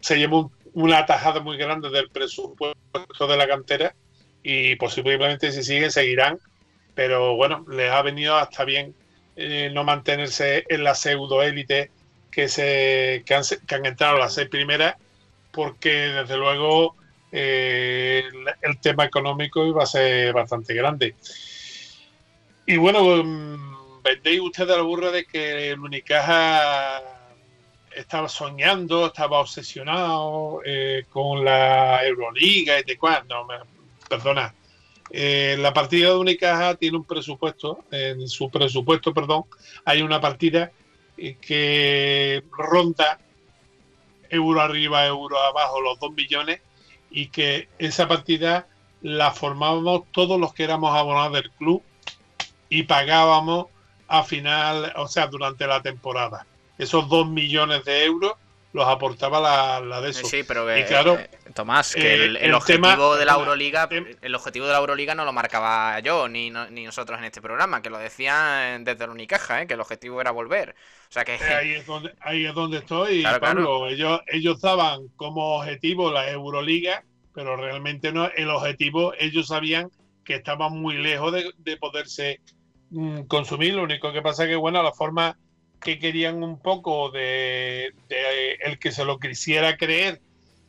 se 0.00 0.16
lleva 0.18 0.38
un- 0.38 0.52
una 0.74 1.04
tajada 1.06 1.40
muy 1.40 1.56
grande 1.56 1.90
del 1.90 2.08
presupuesto 2.10 3.26
de 3.26 3.36
la 3.36 3.46
cantera 3.48 3.94
y 4.42 4.76
posiblemente 4.76 5.50
si 5.52 5.62
siguen 5.64 5.90
seguirán, 5.90 6.38
pero 6.94 7.34
bueno, 7.36 7.64
les 7.70 7.90
ha 7.90 8.00
venido 8.02 8.36
hasta 8.36 8.64
bien 8.64 8.94
eh, 9.36 9.70
no 9.72 9.84
mantenerse 9.84 10.64
en 10.68 10.84
la 10.84 10.94
pseudo 10.94 11.42
élite 11.42 11.90
que, 12.30 12.48
se, 12.48 13.22
que, 13.26 13.34
han, 13.34 13.42
que 13.66 13.74
han 13.74 13.86
entrado 13.86 14.18
las 14.18 14.34
seis 14.34 14.48
primeras, 14.48 14.96
porque 15.58 15.90
desde 15.90 16.36
luego 16.36 16.94
eh, 17.32 18.22
el, 18.62 18.78
tema 18.78 19.06
económico 19.06 19.66
iba 19.66 19.82
a 19.82 19.86
ser 19.86 20.32
bastante 20.32 20.72
grande. 20.72 21.16
Y 22.64 22.76
bueno, 22.76 23.24
mm, 23.24 24.02
vendéis 24.04 24.40
ustedes 24.40 24.76
la 24.76 24.82
burra 24.82 25.10
de 25.10 25.24
que 25.24 25.70
el 25.70 25.80
Unicaja 25.80 27.02
estaba 27.92 28.28
soñando, 28.28 29.06
estaba 29.06 29.40
obsesionado 29.40 30.60
eh, 30.64 31.06
con 31.10 31.44
la 31.44 32.06
Euroliga 32.06 32.78
y 32.78 32.84
de 32.84 32.96
me- 32.96 34.08
perdona. 34.08 34.54
eh, 35.10 35.56
la 35.58 35.74
partida 35.74 36.10
de 36.10 36.18
Unicaja 36.18 36.76
tiene 36.76 36.98
un 36.98 37.04
presupuesto, 37.04 37.80
en 37.90 38.28
su 38.28 38.48
presupuesto, 38.48 39.12
perdón, 39.12 39.42
hay 39.84 40.02
una 40.02 40.20
partida 40.20 40.70
que 41.16 42.44
ronda 42.56 43.18
euro 44.30 44.60
arriba, 44.60 45.06
euro 45.06 45.38
abajo, 45.38 45.80
los 45.80 45.98
2 45.98 46.12
millones, 46.12 46.60
y 47.10 47.28
que 47.28 47.68
esa 47.78 48.08
partida 48.08 48.66
la 49.02 49.30
formábamos 49.30 50.02
todos 50.12 50.40
los 50.40 50.52
que 50.52 50.64
éramos 50.64 50.94
abonados 50.96 51.32
del 51.32 51.50
club 51.52 51.82
y 52.68 52.82
pagábamos 52.84 53.66
a 54.08 54.24
final, 54.24 54.92
o 54.96 55.08
sea, 55.08 55.26
durante 55.26 55.66
la 55.66 55.82
temporada. 55.82 56.46
Esos 56.78 57.08
2 57.08 57.28
millones 57.28 57.84
de 57.84 58.04
euros 58.04 58.32
los 58.72 58.86
aportaba 58.86 59.40
la, 59.40 59.80
la 59.80 60.00
de 60.02 60.10
eso. 60.10 60.26
Sí, 60.26 60.42
pero 60.46 60.76
Y 60.76 60.84
claro, 60.84 61.18
eh, 61.18 61.30
Tomás, 61.54 61.94
que 61.94 62.00
eh, 62.10 62.14
el, 62.14 62.36
el 62.36 62.44
el 62.44 62.54
objetivo 62.54 62.86
tema- 62.86 63.16
de 63.18 63.24
la 63.24 63.32
el- 63.34 63.38
Euroliga, 63.40 63.88
tem- 63.88 64.16
el 64.20 64.34
objetivo 64.34 64.66
de 64.66 64.72
la 64.72 64.78
Euroliga 64.78 65.14
no 65.14 65.24
lo 65.24 65.32
marcaba 65.32 65.98
yo 66.00 66.28
ni, 66.28 66.50
ni 66.50 66.84
nosotros 66.84 67.18
en 67.18 67.24
este 67.24 67.40
programa, 67.40 67.80
que 67.80 67.88
lo 67.90 67.98
decían 67.98 68.84
desde 68.84 69.06
la 69.06 69.12
Unicaja, 69.12 69.62
¿eh? 69.62 69.66
que 69.66 69.74
el 69.74 69.80
objetivo 69.80 70.20
era 70.20 70.30
volver. 70.32 70.74
O 71.08 71.12
sea 71.12 71.24
que 71.24 71.36
Eh, 71.36 71.54
ahí 71.58 71.72
es 71.72 71.86
donde 71.86 72.12
ahí 72.20 72.44
es 72.44 72.54
donde 72.54 72.78
estoy 72.78 73.22
Claro, 73.22 73.40
Pablo 73.40 73.88
ellos 73.88 74.20
ellos 74.26 74.60
daban 74.60 75.08
como 75.16 75.56
objetivo 75.56 76.12
la 76.12 76.30
Euroliga 76.30 77.02
pero 77.34 77.56
realmente 77.56 78.12
no 78.12 78.26
el 78.36 78.50
objetivo 78.50 79.14
ellos 79.18 79.46
sabían 79.46 79.90
que 80.24 80.34
estaban 80.34 80.72
muy 80.72 80.98
lejos 80.98 81.32
de, 81.32 81.50
de 81.56 81.76
poderse 81.78 82.40
mm, 82.90 83.22
consumir 83.22 83.74
lo 83.74 83.84
único 83.84 84.12
que 84.12 84.20
pasa 84.20 84.46
que 84.46 84.56
bueno 84.56 84.82
la 84.82 84.92
forma 84.92 85.38
que 85.80 85.98
querían 85.98 86.42
un 86.42 86.60
poco 86.60 87.10
de, 87.10 87.92
el 88.60 88.78
que 88.78 88.92
se 88.92 89.04
lo 89.04 89.18
quisiera 89.18 89.76
creer 89.76 90.20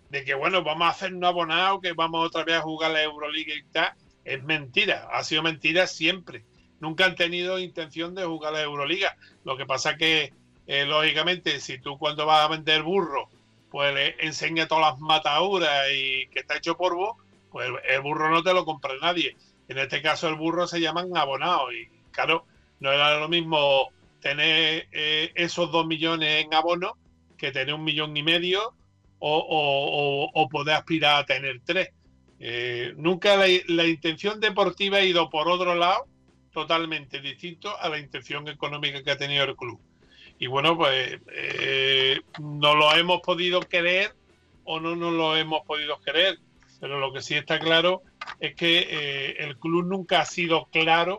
de 0.10 0.24
que 0.24 0.34
bueno 0.34 0.64
vamos 0.64 0.88
a 0.88 0.92
hacer 0.92 1.14
un 1.14 1.24
abonado 1.24 1.82
que 1.82 1.94
vamos 1.94 2.26
otra 2.26 2.44
vez 2.44 2.56
a 2.56 2.62
jugar 2.62 2.92
la 2.92 3.04
Euroliga 3.04 3.54
y 3.54 3.64
tal 3.72 3.94
es 4.26 4.44
mentira 4.44 5.08
ha 5.12 5.24
sido 5.24 5.44
mentira 5.44 5.88
siempre 5.88 6.44
nunca 6.80 7.06
han 7.06 7.16
tenido 7.16 7.60
intención 7.60 8.16
de 8.16 8.26
jugar 8.26 8.54
la 8.54 8.62
Euroliga 8.62 9.16
lo 9.44 9.58
que 9.58 9.66
pasa 9.66 9.98
que, 9.98 10.34
eh, 10.68 10.86
lógicamente, 10.86 11.60
si 11.60 11.80
tú 11.80 11.98
cuando 11.98 12.26
vas 12.26 12.46
a 12.46 12.50
vender 12.50 12.84
burro, 12.84 13.30
pues 13.72 13.94
le 13.94 14.16
enseña 14.20 14.68
todas 14.68 14.94
las 14.94 15.00
mataduras 15.00 15.88
y 15.92 16.28
que 16.28 16.42
está 16.42 16.58
hecho 16.58 16.78
polvo, 16.78 17.18
pues 17.52 17.68
el, 17.68 17.76
el 17.90 18.02
burro 18.02 18.30
no 18.30 18.44
te 18.44 18.54
lo 18.54 18.66
compra 18.66 18.94
nadie. 19.02 19.36
En 19.68 19.78
este 19.78 20.02
caso 20.02 20.28
el 20.28 20.36
burro 20.36 20.68
se 20.68 20.82
llaman 20.82 21.16
abonados 21.16 21.72
y 21.74 21.88
claro, 22.12 22.46
no 22.80 22.92
era 22.92 23.20
lo 23.20 23.28
mismo 23.28 23.90
tener 24.20 24.88
eh, 24.92 25.32
esos 25.36 25.72
dos 25.72 25.86
millones 25.86 26.44
en 26.46 26.54
abono 26.54 26.98
que 27.38 27.52
tener 27.52 27.74
un 27.74 27.84
millón 27.84 28.16
y 28.16 28.24
medio 28.24 28.74
o, 29.20 30.32
o- 30.34 30.50
poder 30.50 30.76
aspirar 30.76 31.22
a 31.22 31.26
tener 31.26 31.62
tres. 31.66 31.90
Eh, 32.40 32.94
nunca 32.96 33.36
la, 33.36 33.86
intención 33.88 34.40
deportiva 34.40 34.98
ha 34.98 35.04
ido 35.04 35.30
por 35.30 35.50
otro 35.50 35.76
lado 35.76 36.06
totalmente 36.54 37.20
distinto 37.20 37.78
a 37.80 37.90
la 37.90 38.00
intención 38.00 38.48
económica 38.48 39.04
que 39.04 39.12
ha 39.12 39.18
tenido 39.18 39.44
el 39.44 39.56
club. 39.56 39.80
Y 40.38 40.48
bueno, 40.48 40.78
pues 40.78 41.20
eh, 41.34 42.22
no 42.40 42.76
lo 42.76 42.94
hemos 42.96 43.22
podido 43.22 43.60
creer 43.62 44.16
o 44.64 44.80
no 44.80 44.96
nos 44.96 45.14
lo 45.14 45.36
hemos 45.36 45.66
podido 45.66 46.00
creer. 46.00 46.40
Pero 46.80 47.00
lo 47.00 47.12
que 47.12 47.22
sí 47.22 47.36
está 47.36 47.60
claro 47.60 48.04
es 48.40 48.56
que 48.56 49.36
el 49.40 49.58
club 49.58 49.86
nunca 49.86 50.22
ha 50.22 50.26
sido 50.26 50.70
claro 50.72 51.18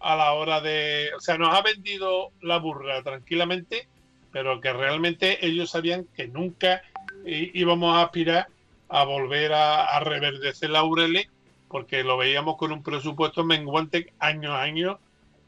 a 0.00 0.16
la 0.16 0.32
hora 0.32 0.60
de... 0.60 1.10
O 1.16 1.20
sea, 1.20 1.38
nos 1.38 1.54
ha 1.54 1.62
vendido 1.62 2.32
la 2.40 2.58
burra 2.58 3.02
tranquilamente, 3.02 3.88
pero 4.32 4.60
que 4.60 4.72
realmente 4.72 5.44
ellos 5.46 5.70
sabían 5.70 6.06
que 6.16 6.28
nunca 6.28 6.82
eh, 7.24 7.50
íbamos 7.54 7.96
a 7.96 8.02
aspirar 8.02 8.48
a 8.88 9.04
volver 9.04 9.52
a, 9.52 9.84
a 9.84 10.00
reverdecer 10.00 10.70
laureles 10.70 11.28
porque 11.68 12.04
lo 12.04 12.16
veíamos 12.16 12.56
con 12.56 12.72
un 12.72 12.82
presupuesto 12.82 13.44
menguante 13.44 14.12
año 14.18 14.54
a 14.54 14.62
año 14.62 15.00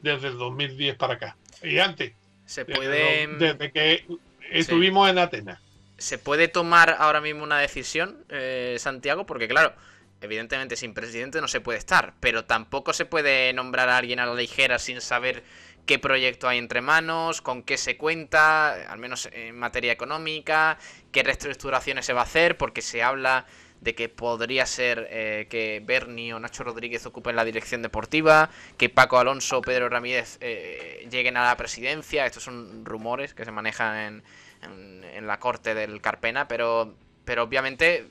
desde 0.02 0.28
el 0.28 0.38
2010 0.38 0.96
para 0.96 1.14
acá. 1.14 1.36
Y 1.62 1.78
antes, 1.78 2.12
se 2.46 2.64
puede, 2.64 3.26
desde 3.38 3.70
que 3.72 4.04
estuvimos 4.50 5.08
en 5.10 5.18
Atenas. 5.18 5.60
se 5.98 6.18
puede 6.18 6.48
tomar 6.48 6.96
ahora 6.98 7.20
mismo 7.20 7.44
una 7.44 7.58
decisión, 7.58 8.24
eh, 8.30 8.76
Santiago, 8.78 9.26
porque 9.26 9.48
claro, 9.48 9.74
evidentemente 10.20 10.76
sin 10.76 10.94
presidente 10.94 11.40
no 11.40 11.48
se 11.48 11.60
puede 11.60 11.78
estar, 11.78 12.14
pero 12.20 12.44
tampoco 12.44 12.92
se 12.92 13.04
puede 13.04 13.52
nombrar 13.52 13.88
a 13.88 13.96
alguien 13.96 14.20
a 14.20 14.26
la 14.26 14.34
ligera 14.34 14.78
sin 14.78 15.00
saber 15.00 15.42
qué 15.86 15.98
proyecto 15.98 16.48
hay 16.48 16.58
entre 16.58 16.82
manos, 16.82 17.40
con 17.40 17.62
qué 17.62 17.78
se 17.78 17.96
cuenta, 17.96 18.90
al 18.90 18.98
menos 18.98 19.28
en 19.32 19.56
materia 19.56 19.92
económica, 19.92 20.78
qué 21.12 21.22
reestructuraciones 21.22 22.04
se 22.04 22.12
va 22.12 22.20
a 22.20 22.24
hacer, 22.24 22.58
porque 22.58 22.82
se 22.82 23.02
habla 23.02 23.46
de 23.80 23.94
que 23.94 24.08
podría 24.08 24.66
ser 24.66 25.06
eh, 25.08 25.46
que 25.48 25.80
Bernie 25.84 26.34
o 26.34 26.40
Nacho 26.40 26.64
Rodríguez 26.64 27.06
ocupen 27.06 27.36
la 27.36 27.44
dirección 27.44 27.80
deportiva, 27.80 28.50
que 28.76 28.88
Paco 28.88 29.18
Alonso 29.18 29.58
o 29.58 29.62
Pedro 29.62 29.88
Ramírez 29.88 30.36
eh, 30.40 31.06
lleguen 31.10 31.36
a 31.36 31.44
la 31.44 31.56
presidencia. 31.56 32.26
Estos 32.26 32.42
son 32.42 32.84
rumores 32.84 33.34
que 33.34 33.44
se 33.44 33.52
manejan 33.52 33.96
en, 33.96 34.22
en, 34.62 35.04
en 35.04 35.26
la 35.26 35.38
corte 35.38 35.74
del 35.74 36.00
Carpena, 36.00 36.48
pero, 36.48 36.92
pero 37.24 37.44
obviamente 37.44 38.08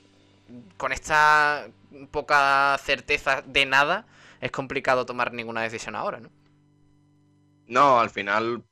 con 0.78 0.93
esta 0.93 1.68
poca 2.12 2.78
certeza 2.84 3.41
de 3.41 3.66
nada 3.66 4.06
es 4.41 4.52
complicado 4.52 5.06
tomar 5.06 5.34
ninguna 5.34 5.62
decisión 5.62 5.95
ahora, 5.95 6.20
¿no? 6.20 6.30
No, 7.68 8.00
al 8.00 8.10
final 8.10 8.64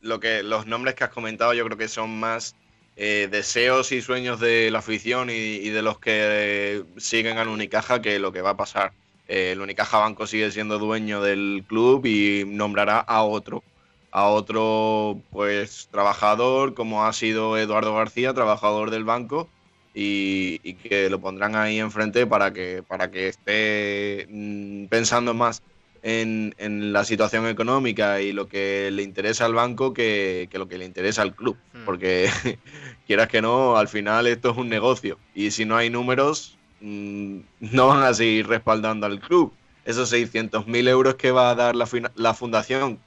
lo 0.00 0.20
que 0.20 0.42
los 0.42 0.66
nombres 0.66 0.94
que 0.94 1.04
has 1.04 1.10
comentado 1.10 1.54
yo 1.54 1.64
creo 1.64 1.78
que 1.78 1.88
son 1.88 2.20
más 2.20 2.54
eh, 2.96 3.28
deseos 3.30 3.90
y 3.90 4.02
sueños 4.02 4.38
de 4.38 4.70
la 4.70 4.78
afición 4.78 5.30
y, 5.30 5.68
de 5.70 5.82
los 5.82 5.98
que 5.98 6.12
eh, 6.14 6.84
siguen 6.98 7.38
al 7.38 7.48
Unicaja 7.48 8.02
que 8.02 8.18
lo 8.18 8.32
que 8.32 8.42
va 8.42 8.50
a 8.50 8.56
pasar. 8.56 8.92
Eh, 9.26 9.52
el 9.52 9.60
Unicaja 9.60 9.98
Banco 9.98 10.26
sigue 10.26 10.50
siendo 10.52 10.78
dueño 10.78 11.22
del 11.22 11.64
club 11.66 12.04
y 12.06 12.44
nombrará 12.46 13.00
a 13.00 13.22
otro, 13.22 13.64
a 14.10 14.28
otro 14.28 15.20
pues 15.30 15.88
trabajador 15.90 16.74
como 16.74 17.04
ha 17.06 17.12
sido 17.12 17.56
Eduardo 17.56 17.94
García, 17.94 18.34
trabajador 18.34 18.90
del 18.90 19.04
banco 19.04 19.48
y, 19.94 20.60
y 20.64 20.74
que 20.74 21.08
lo 21.08 21.20
pondrán 21.20 21.54
ahí 21.54 21.78
enfrente 21.78 22.26
para 22.26 22.52
que 22.52 22.82
para 22.86 23.10
que 23.10 23.28
esté 23.28 24.26
mm, 24.28 24.86
pensando 24.86 25.32
más 25.32 25.62
en, 26.04 26.54
en 26.58 26.92
la 26.92 27.04
situación 27.04 27.46
económica 27.46 28.20
y 28.20 28.32
lo 28.32 28.46
que 28.46 28.90
le 28.92 29.02
interesa 29.02 29.46
al 29.46 29.54
banco 29.54 29.94
que, 29.94 30.48
que 30.50 30.58
lo 30.58 30.68
que 30.68 30.76
le 30.76 30.84
interesa 30.84 31.22
al 31.22 31.34
club. 31.34 31.56
Hmm. 31.72 31.84
Porque 31.86 32.28
quieras 33.06 33.28
que 33.28 33.40
no, 33.40 33.76
al 33.76 33.88
final 33.88 34.26
esto 34.26 34.50
es 34.50 34.56
un 34.58 34.68
negocio. 34.68 35.18
Y 35.34 35.50
si 35.50 35.64
no 35.64 35.76
hay 35.76 35.88
números, 35.88 36.58
mm, 36.82 37.38
no 37.60 37.88
van 37.88 38.02
a 38.02 38.12
seguir 38.12 38.46
respaldando 38.46 39.06
al 39.06 39.18
club. 39.18 39.52
Esos 39.86 40.12
600.000 40.12 40.88
euros 40.88 41.14
que 41.14 41.30
va 41.30 41.50
a 41.50 41.54
dar 41.54 41.74
la, 41.74 41.88
la 42.16 42.34
fundación, 42.34 42.98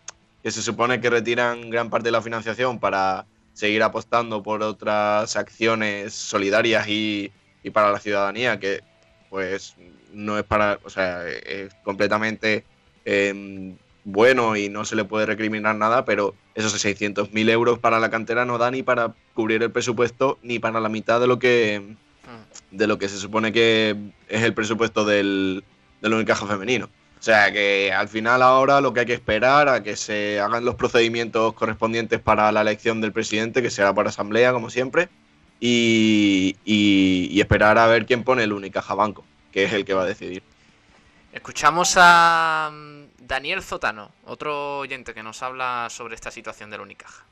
que 0.41 0.49
se 0.49 0.63
supone 0.63 0.99
que 0.99 1.09
retiran 1.09 1.69
gran 1.69 1.91
parte 1.91 2.07
de 2.07 2.11
la 2.11 2.21
financiación 2.21 2.79
para 2.79 3.25
seguir 3.57 3.81
apostando 3.83 4.43
por 4.43 4.61
otras 4.61 5.35
acciones 5.35 6.13
solidarias 6.13 6.87
y, 6.87 7.31
y 7.63 7.69
para 7.71 7.91
la 7.91 7.99
ciudadanía, 7.99 8.59
que 8.59 8.81
pues 9.29 9.75
no 10.13 10.37
es 10.37 10.43
para, 10.43 10.79
o 10.83 10.89
sea, 10.89 11.27
es 11.27 11.73
completamente 11.83 12.63
eh, 13.05 13.75
bueno 14.03 14.55
y 14.55 14.69
no 14.69 14.85
se 14.85 14.95
le 14.95 15.03
puede 15.03 15.25
recriminar 15.25 15.75
nada, 15.75 16.05
pero 16.05 16.35
esos 16.55 16.73
600.000 16.73 17.49
euros 17.49 17.79
para 17.79 17.99
la 17.99 18.09
cantera 18.09 18.45
no 18.45 18.57
da 18.57 18.71
ni 18.71 18.83
para 18.83 19.15
cubrir 19.33 19.63
el 19.63 19.71
presupuesto 19.71 20.37
ni 20.43 20.59
para 20.59 20.79
la 20.79 20.89
mitad 20.89 21.19
de 21.19 21.27
lo 21.27 21.39
que 21.39 21.97
Hmm. 22.27 22.75
de 22.75 22.87
lo 22.87 22.97
que 22.97 23.07
se 23.07 23.17
supone 23.17 23.53
que 23.53 23.95
es 24.27 24.43
el 24.43 24.53
presupuesto 24.53 25.05
del, 25.05 25.63
del 26.01 26.13
Unicaja 26.13 26.45
femenino. 26.45 26.89
O 27.19 27.23
sea 27.23 27.51
que 27.51 27.91
al 27.91 28.07
final 28.07 28.41
ahora 28.41 28.79
lo 28.79 28.93
que 28.93 29.01
hay 29.01 29.05
que 29.05 29.13
esperar 29.13 29.67
a 29.69 29.81
que 29.83 29.95
se 29.95 30.39
hagan 30.39 30.63
los 30.63 30.75
procedimientos 30.75 31.53
correspondientes 31.53 32.19
para 32.19 32.51
la 32.51 32.61
elección 32.61 33.01
del 33.01 33.11
presidente, 33.11 33.61
que 33.61 33.69
será 33.71 33.93
por 33.93 34.07
asamblea, 34.07 34.53
como 34.53 34.69
siempre, 34.69 35.09
y, 35.59 36.55
y- 36.63 37.27
y 37.31 37.41
esperar 37.41 37.77
a 37.79 37.87
ver 37.87 38.05
quién 38.05 38.23
pone 38.23 38.43
el 38.43 38.53
Unicaja 38.53 38.93
Banco, 38.93 39.23
que 39.51 39.63
es 39.63 39.73
el 39.73 39.83
que 39.83 39.93
va 39.95 40.03
a 40.03 40.05
decidir. 40.05 40.43
Escuchamos 41.33 41.95
a 41.97 42.69
mm, 42.71 43.25
Daniel 43.25 43.63
Zotano, 43.63 44.11
otro 44.25 44.79
oyente 44.79 45.13
que 45.13 45.23
nos 45.23 45.41
habla 45.41 45.87
sobre 45.89 46.13
esta 46.15 46.29
situación 46.31 46.69
del 46.69 46.81
Unicaja. 46.81 47.23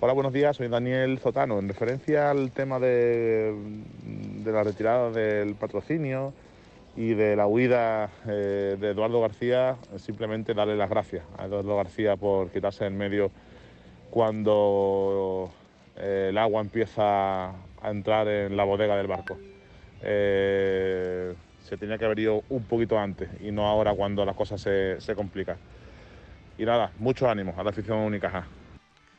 Hola, 0.00 0.12
buenos 0.12 0.32
días. 0.32 0.56
Soy 0.56 0.68
Daniel 0.68 1.18
Zotano. 1.20 1.58
En 1.60 1.68
referencia 1.68 2.30
al 2.30 2.50
tema 2.50 2.78
de, 2.78 3.54
de 4.04 4.52
la 4.52 4.62
retirada 4.64 5.10
del 5.10 5.54
patrocinio 5.54 6.34
y 6.96 7.14
de 7.14 7.36
la 7.36 7.46
huida 7.46 8.10
eh, 8.26 8.76
de 8.78 8.90
Eduardo 8.90 9.20
García, 9.20 9.76
simplemente 9.96 10.54
darle 10.54 10.76
las 10.76 10.88
gracias 10.88 11.24
a 11.38 11.46
Eduardo 11.46 11.76
García 11.76 12.16
por 12.16 12.50
quitarse 12.50 12.86
en 12.86 12.96
medio 12.96 13.30
cuando 14.10 15.52
eh, 15.96 16.28
el 16.30 16.38
agua 16.38 16.60
empieza 16.60 17.48
a 17.48 17.90
entrar 17.90 18.28
en 18.28 18.56
la 18.56 18.64
bodega 18.64 18.96
del 18.96 19.08
barco. 19.08 19.36
Eh, 20.02 21.34
se 21.64 21.76
tenía 21.76 21.98
que 21.98 22.04
haber 22.04 22.18
ido 22.18 22.44
un 22.50 22.64
poquito 22.64 22.98
antes 22.98 23.28
y 23.40 23.50
no 23.50 23.66
ahora 23.66 23.92
cuando 23.94 24.24
las 24.24 24.36
cosas 24.36 24.60
se, 24.60 25.00
se 25.00 25.14
complican. 25.14 25.56
Y 26.58 26.64
nada, 26.64 26.92
mucho 26.98 27.28
ánimo 27.28 27.54
a 27.58 27.64
la 27.64 27.70
afición 27.70 27.98
Unicaja. 27.98 28.46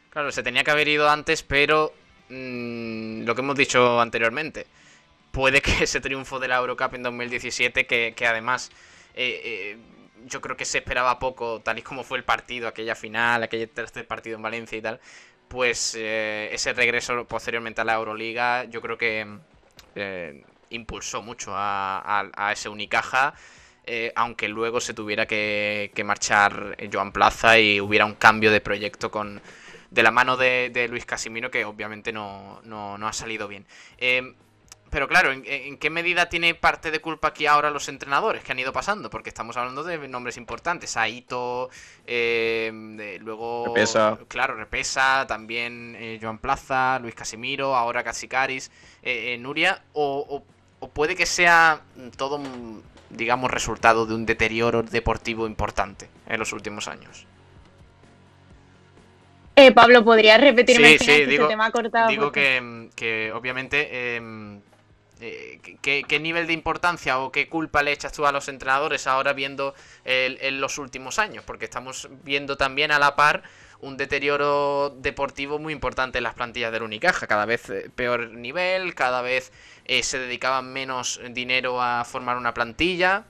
Claro, 0.10 0.32
se 0.32 0.44
tenía 0.44 0.64
que 0.64 0.72
haber 0.72 0.88
ido 0.88 1.10
antes, 1.10 1.44
pero 1.44 1.92
mm, 2.30 3.24
lo 3.24 3.36
que 3.36 3.42
hemos 3.42 3.58
dicho 3.58 4.00
anteriormente, 4.00 4.66
puede 5.36 5.62
que 5.62 5.72
ese 5.84 6.00
triunfo 6.00 6.40
de 6.40 6.48
la 6.48 6.56
Eurocup 6.58 6.94
en 6.96 7.04
2017, 7.04 7.86
que, 7.86 8.14
que 8.16 8.26
además 8.26 8.72
eh, 9.14 9.42
eh, 9.44 9.78
yo 10.28 10.40
creo 10.42 10.56
que 10.56 10.64
se 10.66 10.78
esperaba 10.80 11.20
poco, 11.20 11.60
tal 11.62 11.78
y 11.78 11.82
como 11.82 12.04
fue 12.06 12.18
el 12.18 12.24
partido, 12.24 12.68
aquella 12.70 12.96
final, 12.96 13.44
aquel 13.44 13.70
tercer 13.70 14.08
partido 14.08 14.38
en 14.38 14.42
Valencia 14.42 14.78
y 14.78 14.82
tal, 14.82 15.00
pues 15.50 15.94
eh, 16.00 16.50
ese 16.54 16.72
regreso 16.74 17.26
posteriormente 17.28 17.82
a 17.82 17.84
la 17.84 17.96
Euroliga, 17.96 18.64
yo 18.66 18.82
creo 18.82 18.98
que 18.98 19.28
impulsó 20.70 21.22
mucho 21.22 21.52
a, 21.54 22.00
a- 22.36 22.52
ese 22.52 22.70
Unicaja. 22.70 23.34
aunque 24.16 24.48
luego 24.48 24.80
se 24.82 24.94
tuviera 24.94 25.26
que, 25.26 25.92
que 25.94 26.04
marchar 26.04 26.78
Joan 26.92 27.12
Plaza 27.12 27.60
y 27.60 27.80
hubiera 27.82 28.06
un 28.06 28.16
cambio 28.16 28.52
de 28.52 28.62
proyecto 28.62 29.12
con 29.12 29.42
de 29.92 30.04
la 30.04 30.12
mano 30.12 30.36
de, 30.38 30.72
Luis 30.90 31.06
Casimiro 31.06 31.50
que 31.52 31.64
obviamente 31.66 32.12
no, 32.12 32.62
no- 32.64 32.98
no 32.98 33.08
ha 33.08 33.14
salido 33.14 33.48
bien. 33.48 33.66
Pero 34.96 35.10
claro, 35.10 35.34
¿en, 35.34 35.44
en 35.46 35.78
qué 35.78 35.90
medida 35.90 36.30
tiene 36.30 36.56
parte 36.56 36.90
de 36.90 37.02
culpa 37.02 37.28
aquí 37.28 37.46
ahora 37.48 37.70
los 37.70 37.90
entrenadores 37.90 38.46
que 38.46 38.54
han 38.54 38.60
ido 38.60 38.72
pasando? 38.72 39.10
Porque 39.10 39.28
estamos 39.28 39.58
hablando 39.58 39.84
de 39.84 39.98
nombres 40.08 40.38
importantes. 40.38 40.96
Aito, 40.96 41.70
eh, 42.08 42.72
de- 42.96 43.20
luego... 43.20 43.66
Repesa. 43.68 44.18
Claro, 44.30 44.56
Repesa, 44.56 45.26
también 45.28 45.98
eh, 46.00 46.18
Joan 46.22 46.38
Plaza, 46.38 46.98
Luis 47.00 47.14
Casimiro, 47.14 47.76
ahora 47.76 48.06
Catsicaris, 48.06 48.72
eh, 49.04 49.34
eh, 49.34 49.38
Nuria. 49.38 49.82
O, 49.92 50.26
o- 50.30 50.44
o 50.80 50.88
puede 50.90 51.18
que 51.18 51.26
sea 51.26 51.82
todo, 52.16 52.40
digamos, 53.10 53.52
resultado 53.52 54.06
de 54.06 54.16
un 54.16 54.26
deterioro 54.26 54.82
deportivo 54.82 55.46
importante 55.46 56.08
en 56.26 56.40
los 56.40 56.54
últimos 56.54 56.88
años. 56.88 57.28
Eh, 59.58 59.74
Pablo, 59.74 60.06
¿podrías 60.06 60.40
repetirme 60.40 60.88
Sí, 60.88 60.94
el 60.94 61.00
final? 61.00 61.16
sí, 61.18 61.22
que 61.24 61.28
digo- 61.28 61.44
se 61.46 61.50
te 61.50 61.58
me 61.58 61.64
ha 61.66 61.72
cortado. 61.72 62.08
Digo 62.08 62.24
porque- 62.24 62.90
que, 62.96 63.28
que 63.28 63.32
obviamente, 63.34 63.90
eh, 63.92 64.60
eh, 65.22 65.60
¿qué, 65.82 66.20
nivel 66.20 66.48
de 66.48 66.54
importancia 66.54 67.20
o 67.20 67.32
qué 67.32 67.48
culpa 67.48 67.84
le 67.84 67.92
echas 67.92 68.12
tú 68.12 68.26
a 68.26 68.32
los 68.32 68.48
entrenadores 68.48 69.08
ahora 69.08 69.34
viendo 69.34 69.74
en 70.04 70.62
los 70.62 70.78
últimos 70.78 71.20
años? 71.20 71.44
Porque 71.46 71.66
estamos 71.66 72.10
viendo 72.24 72.58
también 72.58 72.92
a 72.92 73.00
la 73.00 73.16
par 73.16 73.44
un 73.82 73.98
deterioro 73.98 74.96
deportivo 74.98 75.60
muy 75.60 75.74
importante 75.74 76.18
en 76.18 76.24
las 76.24 76.34
plantillas 76.34 76.72
del 76.72 76.84
Unicaja. 76.84 77.28
Cada 77.28 77.46
vez 77.46 77.70
eh, 77.70 77.90
peor 77.94 78.32
nivel, 78.32 78.96
cada 78.96 79.22
vez 79.22 79.52
eh, 79.86 80.04
se 80.04 80.20
dedicaban 80.20 80.72
menos 80.72 81.20
dinero 81.32 81.82
a 81.82 82.04
formar 82.04 82.38
una 82.38 82.54
plantilla. 82.54 83.24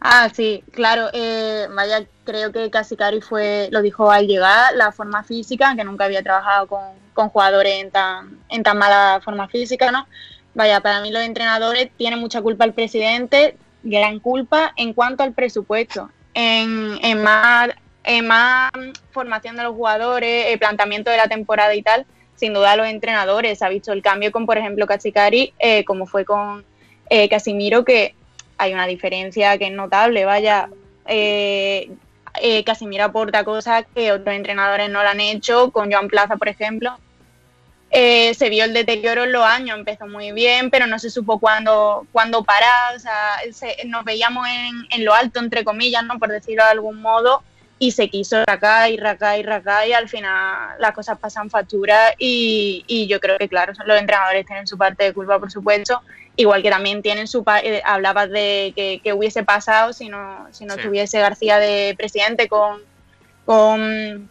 Ah, 0.00 0.28
sí, 0.32 0.62
claro. 0.72 1.08
eh, 1.12 1.66
vaya, 1.74 2.06
creo 2.24 2.52
que 2.52 2.70
Casicari 2.70 3.20
fue, 3.20 3.68
lo 3.72 3.82
dijo 3.82 4.10
al 4.12 4.28
llegar, 4.28 4.74
la 4.76 4.92
forma 4.92 5.24
física, 5.24 5.74
que 5.74 5.82
nunca 5.82 6.04
había 6.04 6.22
trabajado 6.22 6.68
con, 6.68 6.92
con 7.18 7.30
jugadores 7.30 7.82
en 7.82 7.90
tan, 7.90 8.38
en 8.48 8.62
tan 8.62 8.78
mala 8.78 9.20
forma 9.24 9.48
física, 9.48 9.90
¿no? 9.90 10.06
Vaya, 10.54 10.78
para 10.78 11.00
mí 11.00 11.10
los 11.10 11.24
entrenadores 11.24 11.90
tienen 11.96 12.20
mucha 12.20 12.40
culpa 12.40 12.64
el 12.64 12.72
presidente, 12.72 13.56
gran 13.82 14.20
culpa 14.20 14.72
en 14.76 14.92
cuanto 14.92 15.24
al 15.24 15.32
presupuesto. 15.32 16.10
En, 16.32 16.96
en 17.02 17.20
más, 17.20 17.70
en 18.04 18.24
más 18.24 18.70
formación 19.10 19.56
de 19.56 19.64
los 19.64 19.74
jugadores, 19.74 20.46
el 20.46 20.60
planteamiento 20.60 21.10
de 21.10 21.16
la 21.16 21.26
temporada 21.26 21.74
y 21.74 21.82
tal, 21.82 22.06
sin 22.36 22.54
duda 22.54 22.76
los 22.76 22.86
entrenadores. 22.86 23.62
Ha 23.62 23.68
visto 23.68 23.92
el 23.92 24.00
cambio 24.00 24.30
con, 24.30 24.46
por 24.46 24.56
ejemplo, 24.56 24.86
Casicari, 24.86 25.52
eh, 25.58 25.84
como 25.84 26.06
fue 26.06 26.24
con 26.24 26.64
eh, 27.10 27.28
Casimiro, 27.28 27.84
que 27.84 28.14
hay 28.58 28.72
una 28.72 28.86
diferencia 28.86 29.58
que 29.58 29.66
es 29.66 29.72
notable, 29.72 30.24
vaya. 30.24 30.68
Eh, 31.04 31.90
eh, 32.40 32.62
Casimiro 32.62 33.02
aporta 33.02 33.42
cosas 33.42 33.86
que 33.92 34.12
otros 34.12 34.36
entrenadores 34.36 34.88
no 34.88 35.02
lo 35.02 35.08
han 35.08 35.20
hecho, 35.20 35.72
con 35.72 35.90
Joan 35.90 36.06
Plaza, 36.06 36.36
por 36.36 36.46
ejemplo. 36.46 36.96
Eh, 37.90 38.34
se 38.34 38.50
vio 38.50 38.64
el 38.64 38.74
deterioro 38.74 39.24
en 39.24 39.32
los 39.32 39.42
años, 39.44 39.78
empezó 39.78 40.06
muy 40.06 40.32
bien, 40.32 40.70
pero 40.70 40.86
no 40.86 40.98
se 40.98 41.08
supo 41.08 41.38
cuándo, 41.38 42.06
cuándo 42.12 42.44
parar, 42.44 42.94
o 42.94 42.98
sea, 42.98 43.36
se- 43.52 43.78
nos 43.86 44.04
veíamos 44.04 44.46
en, 44.46 44.74
en 44.90 45.04
lo 45.06 45.14
alto, 45.14 45.40
entre 45.40 45.64
comillas, 45.64 46.04
¿no? 46.04 46.18
por 46.18 46.28
decirlo 46.28 46.64
de 46.64 46.70
algún 46.70 47.00
modo, 47.00 47.42
y 47.78 47.92
se 47.92 48.10
quiso 48.10 48.44
racar 48.44 48.90
y 48.90 48.98
racar 48.98 49.38
y 49.38 49.42
racar, 49.42 49.88
y 49.88 49.94
al 49.94 50.06
final 50.08 50.74
las 50.78 50.92
cosas 50.92 51.18
pasan 51.18 51.48
factura, 51.48 52.12
y, 52.18 52.84
y 52.86 53.06
yo 53.06 53.20
creo 53.20 53.38
que, 53.38 53.48
claro, 53.48 53.72
los 53.86 53.98
entrenadores 53.98 54.44
tienen 54.44 54.66
su 54.66 54.76
parte 54.76 55.04
de 55.04 55.14
culpa, 55.14 55.38
por 55.38 55.50
supuesto, 55.50 56.02
igual 56.36 56.60
que 56.62 56.70
también 56.70 57.00
tienen 57.00 57.26
su 57.26 57.42
pa- 57.42 57.60
eh, 57.60 57.80
hablabas 57.86 58.28
de 58.30 58.74
que, 58.76 59.00
que 59.02 59.14
hubiese 59.14 59.44
pasado 59.44 59.94
si 59.94 60.10
no, 60.10 60.46
si 60.52 60.66
no 60.66 60.74
Sí. 60.74 60.80
estuviese 60.80 61.20
García 61.20 61.58
de 61.58 61.94
presidente 61.96 62.48
con, 62.48 62.82
con 63.46 64.28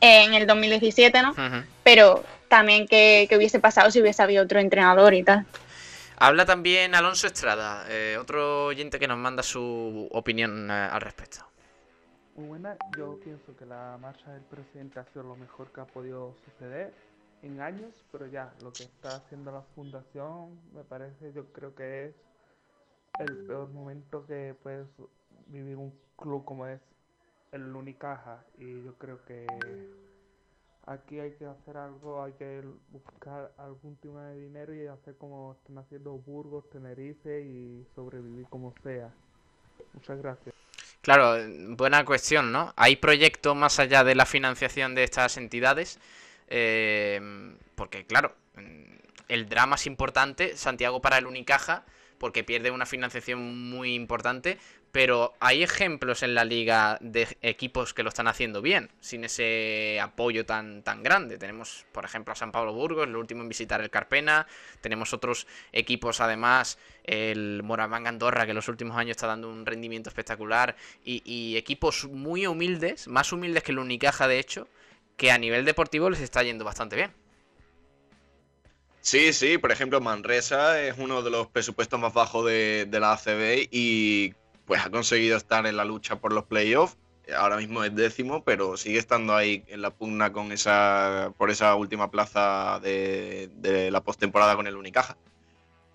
en 0.00 0.34
el 0.34 0.46
2017, 0.46 1.22
¿no? 1.22 1.30
Ujú. 1.30 1.64
Pero 1.82 2.24
también 2.48 2.86
que, 2.86 3.26
que 3.28 3.36
hubiese 3.36 3.60
pasado 3.60 3.90
si 3.90 4.00
hubiese 4.00 4.22
habido 4.22 4.44
otro 4.44 4.60
entrenador 4.60 5.14
y 5.14 5.22
tal. 5.22 5.46
Habla 6.18 6.46
también 6.46 6.94
Alonso 6.94 7.26
Estrada, 7.26 7.84
eh, 7.90 8.16
otro 8.18 8.66
oyente 8.66 8.98
que 8.98 9.06
nos 9.06 9.18
manda 9.18 9.42
su 9.42 10.08
opinión 10.12 10.70
eh, 10.70 10.72
al 10.72 11.02
respecto. 11.02 11.44
Muy 12.36 12.48
buena, 12.48 12.76
yo 12.96 13.20
pienso 13.22 13.54
que 13.56 13.66
la 13.66 13.98
marcha 14.00 14.30
del 14.32 14.42
presidente 14.42 14.98
ha 14.98 15.04
sido 15.04 15.24
lo 15.24 15.36
mejor 15.36 15.72
que 15.72 15.82
ha 15.82 15.86
podido 15.86 16.34
suceder 16.44 16.94
en 17.42 17.60
años, 17.60 18.04
pero 18.10 18.26
ya 18.26 18.50
lo 18.62 18.72
que 18.72 18.84
está 18.84 19.16
haciendo 19.16 19.52
la 19.52 19.62
fundación 19.74 20.58
me 20.74 20.84
parece, 20.84 21.32
yo 21.34 21.52
creo 21.52 21.74
que 21.74 22.06
es 22.06 22.14
el 23.18 23.46
peor 23.46 23.68
momento 23.68 24.26
que 24.26 24.54
puedes 24.62 24.86
vivir 25.48 25.76
un 25.76 25.92
club 26.16 26.44
como 26.44 26.66
es 26.66 26.80
el 27.52 27.62
Unicaja 27.74 28.42
y 28.58 28.84
yo 28.84 28.94
creo 28.94 29.22
que 29.24 29.46
aquí 30.86 31.18
hay 31.18 31.32
que 31.32 31.44
hacer 31.44 31.76
algo, 31.76 32.22
hay 32.22 32.32
que 32.32 32.62
buscar 32.90 33.52
algún 33.58 33.96
tipo 33.96 34.18
de 34.18 34.36
dinero 34.36 34.74
y 34.74 34.86
hacer 34.86 35.16
como 35.16 35.56
están 35.60 35.78
haciendo 35.78 36.12
Burgos, 36.12 36.68
Tenerife 36.70 37.42
y 37.42 37.84
sobrevivir 37.94 38.46
como 38.48 38.72
sea. 38.82 39.12
Muchas 39.92 40.18
gracias. 40.18 40.54
Claro, 41.02 41.36
buena 41.76 42.04
cuestión, 42.04 42.50
¿no? 42.50 42.72
¿Hay 42.76 42.96
proyectos 42.96 43.54
más 43.54 43.78
allá 43.78 44.02
de 44.02 44.14
la 44.14 44.26
financiación 44.26 44.94
de 44.94 45.04
estas 45.04 45.36
entidades? 45.36 46.00
Eh, 46.48 47.20
porque, 47.74 48.06
claro, 48.06 48.34
el 49.28 49.48
drama 49.48 49.76
es 49.76 49.86
importante, 49.86 50.56
Santiago 50.56 51.00
para 51.00 51.18
el 51.18 51.26
Unicaja, 51.26 51.84
porque 52.18 52.44
pierde 52.44 52.70
una 52.70 52.86
financiación 52.86 53.70
muy 53.70 53.94
importante, 53.94 54.58
pero 54.96 55.34
hay 55.40 55.62
ejemplos 55.62 56.22
en 56.22 56.34
la 56.34 56.46
liga 56.46 56.96
de 57.02 57.28
equipos 57.42 57.92
que 57.92 58.02
lo 58.02 58.08
están 58.08 58.28
haciendo 58.28 58.62
bien, 58.62 58.90
sin 58.98 59.24
ese 59.24 60.00
apoyo 60.00 60.46
tan, 60.46 60.82
tan 60.82 61.02
grande. 61.02 61.36
Tenemos, 61.36 61.84
por 61.92 62.06
ejemplo, 62.06 62.32
a 62.32 62.34
San 62.34 62.50
Pablo 62.50 62.72
Burgos, 62.72 63.06
el 63.06 63.14
último 63.14 63.42
en 63.42 63.48
visitar 63.50 63.82
el 63.82 63.90
Carpena, 63.90 64.46
tenemos 64.80 65.12
otros 65.12 65.46
equipos 65.70 66.22
además, 66.22 66.78
el 67.04 67.62
Moraván 67.62 68.06
Andorra, 68.06 68.46
que 68.46 68.52
en 68.52 68.56
los 68.56 68.68
últimos 68.68 68.96
años 68.96 69.10
está 69.10 69.26
dando 69.26 69.50
un 69.50 69.66
rendimiento 69.66 70.08
espectacular, 70.08 70.76
y, 71.04 71.20
y 71.30 71.58
equipos 71.58 72.06
muy 72.06 72.46
humildes, 72.46 73.06
más 73.06 73.34
humildes 73.34 73.64
que 73.64 73.72
el 73.72 73.80
Unicaja 73.80 74.26
de 74.26 74.38
hecho, 74.38 74.66
que 75.18 75.30
a 75.30 75.36
nivel 75.36 75.66
deportivo 75.66 76.08
les 76.08 76.20
está 76.20 76.42
yendo 76.42 76.64
bastante 76.64 76.96
bien. 76.96 77.12
Sí, 79.02 79.34
sí, 79.34 79.58
por 79.58 79.72
ejemplo, 79.72 80.00
Manresa 80.00 80.80
es 80.80 80.96
uno 80.96 81.22
de 81.22 81.30
los 81.30 81.48
presupuestos 81.48 82.00
más 82.00 82.14
bajos 82.14 82.46
de, 82.46 82.86
de 82.88 82.98
la 82.98 83.12
ACB 83.12 83.68
y 83.70 84.34
pues 84.66 84.84
ha 84.84 84.90
conseguido 84.90 85.36
estar 85.36 85.66
en 85.66 85.76
la 85.76 85.84
lucha 85.84 86.16
por 86.16 86.32
los 86.32 86.44
playoffs. 86.44 86.96
Ahora 87.36 87.56
mismo 87.56 87.82
es 87.82 87.94
décimo, 87.94 88.44
pero 88.44 88.76
sigue 88.76 88.98
estando 88.98 89.34
ahí 89.34 89.64
en 89.66 89.82
la 89.82 89.90
pugna 89.90 90.32
con 90.32 90.52
esa, 90.52 91.32
por 91.38 91.50
esa 91.50 91.74
última 91.74 92.10
plaza 92.10 92.78
de, 92.80 93.50
de 93.56 93.90
la 93.90 94.02
postemporada 94.02 94.54
con 94.54 94.66
el 94.66 94.76
Unicaja. 94.76 95.16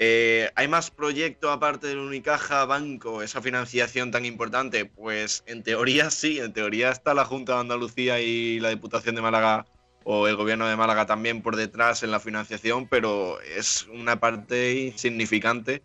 Eh, 0.04 0.50
¿Hay 0.56 0.68
más 0.68 0.90
proyectos 0.90 1.52
aparte 1.52 1.86
del 1.86 2.00
Unicaja 2.00 2.66
Banco, 2.66 3.22
esa 3.22 3.40
financiación 3.40 4.10
tan 4.10 4.26
importante? 4.26 4.86
Pues 4.86 5.44
en 5.46 5.62
teoría 5.62 6.10
sí, 6.10 6.40
en 6.40 6.54
teoría 6.54 6.90
está 6.90 7.14
la 7.14 7.24
Junta 7.24 7.54
de 7.54 7.60
Andalucía 7.60 8.20
y 8.20 8.60
la 8.60 8.70
Diputación 8.70 9.14
de 9.14 9.22
Málaga 9.22 9.68
o 10.04 10.28
el 10.28 10.36
gobierno 10.36 10.68
de 10.68 10.76
Málaga 10.76 11.06
también 11.06 11.44
por 11.44 11.56
detrás 11.56 12.02
en 12.02 12.10
la 12.10 12.20
financiación, 12.20 12.88
pero 12.88 13.40
es 13.42 13.88
una 13.94 14.20
parte 14.20 14.74
insignificante 14.74 15.84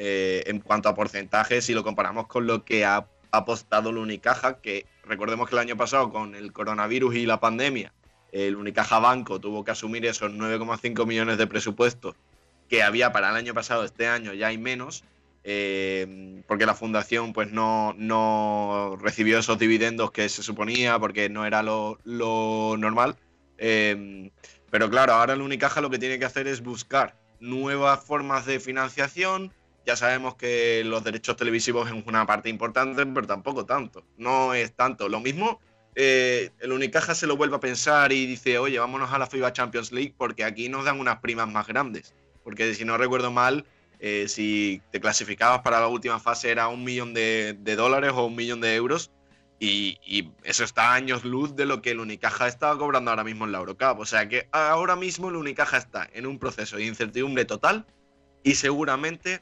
eh, 0.00 0.44
en 0.46 0.60
cuanto 0.60 0.88
a 0.88 0.94
porcentajes 0.94 1.64
si 1.64 1.74
lo 1.74 1.82
comparamos 1.82 2.28
con 2.28 2.46
lo 2.46 2.64
que 2.64 2.84
ha 2.84 3.08
apostado 3.32 3.90
el 3.90 3.98
Unicaja, 3.98 4.60
que 4.60 4.86
recordemos 5.02 5.48
que 5.48 5.56
el 5.56 5.58
año 5.58 5.76
pasado 5.76 6.10
con 6.10 6.36
el 6.36 6.52
coronavirus 6.52 7.16
y 7.16 7.26
la 7.26 7.40
pandemia, 7.40 7.92
el 8.30 8.54
Unicaja 8.54 9.00
Banco 9.00 9.40
tuvo 9.40 9.64
que 9.64 9.72
asumir 9.72 10.06
esos 10.06 10.30
9,5 10.30 11.04
millones 11.04 11.36
de 11.36 11.48
presupuesto 11.48 12.14
que 12.68 12.84
había 12.84 13.10
para 13.10 13.30
el 13.30 13.34
año 13.34 13.54
pasado, 13.54 13.84
este 13.84 14.06
año 14.06 14.34
ya 14.34 14.46
hay 14.46 14.58
menos, 14.58 15.02
eh, 15.42 16.44
porque 16.46 16.64
la 16.64 16.76
fundación 16.76 17.32
pues 17.32 17.50
no, 17.50 17.92
no 17.98 18.96
recibió 19.00 19.40
esos 19.40 19.58
dividendos 19.58 20.12
que 20.12 20.28
se 20.28 20.44
suponía, 20.44 20.96
porque 21.00 21.28
no 21.28 21.44
era 21.44 21.64
lo, 21.64 21.98
lo 22.04 22.76
normal. 22.78 23.16
Eh, 23.56 24.30
pero 24.70 24.88
claro, 24.90 25.14
ahora 25.14 25.32
el 25.32 25.42
Unicaja 25.42 25.80
lo 25.80 25.90
que 25.90 25.98
tiene 25.98 26.20
que 26.20 26.24
hacer 26.24 26.46
es 26.46 26.62
buscar 26.62 27.16
nuevas 27.40 28.04
formas 28.04 28.46
de 28.46 28.60
financiación. 28.60 29.52
Ya 29.88 29.96
sabemos 29.96 30.34
que 30.34 30.82
los 30.84 31.02
derechos 31.02 31.34
televisivos 31.36 31.90
es 31.90 32.04
una 32.04 32.26
parte 32.26 32.50
importante, 32.50 33.06
pero 33.06 33.26
tampoco 33.26 33.64
tanto. 33.64 34.04
No 34.18 34.52
es 34.52 34.74
tanto. 34.76 35.08
Lo 35.08 35.18
mismo, 35.18 35.62
eh, 35.94 36.50
el 36.58 36.72
Unicaja 36.72 37.14
se 37.14 37.26
lo 37.26 37.38
vuelve 37.38 37.56
a 37.56 37.60
pensar 37.60 38.12
y 38.12 38.26
dice, 38.26 38.58
oye, 38.58 38.78
vámonos 38.78 39.10
a 39.14 39.18
la 39.18 39.26
FIBA 39.26 39.54
Champions 39.54 39.90
League 39.90 40.12
porque 40.14 40.44
aquí 40.44 40.68
nos 40.68 40.84
dan 40.84 41.00
unas 41.00 41.20
primas 41.20 41.48
más 41.48 41.66
grandes. 41.66 42.14
Porque 42.44 42.74
si 42.74 42.84
no 42.84 42.98
recuerdo 42.98 43.30
mal, 43.32 43.64
eh, 43.98 44.26
si 44.28 44.82
te 44.92 45.00
clasificabas 45.00 45.60
para 45.62 45.80
la 45.80 45.88
última 45.88 46.20
fase 46.20 46.50
era 46.50 46.68
un 46.68 46.84
millón 46.84 47.14
de, 47.14 47.56
de 47.58 47.74
dólares 47.74 48.12
o 48.14 48.26
un 48.26 48.36
millón 48.36 48.60
de 48.60 48.74
euros. 48.74 49.10
Y, 49.58 49.96
y 50.04 50.30
eso 50.44 50.64
está 50.64 50.90
a 50.90 50.96
años 50.96 51.24
luz 51.24 51.56
de 51.56 51.64
lo 51.64 51.80
que 51.80 51.92
el 51.92 52.00
Unicaja 52.00 52.46
estaba 52.46 52.76
cobrando 52.76 53.10
ahora 53.10 53.24
mismo 53.24 53.46
en 53.46 53.52
la 53.52 53.58
Eurocup. 53.60 54.00
O 54.00 54.04
sea 54.04 54.28
que 54.28 54.50
ahora 54.52 54.96
mismo 54.96 55.30
el 55.30 55.36
Unicaja 55.36 55.78
está 55.78 56.06
en 56.12 56.26
un 56.26 56.38
proceso 56.38 56.76
de 56.76 56.84
incertidumbre 56.84 57.46
total 57.46 57.86
y 58.42 58.54
seguramente 58.56 59.40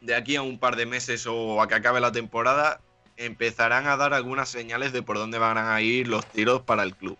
de 0.00 0.14
aquí 0.14 0.36
a 0.36 0.42
un 0.42 0.58
par 0.58 0.76
de 0.76 0.86
meses 0.86 1.26
o 1.26 1.60
a 1.60 1.68
que 1.68 1.74
acabe 1.74 2.00
la 2.00 2.12
temporada 2.12 2.80
empezarán 3.16 3.86
a 3.86 3.96
dar 3.96 4.14
algunas 4.14 4.48
señales 4.48 4.92
de 4.92 5.02
por 5.02 5.18
dónde 5.18 5.38
van 5.38 5.58
a 5.58 5.80
ir 5.80 6.08
los 6.08 6.24
tiros 6.26 6.62
para 6.62 6.82
el 6.82 6.96
club. 6.96 7.18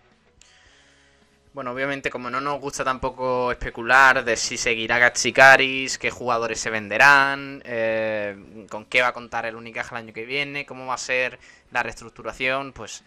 Bueno, 1.53 1.73
obviamente 1.73 2.11
como 2.11 2.31
no 2.31 2.41
nos 2.41 2.61
gusta 2.61 2.85
tampoco 2.85 3.51
especular 3.51 4.25
de 4.25 4.37
si 4.37 4.57
seguirá 4.57 4.99
Gatsikaris, 4.99 5.99
qué 5.99 6.11
jugadores 6.11 6.61
se 6.61 6.71
venderán, 6.71 7.61
eh, 7.65 8.67
con 8.71 8.85
qué 8.85 9.03
va 9.03 9.09
a 9.09 9.13
contar 9.13 9.47
el 9.47 9.57
Unicaja 9.57 9.97
el 9.97 10.05
año 10.05 10.15
que 10.15 10.25
viene, 10.25 10.65
cómo 10.65 10.87
va 10.87 10.95
a 10.95 10.99
ser 10.99 11.41
la 11.73 11.83
reestructuración, 11.83 12.73
pues 12.73 13.03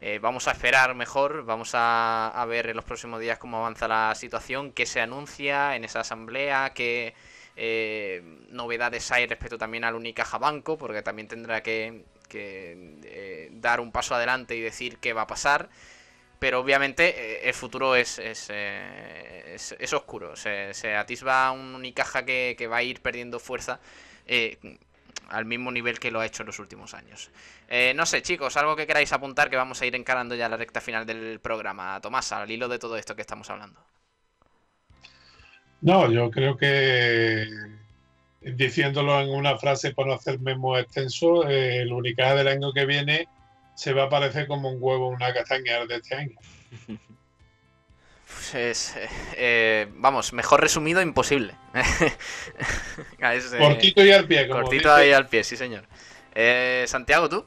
eh, 0.00 0.20
vamos 0.22 0.46
a 0.46 0.52
esperar 0.52 0.94
mejor, 0.94 1.44
vamos 1.44 1.74
a, 1.74 2.28
a, 2.28 2.44
ver 2.46 2.68
en 2.68 2.76
los 2.76 2.84
próximos 2.84 3.20
días 3.20 3.38
cómo 3.38 3.58
avanza 3.58 3.88
la 3.88 4.14
situación, 4.14 4.70
qué 4.70 4.86
se 4.86 5.00
anuncia 5.00 5.74
en 5.74 5.84
esa 5.84 6.00
asamblea, 6.00 6.70
qué 6.74 7.14
eh, 7.60 8.22
novedades 8.50 9.10
hay 9.10 9.26
respecto 9.26 9.58
también 9.58 9.84
al 9.84 9.96
Unicaja 9.96 10.38
Banco, 10.38 10.78
porque 10.78 11.02
también 11.02 11.26
tendrá 11.26 11.60
que, 11.62 12.04
eh, 12.32 13.48
dar 13.52 13.80
un 13.80 13.90
paso 13.90 14.14
adelante 14.14 14.54
y 14.54 14.60
decir 14.60 14.98
qué 14.98 15.12
va 15.12 15.22
a 15.22 15.26
pasar 15.26 15.68
pero 16.38 16.60
obviamente 16.60 17.08
eh, 17.08 17.48
el 17.48 17.54
futuro 17.54 17.96
es, 17.96 18.20
es, 18.20 18.46
eh, 18.50 19.56
es, 19.56 19.92
oscuro. 19.92 20.36
Se, 20.36 20.94
atisba 20.94 21.50
un 21.50 21.74
Unicaja 21.74 22.24
que, 22.24 22.54
que, 22.56 22.68
va 22.68 22.76
a 22.76 22.82
ir 22.84 23.00
perdiendo 23.00 23.40
fuerza 23.40 23.80
al 25.30 25.46
mismo 25.46 25.72
nivel 25.72 25.98
que 25.98 26.12
lo 26.12 26.20
ha 26.20 26.26
hecho 26.26 26.44
en 26.44 26.46
los 26.46 26.60
últimos 26.60 26.94
años. 26.94 27.32
No 27.96 28.06
sé, 28.06 28.22
chicos, 28.22 28.56
algo 28.56 28.76
que 28.76 28.86
queráis 28.86 29.12
apuntar 29.12 29.50
que 29.50 29.56
vamos 29.56 29.82
a 29.82 29.86
ir 29.86 29.96
encarando 29.96 30.36
ya 30.36 30.48
la 30.48 30.56
recta 30.56 30.80
final 30.80 31.04
del 31.06 31.40
programa. 31.40 32.00
Tomás, 32.00 32.30
al 32.30 32.48
hilo 32.48 32.68
de 32.68 32.78
todo 32.78 32.96
esto 32.96 33.16
que 33.16 33.22
estamos 33.22 33.50
hablando. 33.50 33.80
No, 35.80 36.10
yo 36.10 36.30
creo 36.30 36.56
que 36.56 37.46
diciéndolo 38.40 39.20
en 39.20 39.30
una 39.30 39.58
frase 39.58 39.92
por 39.92 40.06
no 40.06 40.14
hacerme 40.14 40.56
muy 40.56 40.80
extenso, 40.80 41.46
el 41.46 41.92
Unicaja 41.92 42.34
del 42.34 42.48
año 42.48 42.72
que 42.72 42.86
viene 42.86 43.28
se 43.74 43.92
va 43.92 44.04
a 44.04 44.08
parecer 44.08 44.46
como 44.46 44.70
un 44.70 44.78
huevo 44.80 45.08
una 45.08 45.32
castaña 45.32 45.86
de 45.86 45.96
este 45.96 46.14
año. 46.14 46.36
Pues 48.26 48.54
es, 48.54 48.94
eh, 49.36 49.86
vamos, 49.94 50.32
mejor 50.32 50.60
resumido, 50.60 51.00
imposible. 51.00 51.54
es, 53.18 53.52
eh, 53.52 53.58
cortito 53.58 54.04
y 54.04 54.10
al 54.10 54.26
pie. 54.26 54.48
Como 54.48 54.62
cortito 54.62 54.94
dice. 54.96 55.08
y 55.08 55.12
al 55.12 55.28
pie, 55.28 55.44
sí 55.44 55.56
señor. 55.56 55.84
Eh, 56.34 56.84
Santiago, 56.88 57.28
¿tú? 57.28 57.46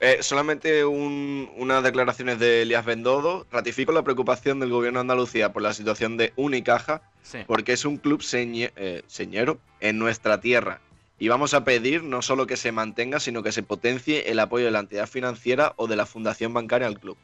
Eh, 0.00 0.22
solamente 0.22 0.84
un, 0.84 1.50
unas 1.56 1.82
declaraciones 1.82 2.38
de 2.38 2.62
Elías 2.62 2.84
Bendodo. 2.84 3.46
Ratifico 3.50 3.92
la 3.92 4.02
preocupación 4.02 4.58
del 4.60 4.70
gobierno 4.70 4.98
de 4.98 5.02
Andalucía 5.02 5.52
por 5.52 5.62
la 5.62 5.74
situación 5.74 6.16
de 6.16 6.32
Unicaja, 6.36 7.02
sí. 7.22 7.38
porque 7.46 7.72
es 7.72 7.84
un 7.84 7.98
club 7.98 8.22
señe, 8.22 8.72
señero 9.06 9.58
en 9.80 9.98
nuestra 9.98 10.40
tierra 10.40 10.80
y 11.20 11.28
vamos 11.28 11.52
a 11.52 11.64
pedir 11.64 12.02
no 12.02 12.22
solo 12.22 12.46
que 12.46 12.56
se 12.56 12.72
mantenga, 12.72 13.20
sino 13.20 13.42
que 13.42 13.52
se 13.52 13.62
potencie 13.62 14.30
el 14.30 14.40
apoyo 14.40 14.64
de 14.64 14.70
la 14.70 14.80
entidad 14.80 15.06
financiera 15.06 15.74
o 15.76 15.86
de 15.86 15.94
la 15.94 16.06
fundación 16.06 16.54
bancaria 16.54 16.88
al 16.88 16.98
club. 16.98 17.16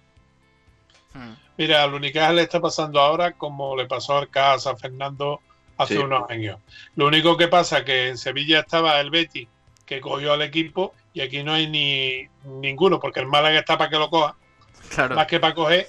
Mira, 1.56 1.82
al 1.82 1.94
Unicaja 1.94 2.34
le 2.34 2.42
está 2.42 2.60
pasando 2.60 3.00
ahora 3.00 3.32
como 3.32 3.74
le 3.74 3.86
pasó 3.86 4.18
al 4.18 4.28
Casa 4.28 4.76
Fernando 4.76 5.40
hace 5.78 5.96
sí. 5.96 6.00
unos 6.00 6.30
años. 6.30 6.58
Lo 6.94 7.06
único 7.06 7.38
que 7.38 7.48
pasa 7.48 7.78
es 7.78 7.84
que 7.84 8.08
en 8.08 8.18
Sevilla 8.18 8.60
estaba 8.60 9.00
el 9.00 9.10
Betty, 9.10 9.48
que 9.86 10.02
cogió 10.02 10.34
al 10.34 10.42
equipo, 10.42 10.94
y 11.16 11.22
aquí 11.22 11.42
no 11.42 11.54
hay 11.54 11.66
ni 11.66 12.28
ninguno, 12.44 13.00
porque 13.00 13.20
el 13.20 13.26
Málaga 13.26 13.60
está 13.60 13.78
para 13.78 13.88
que 13.88 13.96
lo 13.96 14.10
coja, 14.10 14.36
claro. 14.94 15.16
más 15.16 15.26
que 15.26 15.40
para 15.40 15.54
coger. 15.54 15.88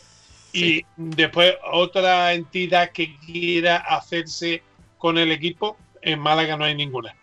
Sí. 0.54 0.80
Y 0.80 0.86
después 0.96 1.56
otra 1.70 2.32
entidad 2.32 2.92
que 2.92 3.14
quiera 3.18 3.76
hacerse 3.76 4.64
con 4.98 5.18
el 5.18 5.34
equipo, 5.34 5.76
en 6.02 6.20
Málaga 6.20 6.56
no 6.56 6.64
hay 6.64 6.76
ninguna. 6.76 7.14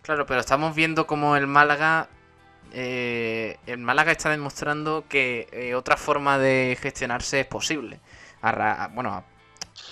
Claro, 0.00 0.24
pero 0.24 0.40
estamos 0.40 0.74
viendo 0.74 1.06
como 1.06 1.36
el 1.36 1.46
Málaga. 1.46 2.08
Eh, 2.72 3.58
el 3.66 3.76
Málaga 3.76 4.10
está 4.10 4.30
demostrando 4.30 5.04
que 5.06 5.48
eh, 5.52 5.74
otra 5.74 5.98
forma 5.98 6.38
de 6.38 6.78
gestionarse 6.80 7.40
es 7.40 7.46
posible. 7.46 8.00
A, 8.40 8.88
bueno, 8.94 9.22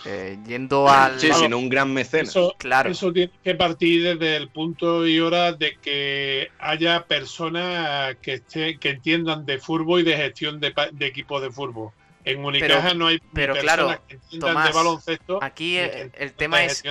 eh, 0.04 0.38
yendo 0.46 0.88
al. 0.88 1.20
Sí, 1.20 1.26
claro, 1.26 1.42
sino 1.42 1.58
un 1.58 1.68
gran 1.68 1.92
mecenas. 1.92 2.30
Eso, 2.30 2.54
claro. 2.58 2.90
eso 2.90 3.12
tiene 3.12 3.32
que 3.42 3.54
partir 3.54 4.02
desde 4.02 4.36
el 4.36 4.48
punto 4.48 5.06
y 5.06 5.20
hora 5.20 5.52
de 5.52 5.76
que 5.76 6.50
haya 6.58 7.04
personas 7.04 8.16
que, 8.22 8.34
esté, 8.34 8.78
que 8.78 8.90
entiendan 8.90 9.44
de 9.46 9.58
fútbol 9.58 10.00
y 10.00 10.04
de 10.04 10.16
gestión 10.16 10.60
de, 10.60 10.72
de 10.92 11.06
equipos 11.06 11.42
de 11.42 11.50
fútbol. 11.50 11.90
En 12.24 12.44
Unicaja 12.44 12.82
pero, 12.82 12.94
no 12.94 13.06
hay 13.06 13.18
pero 13.32 13.54
claro, 13.56 13.98
Tomás, 14.38 14.68
de 14.68 14.74
baloncesto. 14.74 15.42
Aquí 15.42 15.78
el, 15.78 16.12
el 16.14 16.32
tema 16.34 16.64
es 16.64 16.82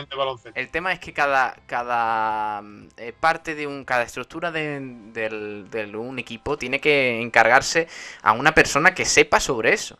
el 0.55 0.69
tema 0.69 0.91
es 0.91 0.99
que 0.99 1.13
cada 1.13 1.55
cada 1.67 2.63
eh, 2.97 3.13
parte 3.17 3.53
de 3.53 3.67
un 3.67 3.85
cada 3.85 4.03
estructura 4.03 4.51
de, 4.51 4.79
un 5.95 6.19
equipo 6.19 6.57
tiene 6.57 6.79
que 6.79 7.21
encargarse 7.21 7.87
a 8.23 8.31
una 8.31 8.53
persona 8.55 8.95
que 8.95 9.05
sepa 9.05 9.39
sobre 9.39 9.73
eso. 9.73 9.99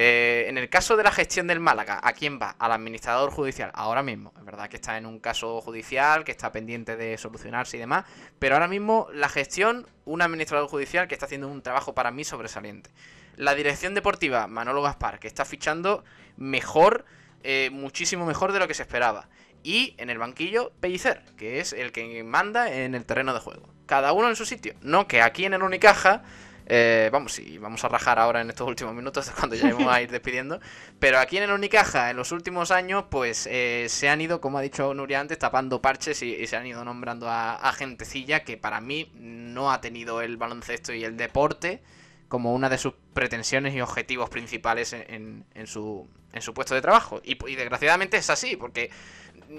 Eh, 0.00 0.44
en 0.48 0.58
el 0.58 0.68
caso 0.68 0.96
de 0.96 1.02
la 1.02 1.10
gestión 1.10 1.48
del 1.48 1.58
Málaga, 1.58 1.98
¿a 2.00 2.12
quién 2.12 2.38
va? 2.40 2.54
Al 2.60 2.70
administrador 2.70 3.32
judicial. 3.32 3.72
Ahora 3.74 4.04
mismo, 4.04 4.32
es 4.38 4.44
verdad 4.44 4.68
que 4.68 4.76
está 4.76 4.96
en 4.96 5.06
un 5.06 5.18
caso 5.18 5.60
judicial, 5.60 6.22
que 6.22 6.30
está 6.30 6.52
pendiente 6.52 6.96
de 6.96 7.18
solucionarse 7.18 7.78
y 7.78 7.80
demás, 7.80 8.04
pero 8.38 8.54
ahora 8.54 8.68
mismo 8.68 9.08
la 9.12 9.28
gestión, 9.28 9.88
un 10.04 10.22
administrador 10.22 10.68
judicial 10.68 11.08
que 11.08 11.14
está 11.16 11.26
haciendo 11.26 11.48
un 11.48 11.62
trabajo 11.62 11.96
para 11.96 12.12
mí 12.12 12.22
sobresaliente. 12.22 12.90
La 13.34 13.56
dirección 13.56 13.94
deportiva, 13.94 14.46
Manolo 14.46 14.82
Gaspar, 14.82 15.18
que 15.18 15.26
está 15.26 15.44
fichando 15.44 16.04
mejor, 16.36 17.04
eh, 17.42 17.70
muchísimo 17.72 18.24
mejor 18.24 18.52
de 18.52 18.60
lo 18.60 18.68
que 18.68 18.74
se 18.74 18.82
esperaba. 18.82 19.28
Y 19.64 19.96
en 19.98 20.10
el 20.10 20.18
banquillo, 20.18 20.70
Pellicer, 20.78 21.24
que 21.36 21.58
es 21.58 21.72
el 21.72 21.90
que 21.90 22.22
manda 22.22 22.72
en 22.72 22.94
el 22.94 23.04
terreno 23.04 23.34
de 23.34 23.40
juego. 23.40 23.68
Cada 23.86 24.12
uno 24.12 24.28
en 24.28 24.36
su 24.36 24.46
sitio. 24.46 24.74
No 24.80 25.08
que 25.08 25.22
aquí 25.22 25.44
en 25.44 25.54
el 25.54 25.62
Unicaja, 25.64 26.22
eh, 26.70 27.08
vamos, 27.10 27.32
sí, 27.32 27.56
vamos 27.56 27.82
a 27.82 27.88
rajar 27.88 28.18
ahora 28.18 28.42
en 28.42 28.50
estos 28.50 28.68
últimos 28.68 28.94
minutos 28.94 29.30
cuando 29.38 29.56
ya 29.56 29.72
vamos 29.72 29.92
a 29.92 30.02
ir 30.02 30.10
despidiendo. 30.10 30.60
Pero 30.98 31.18
aquí 31.18 31.38
en 31.38 31.44
el 31.44 31.52
Unicaja, 31.52 32.10
en 32.10 32.16
los 32.16 32.30
últimos 32.30 32.70
años, 32.70 33.04
pues 33.10 33.48
eh, 33.50 33.86
se 33.88 34.10
han 34.10 34.20
ido, 34.20 34.42
como 34.42 34.58
ha 34.58 34.60
dicho 34.60 34.92
Nuria 34.92 35.20
antes, 35.20 35.38
tapando 35.38 35.80
parches 35.80 36.22
y, 36.22 36.46
se 36.46 36.56
han 36.56 36.66
ido 36.66 36.84
nombrando 36.84 37.26
a, 37.28 37.72
gentecilla 37.72 38.44
que 38.44 38.56
para 38.56 38.80
mí 38.80 39.10
no 39.14 39.72
ha 39.72 39.80
tenido 39.80 40.20
el 40.20 40.36
baloncesto 40.36 40.92
y 40.92 41.04
el 41.04 41.16
deporte 41.16 41.82
como 42.28 42.52
una 42.52 42.68
de 42.68 42.76
sus 42.76 42.92
pretensiones 43.14 43.74
y 43.74 43.80
objetivos 43.80 44.28
principales 44.28 44.92
en, 44.92 45.46
en, 45.54 45.66
su, 45.66 46.06
en 46.38 46.42
su 46.42 46.54
puesto 46.54 46.74
de 46.74 46.80
trabajo. 46.80 47.20
Y, 47.22 47.36
desgraciadamente 47.54 48.16
es 48.16 48.30
así, 48.30 48.56
porque 48.56 48.90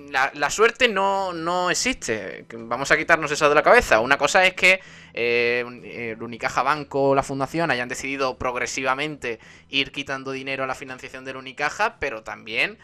la, 0.10 0.50
suerte 0.50 0.88
no, 0.88 1.34
no 1.34 1.70
existe. 1.70 2.46
Vamos 2.54 2.92
a 2.92 2.98
quitarnos 2.98 3.32
eso 3.32 3.48
de 3.48 3.56
la 3.56 3.64
cabeza. 3.64 4.00
Una 4.00 4.18
cosa 4.18 4.46
es 4.46 4.54
que 4.54 4.82
eh, 5.14 6.14
el 6.14 6.22
Unicaja 6.22 6.64
Banco 6.64 7.10
o 7.10 7.16
la 7.16 7.24
Fundación 7.24 7.72
hayan 7.72 7.90
decidido 7.90 8.38
progresivamente 8.38 9.40
ir 9.70 9.92
quitando 9.92 10.32
dinero 10.32 10.64
a 10.64 10.68
la 10.68 10.76
financiación 10.76 11.26
del 11.26 11.38
Unicaja, 11.38 11.98
pero 12.00 12.24
también 12.24 12.80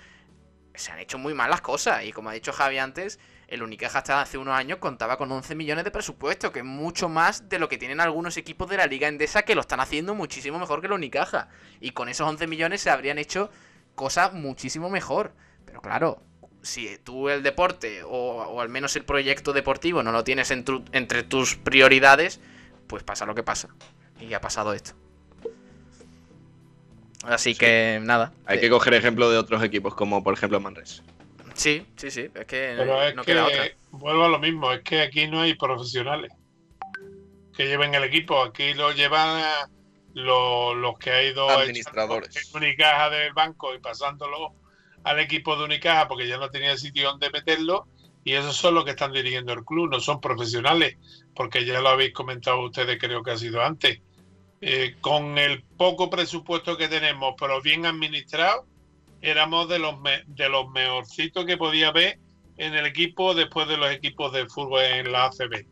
se 0.75 0.91
han 0.91 0.99
hecho 0.99 1.17
muy 1.17 1.33
mal 1.33 1.49
las 1.49 1.61
cosas. 1.61 2.03
Y 2.03 2.11
como 2.11 2.29
ha 2.29 2.33
dicho 2.33 2.53
Javi 2.53 2.77
antes, 2.77 3.19
el 3.47 3.63
Unicaja 3.63 3.99
hasta 3.99 4.21
hace 4.21 4.37
unos 4.37 4.55
años 4.55 4.79
contaba 4.79 5.17
con 5.17 5.31
11 5.31 5.55
millones 5.55 5.83
de 5.83 5.91
presupuesto, 5.91 6.51
que 6.51 6.59
es 6.59 6.65
mucho 6.65 7.09
más 7.09 7.47
de 7.49 7.59
lo 7.59 7.69
que 7.69 7.77
tienen 7.77 7.99
algunos 7.99 8.37
equipos 8.37 8.69
de 8.69 8.77
la 8.77 8.87
Liga 8.87 9.07
Endesa 9.07 9.43
que 9.43 9.55
lo 9.55 9.61
están 9.61 9.79
haciendo 9.79 10.15
muchísimo 10.15 10.59
mejor 10.59 10.81
que 10.81 10.87
el 10.87 10.93
Unicaja. 10.93 11.49
Y 11.79 11.91
con 11.91 12.09
esos 12.09 12.27
11 12.27 12.47
millones 12.47 12.81
se 12.81 12.89
habrían 12.89 13.17
hecho 13.17 13.51
cosas 13.95 14.33
muchísimo 14.33 14.89
mejor. 14.89 15.33
Pero 15.65 15.81
claro, 15.81 16.21
si 16.61 16.97
tú 16.99 17.29
el 17.29 17.43
deporte 17.43 18.03
o, 18.03 18.09
o 18.09 18.61
al 18.61 18.69
menos 18.69 18.95
el 18.95 19.05
proyecto 19.05 19.53
deportivo 19.53 20.03
no 20.03 20.11
lo 20.11 20.23
tienes 20.23 20.51
en 20.51 20.63
tu, 20.63 20.83
entre 20.91 21.23
tus 21.23 21.55
prioridades, 21.55 22.39
pues 22.87 23.03
pasa 23.03 23.25
lo 23.25 23.35
que 23.35 23.43
pasa. 23.43 23.69
Y 24.19 24.33
ha 24.33 24.41
pasado 24.41 24.73
esto. 24.73 24.93
Así 27.23 27.53
sí. 27.53 27.59
que 27.59 27.99
nada. 28.03 28.33
Hay 28.45 28.59
que 28.59 28.69
coger 28.69 28.93
ejemplo 28.93 29.29
de 29.29 29.37
otros 29.37 29.63
equipos, 29.63 29.95
como 29.95 30.23
por 30.23 30.33
ejemplo 30.33 30.59
Manresa. 30.59 31.03
Sí, 31.55 31.85
sí, 31.95 32.11
sí. 32.11 32.29
Es 32.35 32.45
que 32.45 32.75
Pero 32.77 33.01
es 33.03 33.15
no 33.15 33.23
que 33.23 33.31
queda 33.31 33.45
otra. 33.45 33.65
vuelvo 33.91 34.25
a 34.25 34.29
lo 34.29 34.39
mismo, 34.39 34.71
es 34.71 34.81
que 34.81 35.01
aquí 35.01 35.27
no 35.27 35.41
hay 35.41 35.55
profesionales 35.55 36.31
que 37.55 37.65
lleven 37.65 37.95
el 37.95 38.03
equipo, 38.03 38.43
aquí 38.43 38.73
lo 38.73 38.91
llevan 38.91 39.41
los, 40.15 40.75
los 40.77 40.97
que 40.97 41.11
ha 41.11 41.23
ido 41.23 41.47
administradores. 41.49 42.53
Unicaja 42.53 43.09
del 43.09 43.33
banco 43.33 43.75
y 43.75 43.79
pasándolo 43.79 44.53
al 45.03 45.19
equipo 45.19 45.55
de 45.57 45.65
Unicaja 45.65 46.07
porque 46.07 46.27
ya 46.27 46.37
no 46.37 46.49
tenía 46.49 46.77
sitio 46.77 47.09
donde 47.09 47.29
meterlo 47.29 47.87
y 48.23 48.33
esos 48.33 48.55
son 48.55 48.73
los 48.73 48.85
que 48.85 48.91
están 48.91 49.11
dirigiendo 49.11 49.53
el 49.53 49.63
club, 49.63 49.91
no 49.91 49.99
son 49.99 50.19
profesionales, 50.19 50.97
porque 51.35 51.63
ya 51.63 51.79
lo 51.79 51.89
habéis 51.89 52.11
comentado 52.13 52.59
ustedes, 52.61 52.97
creo 52.97 53.21
que 53.21 53.31
ha 53.31 53.37
sido 53.37 53.61
antes. 53.61 54.01
Eh, 54.61 54.95
con 54.99 55.37
el 55.37 55.61
poco 55.61 56.09
presupuesto 56.09 56.75
que 56.75 56.87
tenemos, 56.87 57.35
pero 57.37 57.61
bien 57.61 57.85
administrado, 57.85 58.65
éramos 59.21 59.69
de 59.69 59.77
los, 59.77 59.99
me 59.99 60.23
de 60.25 60.49
los 60.49 60.67
mejorcitos 60.71 61.45
que 61.45 61.57
podía 61.57 61.89
haber 61.89 62.17
en 62.57 62.73
el 62.73 62.87
equipo 62.87 63.35
después 63.35 63.67
de 63.67 63.77
los 63.77 63.91
equipos 63.91 64.31
de 64.33 64.47
fútbol 64.47 64.81
en 64.81 65.11
la 65.11 65.25
ACB. 65.25 65.67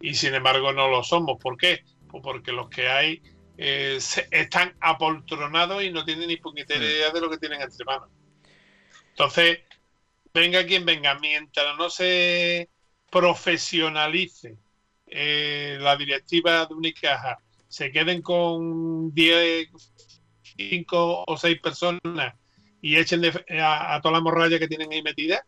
Y 0.00 0.14
sin 0.14 0.34
embargo 0.34 0.72
no 0.72 0.88
lo 0.88 1.02
somos. 1.02 1.38
¿Por 1.38 1.58
qué? 1.58 1.82
Pues 2.08 2.22
porque 2.22 2.52
los 2.52 2.70
que 2.70 2.88
hay 2.88 3.20
eh, 3.62 3.98
se- 4.00 4.26
están 4.30 4.74
apoltronados 4.80 5.82
y 5.84 5.90
no 5.90 6.02
tienen 6.02 6.28
ni 6.28 6.38
puñetera 6.38 6.82
idea 6.82 7.10
de 7.10 7.20
lo 7.20 7.28
que 7.28 7.36
tienen 7.36 7.60
entre 7.60 7.84
manos. 7.84 8.08
Entonces, 9.10 9.58
venga 10.32 10.64
quien 10.64 10.86
venga, 10.86 11.18
mientras 11.18 11.76
no 11.76 11.90
se 11.90 12.70
profesionalice 13.10 14.56
eh, 15.06 15.76
la 15.78 15.94
directiva 15.96 16.64
de 16.64 16.74
Unicaja, 16.74 17.38
se 17.68 17.92
queden 17.92 18.22
con 18.22 19.12
10, 19.12 19.68
5 20.56 21.24
o 21.26 21.36
6 21.36 21.60
personas 21.60 22.34
y 22.80 22.96
echen 22.96 23.20
de- 23.20 23.44
a, 23.60 23.94
a 23.94 24.00
toda 24.00 24.14
la 24.14 24.20
morralla 24.20 24.58
que 24.58 24.68
tienen 24.68 24.90
ahí 24.92 25.02
metida, 25.02 25.44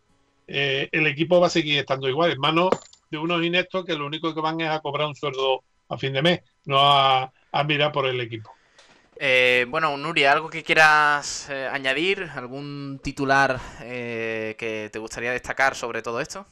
eh, 0.47 0.89
el 0.93 1.07
equipo 1.07 1.41
va 1.41 1.47
a 1.47 1.51
seguir 1.51 1.79
estando 1.79 2.09
igual, 2.09 2.33
en 2.33 2.41
manos 2.41 2.71
de 3.11 3.17
unos 3.19 3.43
ineptos 3.43 3.85
que 3.87 3.95
lo 3.95 4.05
único 4.07 4.35
que 4.35 4.41
van 4.41 4.61
es 4.61 4.69
a 4.69 4.81
cobrar 4.81 5.07
un 5.07 5.15
sueldo 5.15 5.65
a 5.89 5.97
fin 5.97 6.13
de 6.13 6.23
mes, 6.23 6.41
no 6.67 6.79
a, 6.81 7.33
a 7.53 7.65
mirar 7.65 7.93
por 7.93 8.07
el 8.07 8.21
equipo. 8.21 8.53
Eh, 9.17 9.67
bueno, 9.69 9.97
Nuria, 9.97 10.33
¿algo 10.33 10.51
que 10.51 10.65
quieras 10.65 11.49
eh, 11.51 11.69
añadir? 11.71 12.29
¿Algún 12.35 13.01
titular 13.03 13.61
eh, 13.83 14.57
que 14.59 14.91
te 14.93 14.99
gustaría 14.99 15.31
destacar 15.31 15.77
sobre 15.77 16.03
todo 16.03 16.21
esto? 16.21 16.47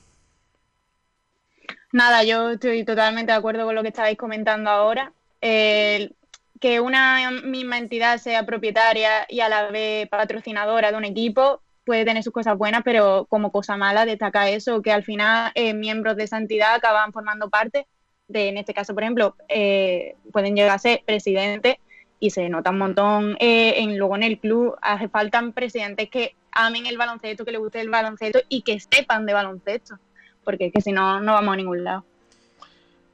Nada, 1.92 2.22
yo 2.22 2.51
estoy 2.51 2.84
totalmente 2.84 3.32
de 3.32 3.38
acuerdo 3.38 3.64
con 3.64 3.74
lo 3.74 3.82
que 3.82 3.88
estabais 3.88 4.16
comentando 4.16 4.70
ahora. 4.70 5.12
Que 5.40 6.78
una 6.78 7.30
misma 7.30 7.78
entidad 7.78 8.18
sea 8.18 8.44
propietaria 8.44 9.24
y 9.28 9.40
a 9.40 9.48
la 9.48 9.70
vez 9.70 10.07
patrocinadora 10.09 10.92
de 10.92 10.98
un 10.98 11.07
equipo 11.07 11.62
puede 11.84 12.05
tener 12.05 12.22
sus 12.22 12.32
cosas 12.32 12.57
buenas, 12.57 12.82
pero 12.84 13.26
como 13.28 13.51
cosa 13.51 13.76
mala 13.76 14.07
destaca 14.07 14.48
eso, 14.48 14.80
que 14.80 14.92
al 14.92 15.03
final 15.03 15.51
eh, 15.57 15.74
miembros 15.74 16.16
de 16.16 16.24
esa 16.24 16.38
entidad 16.38 16.74
acaban 16.74 17.12
formando 17.12 17.51
parte 17.51 17.86
de, 18.30 18.48
en 18.48 18.58
este 18.58 18.72
caso, 18.74 18.94
por 18.94 19.02
ejemplo, 19.02 19.36
eh, 19.48 20.16
pueden 20.32 20.54
llegar 20.54 20.70
a 20.70 20.78
ser 20.78 21.02
presidentes 21.04 21.76
y 22.20 22.30
se 22.30 22.48
nota 22.48 22.70
un 22.70 22.78
montón 22.78 23.36
eh, 23.40 23.74
en, 23.78 23.98
luego 23.98 24.16
en 24.16 24.22
el 24.22 24.38
club. 24.38 24.76
Hace 24.82 25.08
falta 25.08 25.42
presidentes 25.52 26.08
que 26.08 26.34
amen 26.52 26.86
el 26.86 26.96
baloncesto, 26.96 27.44
que 27.44 27.52
les 27.52 27.60
guste 27.60 27.80
el 27.80 27.90
baloncesto 27.90 28.40
y 28.48 28.62
que 28.62 28.78
sepan 28.78 29.26
de 29.26 29.32
baloncesto, 29.32 29.98
porque 30.44 30.66
es 30.66 30.72
que 30.72 30.80
si 30.80 30.92
no, 30.92 31.20
no 31.20 31.32
vamos 31.32 31.54
a 31.54 31.56
ningún 31.56 31.82
lado. 31.82 32.04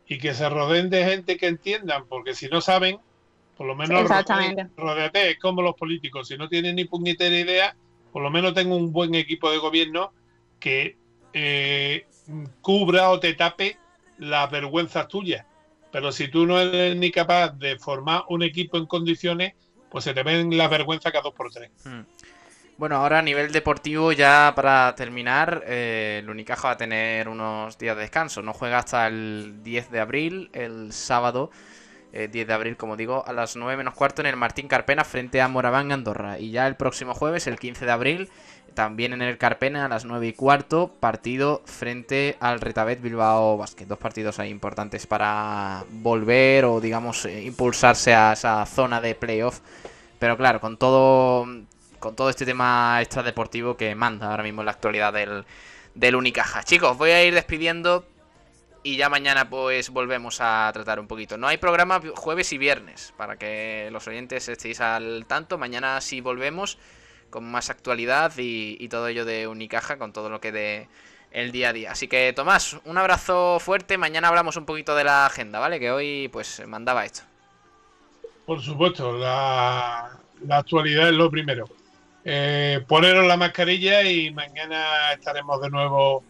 Y 0.09 0.19
que 0.19 0.35
se 0.35 0.49
rodeen 0.49 0.91
de 0.91 1.05
gente 1.05 1.37
que 1.37 1.47
entiendan, 1.47 2.05
porque 2.09 2.35
si 2.35 2.49
no 2.49 2.61
saben, 2.61 2.99
por 3.57 3.67
lo 3.67 3.75
menos 3.75 4.03
Exactamente. 4.03 4.67
rodeate, 4.77 5.31
es 5.31 5.39
como 5.39 5.63
los 5.63 5.75
políticos, 5.75 6.29
si 6.29 6.37
no 6.37 6.49
tienen 6.49 6.77
ni 6.77 6.85
puñetera 6.85 7.37
idea, 7.37 7.77
por 8.13 8.23
lo 8.23 8.31
menos 8.31 8.55
tengo 8.55 8.77
un 8.77 8.93
buen 8.93 9.15
equipo 9.15 9.51
de 9.51 9.59
gobierno 9.59 10.13
que 10.61 10.97
eh, 11.33 12.07
cubra 12.61 13.11
o 13.11 13.21
te 13.21 13.35
tape 13.35 13.79
las 14.19 14.51
vergüenzas 14.51 15.09
tuyas. 15.09 15.45
Pero 15.93 16.13
si 16.13 16.29
tú 16.29 16.47
no 16.47 16.61
eres 16.61 16.97
ni 16.97 17.11
capaz 17.11 17.51
de 17.51 17.79
formar 17.79 18.25
un 18.29 18.43
equipo 18.43 18.77
en 18.77 18.87
condiciones, 18.87 19.55
pues 19.91 20.05
se 20.05 20.15
te 20.15 20.23
ven 20.23 20.57
las 20.57 20.69
vergüenzas 20.71 21.13
cada 21.13 21.23
dos 21.23 21.35
por 21.35 21.51
tres. 21.51 21.71
Hmm. 21.85 22.03
Bueno, 22.79 22.97
ahora 22.97 23.21
a 23.21 23.23
nivel 23.23 23.53
deportivo, 23.53 24.13
ya 24.13 24.53
para 24.55 24.95
terminar, 24.95 25.65
eh, 25.67 26.21
el 26.23 26.29
Unicaja 26.29 26.69
va 26.69 26.75
a 26.75 26.77
tener 26.77 27.27
unos 27.29 27.79
días 27.79 27.97
de 27.97 28.03
descanso. 28.03 28.43
No 28.43 28.53
juega 28.53 28.79
hasta 28.79 29.07
el 29.07 29.63
10 29.63 29.91
de 29.91 30.01
abril, 30.01 30.51
el 30.53 30.93
sábado 30.93 31.51
eh, 32.17 32.29
10 32.29 32.47
de 32.47 32.53
abril, 32.55 32.77
como 32.79 32.97
digo, 32.97 33.25
a 33.27 33.33
las 33.35 33.57
9 33.57 33.77
menos 33.77 33.93
cuarto 33.93 34.23
en 34.23 34.27
el 34.27 34.37
Martín 34.37 34.69
Carpena 34.69 35.05
frente 35.05 35.43
a 35.43 35.49
Moraván 35.49 35.93
Andorra. 35.93 36.39
Y 36.39 36.51
ya 36.51 36.67
el 36.67 36.75
próximo 36.75 37.13
jueves, 37.13 37.47
el 37.47 37.59
15 37.59 37.85
de 37.85 37.93
abril, 37.93 38.31
también 38.73 39.13
en 39.13 39.21
el 39.21 39.37
Carpena 39.37 39.85
a 39.85 39.89
las 39.89 40.07
9 40.07 40.29
y 40.29 40.33
cuarto, 40.33 40.91
partido 40.99 41.61
frente 41.67 42.37
al 42.41 42.63
Retabet 42.63 43.03
Bilbao 43.03 43.59
Basket. 43.59 43.85
Dos 43.85 43.99
partidos 43.99 44.39
ahí 44.39 44.49
importantes 44.49 45.07
para 45.07 45.85
volver 45.91 46.65
o, 46.65 46.81
digamos, 46.81 47.27
eh, 47.27 47.43
impulsarse 47.45 48.15
a 48.15 48.33
esa 48.33 48.65
zona 48.65 49.03
de 49.03 49.15
playoff. 49.15 49.61
Pero 50.19 50.39
claro, 50.39 50.59
con 50.61 50.79
todo, 50.79 51.47
con 51.99 52.17
todo 52.17 52.31
este 52.31 52.47
tema 52.47 52.99
extradeportivo 53.03 53.77
que 53.77 53.95
manda 53.95 54.31
ahora 54.31 54.43
mismo 54.43 54.63
en 54.63 54.67
la 54.67 54.73
actualidad 54.73 55.13
del, 55.13 55.45
del 55.95 56.17
Unicaja. 56.17 56.63
Chicos, 56.63 56.97
voy 56.97 57.11
a 57.11 57.23
ir 57.23 57.35
despidiendo 57.35 58.07
y 58.87 58.97
ya 58.97 59.09
mañana 59.09 59.51
pues 59.51 59.91
volvemos 59.91 60.41
a 60.41 60.71
tratar 60.73 61.01
un 61.01 61.09
poquito. 61.09 61.37
No 61.37 61.49
hay 61.49 61.57
programa 61.57 62.01
jueves 62.15 62.53
y 62.53 62.59
viernes, 62.59 63.13
para 63.17 63.37
que 63.37 63.89
los 63.91 64.07
oyentes 64.07 64.49
estéis 64.49 64.81
al 64.81 65.27
tanto. 65.27 65.59
Mañana 65.59 66.01
sí 66.01 66.21
volvemos 66.21 66.79
con 67.29 67.51
más 67.51 67.69
actualidad 67.69 68.33
y, 68.39 68.89
todo 68.89 69.09
ello 69.09 69.25
de 69.25 69.49
Unicaja, 69.49 69.99
con 69.99 70.13
todo 70.13 70.31
lo 70.31 70.41
que 70.41 70.53
de 70.53 70.89
el 71.33 71.51
día 71.51 71.71
a 71.71 71.73
día. 71.73 71.91
Así 71.91 72.07
que 72.07 72.33
Tomás, 72.33 72.79
un 72.85 72.97
abrazo 72.97 73.59
fuerte. 73.59 73.99
Mañana 73.99 74.29
hablamos 74.29 74.57
un 74.57 74.67
poquito 74.67 74.95
de 74.95 75.03
la 75.03 75.27
agenda, 75.27 75.59
¿vale? 75.59 75.81
Que 75.81 75.91
hoy 75.91 76.29
pues 76.29 76.65
mandaba 76.65 77.05
esto. 77.05 77.23
Por 78.47 78.63
supuesto, 78.63 79.19
la, 79.19 80.17
la 80.47 80.59
actualidad 80.59 81.09
es 81.09 81.15
lo 81.17 81.29
primero. 81.29 81.65
Eh, 82.25 82.85
poneros 82.87 83.27
la 83.27 83.37
mascarilla 83.37 84.05
y 84.05 84.31
mañana 84.31 85.13
estaremos 85.13 85.61
de 85.61 85.71
nuevo 85.71 86.23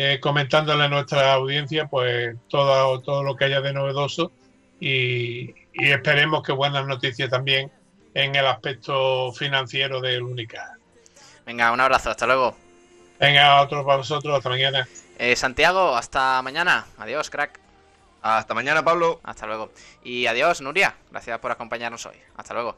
eh, 0.00 0.20
comentándole 0.20 0.84
a 0.84 0.88
nuestra 0.88 1.32
audiencia 1.32 1.86
pues 1.86 2.36
todo, 2.48 3.00
todo 3.00 3.24
lo 3.24 3.34
que 3.34 3.46
haya 3.46 3.60
de 3.60 3.72
novedoso 3.72 4.30
y, 4.78 5.50
y 5.72 5.90
esperemos 5.90 6.44
que 6.44 6.52
buenas 6.52 6.86
noticias 6.86 7.28
también 7.28 7.72
en 8.14 8.36
el 8.36 8.46
aspecto 8.46 9.32
financiero 9.32 10.00
del 10.00 10.22
Única. 10.22 10.76
Venga, 11.44 11.72
un 11.72 11.80
abrazo, 11.80 12.10
hasta 12.10 12.26
luego. 12.26 12.54
Venga, 13.18 13.60
otro 13.60 13.84
para 13.84 13.96
vosotros, 13.96 14.36
hasta 14.36 14.48
mañana. 14.48 14.86
Eh, 15.18 15.34
Santiago, 15.34 15.96
hasta 15.96 16.40
mañana. 16.42 16.86
Adiós, 16.98 17.28
crack. 17.28 17.58
Hasta 18.22 18.54
mañana, 18.54 18.84
Pablo. 18.84 19.18
Hasta 19.24 19.46
luego. 19.46 19.72
Y 20.04 20.26
adiós, 20.26 20.60
Nuria. 20.60 20.94
Gracias 21.10 21.40
por 21.40 21.50
acompañarnos 21.50 22.06
hoy. 22.06 22.16
Hasta 22.36 22.54
luego. 22.54 22.76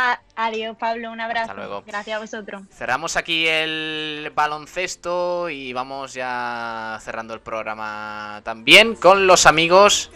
Ah, 0.00 0.20
adiós, 0.36 0.76
Pablo, 0.78 1.10
un 1.10 1.20
abrazo. 1.20 1.50
Hasta 1.50 1.54
luego. 1.54 1.82
Gracias 1.84 2.16
a 2.16 2.20
vosotros. 2.20 2.62
Cerramos 2.72 3.16
aquí 3.16 3.48
el 3.48 4.30
baloncesto 4.32 5.50
y 5.50 5.72
vamos 5.72 6.14
ya 6.14 7.00
cerrando 7.02 7.34
el 7.34 7.40
programa 7.40 8.40
también 8.44 8.94
con 8.94 9.26
los 9.26 9.44
amigos 9.46 10.12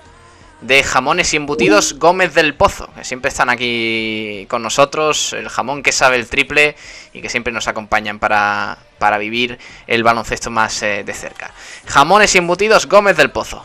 de 0.61 0.85
jamones 0.85 1.35
y 1.35 1.37
embutidos 1.37 1.99
Gómez 1.99 2.33
del 2.33 2.55
Pozo, 2.55 2.89
que 2.95 3.03
siempre 3.03 3.31
están 3.31 3.51
aquí 3.51 4.47
con 4.49 4.63
nosotros, 4.63 5.33
el 5.33 5.49
jamón 5.49 5.83
que 5.83 5.91
sabe 5.91 6.15
el 6.15 6.29
triple 6.29 6.77
y 7.13 7.21
que 7.21 7.29
siempre 7.29 7.53
nos 7.53 7.67
acompañan 7.67 8.21
para, 8.21 8.79
para 8.99 9.19
vivir 9.19 9.59
el 9.89 10.05
baloncesto 10.05 10.51
más 10.51 10.81
eh, 10.85 11.03
de 11.03 11.13
cerca. 11.13 11.51
Jamones 11.87 12.37
y 12.37 12.39
embutidos 12.39 12.87
Gómez 12.87 13.17
del 13.17 13.33
Pozo. 13.33 13.65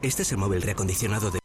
Este 0.00 0.22
es 0.22 0.30
el 0.30 0.38
móvil 0.38 0.62
reacondicionado 0.62 1.32
de... 1.32 1.40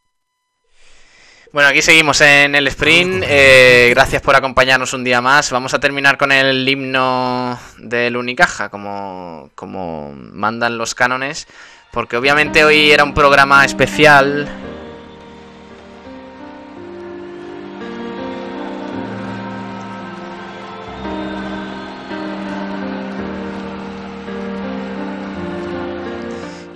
Bueno, 1.51 1.69
aquí 1.69 1.81
seguimos 1.81 2.21
en 2.21 2.53
el 2.53 2.67
sprint. 2.67 3.23
Eh, 3.25 3.89
gracias 3.95 4.21
por 4.21 4.35
acompañarnos 4.35 4.93
un 4.93 5.03
día 5.03 5.21
más. 5.21 5.49
Vamos 5.49 5.73
a 5.73 5.79
terminar 5.79 6.19
con 6.19 6.31
el 6.31 6.69
himno 6.69 7.59
del 7.79 8.15
Unicaja, 8.15 8.69
como, 8.69 9.49
como 9.55 10.13
mandan 10.13 10.77
los 10.77 10.93
cánones. 10.93 11.47
Porque 11.91 12.15
obviamente 12.15 12.63
hoy 12.63 12.91
era 12.91 13.03
un 13.03 13.15
programa 13.15 13.65
especial. 13.65 14.47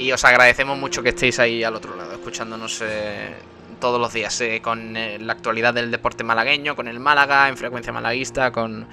Y 0.07 0.11
os 0.13 0.23
agradecemos 0.23 0.77
mucho 0.77 1.03
que 1.03 1.09
estéis 1.09 1.37
ahí 1.37 1.65
al 1.65 1.75
otro 1.75 1.93
lado, 1.93 2.13
escuchándonos 2.13 2.81
eh, 2.81 3.35
todos 3.77 3.99
los 3.99 4.13
días 4.13 4.39
eh, 4.39 4.61
con 4.63 4.95
eh, 4.95 5.19
la 5.19 5.33
actualidad 5.33 5.73
del 5.73 5.91
deporte 5.91 6.23
malagueño, 6.23 6.77
con 6.77 6.87
el 6.87 6.97
Málaga 7.01 7.49
en 7.49 7.57
frecuencia 7.57 7.91
malaguista, 7.91 8.53
con, 8.53 8.87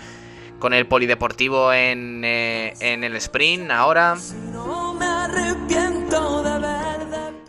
con 0.58 0.74
el 0.74 0.88
polideportivo 0.88 1.72
en, 1.72 2.24
en 2.24 3.04
el 3.04 3.14
sprint 3.14 3.70
ahora. 3.70 4.16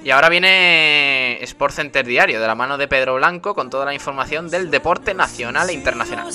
Y 0.03 0.11
ahora 0.11 0.29
viene 0.29 1.39
Sport 1.41 1.73
Center 1.73 2.05
Diario, 2.05 2.39
de 2.39 2.45
la 2.45 2.53
mano 2.53 2.77
de 2.77 2.87
Pedro 2.87 3.15
Blanco, 3.15 3.55
con 3.55 3.71
toda 3.71 3.85
la 3.85 3.95
información 3.95 4.47
del 4.47 4.69
deporte 4.69 5.15
nacional 5.15 5.71
e 5.71 5.73
internacional. 5.73 6.31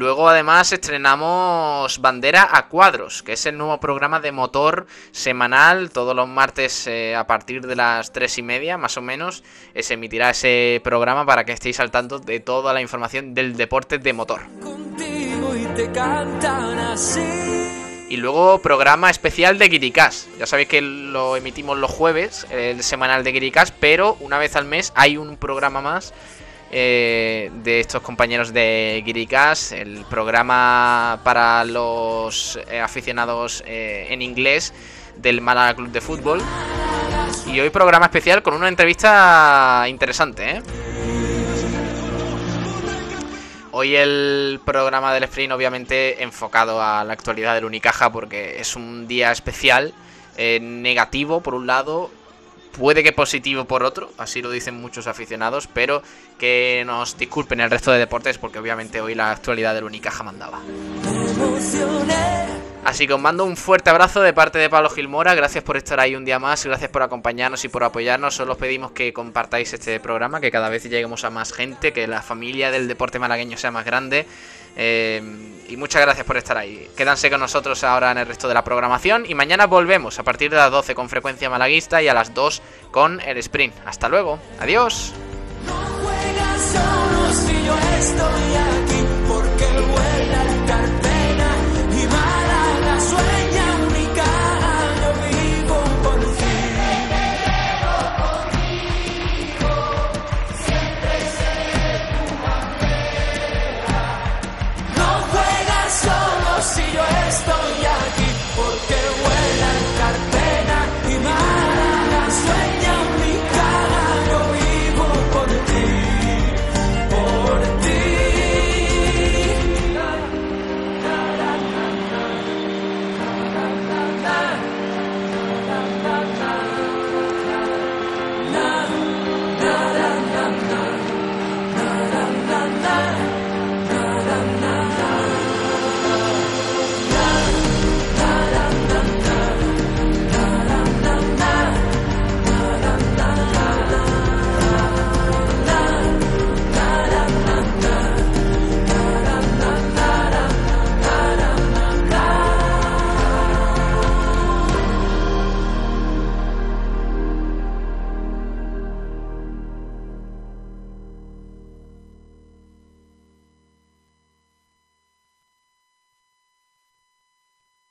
Luego 0.00 0.30
además 0.30 0.72
estrenamos 0.72 2.00
Bandera 2.00 2.48
a 2.52 2.68
Cuadros, 2.68 3.22
que 3.22 3.34
es 3.34 3.44
el 3.44 3.58
nuevo 3.58 3.78
programa 3.80 4.18
de 4.18 4.32
motor 4.32 4.86
semanal, 5.12 5.90
todos 5.90 6.16
los 6.16 6.26
martes 6.26 6.86
eh, 6.86 7.14
a 7.14 7.26
partir 7.26 7.66
de 7.66 7.76
las 7.76 8.10
3 8.10 8.38
y 8.38 8.42
media 8.42 8.78
más 8.78 8.96
o 8.96 9.02
menos, 9.02 9.44
eh, 9.74 9.82
se 9.82 9.92
emitirá 9.92 10.30
ese 10.30 10.80
programa 10.82 11.26
para 11.26 11.44
que 11.44 11.52
estéis 11.52 11.80
al 11.80 11.90
tanto 11.90 12.18
de 12.18 12.40
toda 12.40 12.72
la 12.72 12.80
información 12.80 13.34
del 13.34 13.58
deporte 13.58 13.98
de 13.98 14.14
motor. 14.14 14.40
contigo 14.62 15.54
y 15.54 15.66
te 15.76 15.92
cantan 15.92 16.78
así. 16.78 17.20
Y 18.08 18.16
luego 18.16 18.58
programa 18.62 19.10
especial 19.10 19.58
de 19.58 19.68
Guiricas. 19.68 20.28
Ya 20.38 20.46
sabéis 20.46 20.68
que 20.68 20.80
lo 20.80 21.36
emitimos 21.36 21.76
los 21.76 21.90
jueves, 21.90 22.46
el 22.50 22.82
semanal 22.82 23.22
de 23.22 23.32
Guiricas, 23.32 23.70
pero 23.70 24.16
una 24.20 24.38
vez 24.38 24.56
al 24.56 24.64
mes 24.64 24.94
hay 24.96 25.18
un 25.18 25.36
programa 25.36 25.82
más 25.82 26.14
eh, 26.72 27.50
de 27.64 27.80
estos 27.80 28.00
compañeros 28.00 28.52
de 28.52 29.02
Guiricas, 29.04 29.72
el 29.72 30.04
programa 30.08 31.18
para 31.24 31.64
los 31.64 32.60
eh, 32.68 32.78
aficionados 32.78 33.64
eh, 33.66 34.06
en 34.10 34.22
inglés 34.22 34.72
del 35.16 35.40
Málaga 35.40 35.74
Club 35.74 35.90
de 35.90 36.00
Fútbol. 36.00 36.40
Y 37.46 37.58
hoy 37.58 37.70
programa 37.70 38.06
especial 38.06 38.44
con 38.44 38.54
una 38.54 38.68
entrevista 38.68 39.84
interesante, 39.88 40.48
¿eh? 40.48 40.62
Hoy 43.72 43.96
el 43.96 44.60
programa 44.64 45.12
del 45.12 45.24
sprint 45.24 45.52
obviamente 45.52 46.22
enfocado 46.22 46.80
a 46.80 47.02
la 47.02 47.12
actualidad 47.12 47.54
del 47.54 47.64
Unicaja 47.64 48.12
porque 48.12 48.60
es 48.60 48.76
un 48.76 49.08
día 49.08 49.32
especial, 49.32 49.92
negativo 50.36 51.40
por 51.40 51.54
un 51.54 51.66
lado, 51.66 52.10
puede 52.72 53.02
que 53.02 53.12
positivo 53.12 53.64
por 53.64 53.82
otro, 53.82 54.10
así 54.18 54.42
lo 54.42 54.50
dicen 54.50 54.80
muchos 54.80 55.06
aficionados, 55.06 55.66
pero 55.66 56.02
que 56.38 56.82
nos 56.86 57.16
disculpen 57.18 57.60
el 57.60 57.70
resto 57.70 57.92
de 57.92 57.98
deportes 57.98 58.38
porque 58.38 58.58
obviamente 58.58 59.00
hoy 59.00 59.14
la 59.14 59.30
actualidad 59.30 59.74
del 59.74 59.84
Unicaja 59.84 60.22
mandaba. 60.22 60.60
Así 62.84 63.06
que 63.06 63.12
os 63.12 63.20
mando 63.20 63.44
un 63.44 63.56
fuerte 63.56 63.90
abrazo 63.90 64.22
de 64.22 64.32
parte 64.32 64.58
de 64.58 64.70
Pablo 64.70 64.88
Gilmora. 64.88 65.34
Gracias 65.34 65.62
por 65.62 65.76
estar 65.76 66.00
ahí 66.00 66.16
un 66.16 66.24
día 66.24 66.38
más. 66.38 66.64
Gracias 66.64 66.90
por 66.90 67.02
acompañarnos 67.02 67.64
y 67.64 67.68
por 67.68 67.84
apoyarnos. 67.84 68.34
Solo 68.34 68.52
os 68.52 68.58
pedimos 68.58 68.92
que 68.92 69.12
compartáis 69.12 69.72
este 69.74 70.00
programa, 70.00 70.40
que 70.40 70.50
cada 70.50 70.70
vez 70.70 70.84
lleguemos 70.84 71.24
a 71.24 71.30
más 71.30 71.52
gente, 71.52 71.92
que 71.92 72.06
la 72.06 72.22
familia 72.22 72.70
del 72.70 72.88
deporte 72.88 73.18
malagueño 73.18 73.58
sea 73.58 73.70
más 73.70 73.84
grande. 73.84 74.26
Eh, 74.76 75.22
y 75.68 75.76
muchas 75.76 76.02
gracias 76.02 76.26
por 76.26 76.36
estar 76.36 76.56
ahí. 76.56 76.88
Quédanse 76.96 77.30
con 77.30 77.38
nosotros 77.38 77.84
ahora 77.84 78.10
en 78.10 78.18
el 78.18 78.26
resto 78.26 78.48
de 78.48 78.54
la 78.54 78.64
programación. 78.64 79.24
Y 79.28 79.34
mañana 79.34 79.66
volvemos 79.66 80.18
a 80.18 80.24
partir 80.24 80.50
de 80.50 80.56
las 80.56 80.70
12 80.70 80.94
con 80.94 81.08
frecuencia 81.08 81.48
malaguista 81.48 82.02
y 82.02 82.08
a 82.08 82.14
las 82.14 82.34
2 82.34 82.62
con 82.90 83.20
el 83.20 83.38
sprint. 83.38 83.74
Hasta 83.86 84.08
luego. 84.08 84.40
Adiós. 84.58 85.14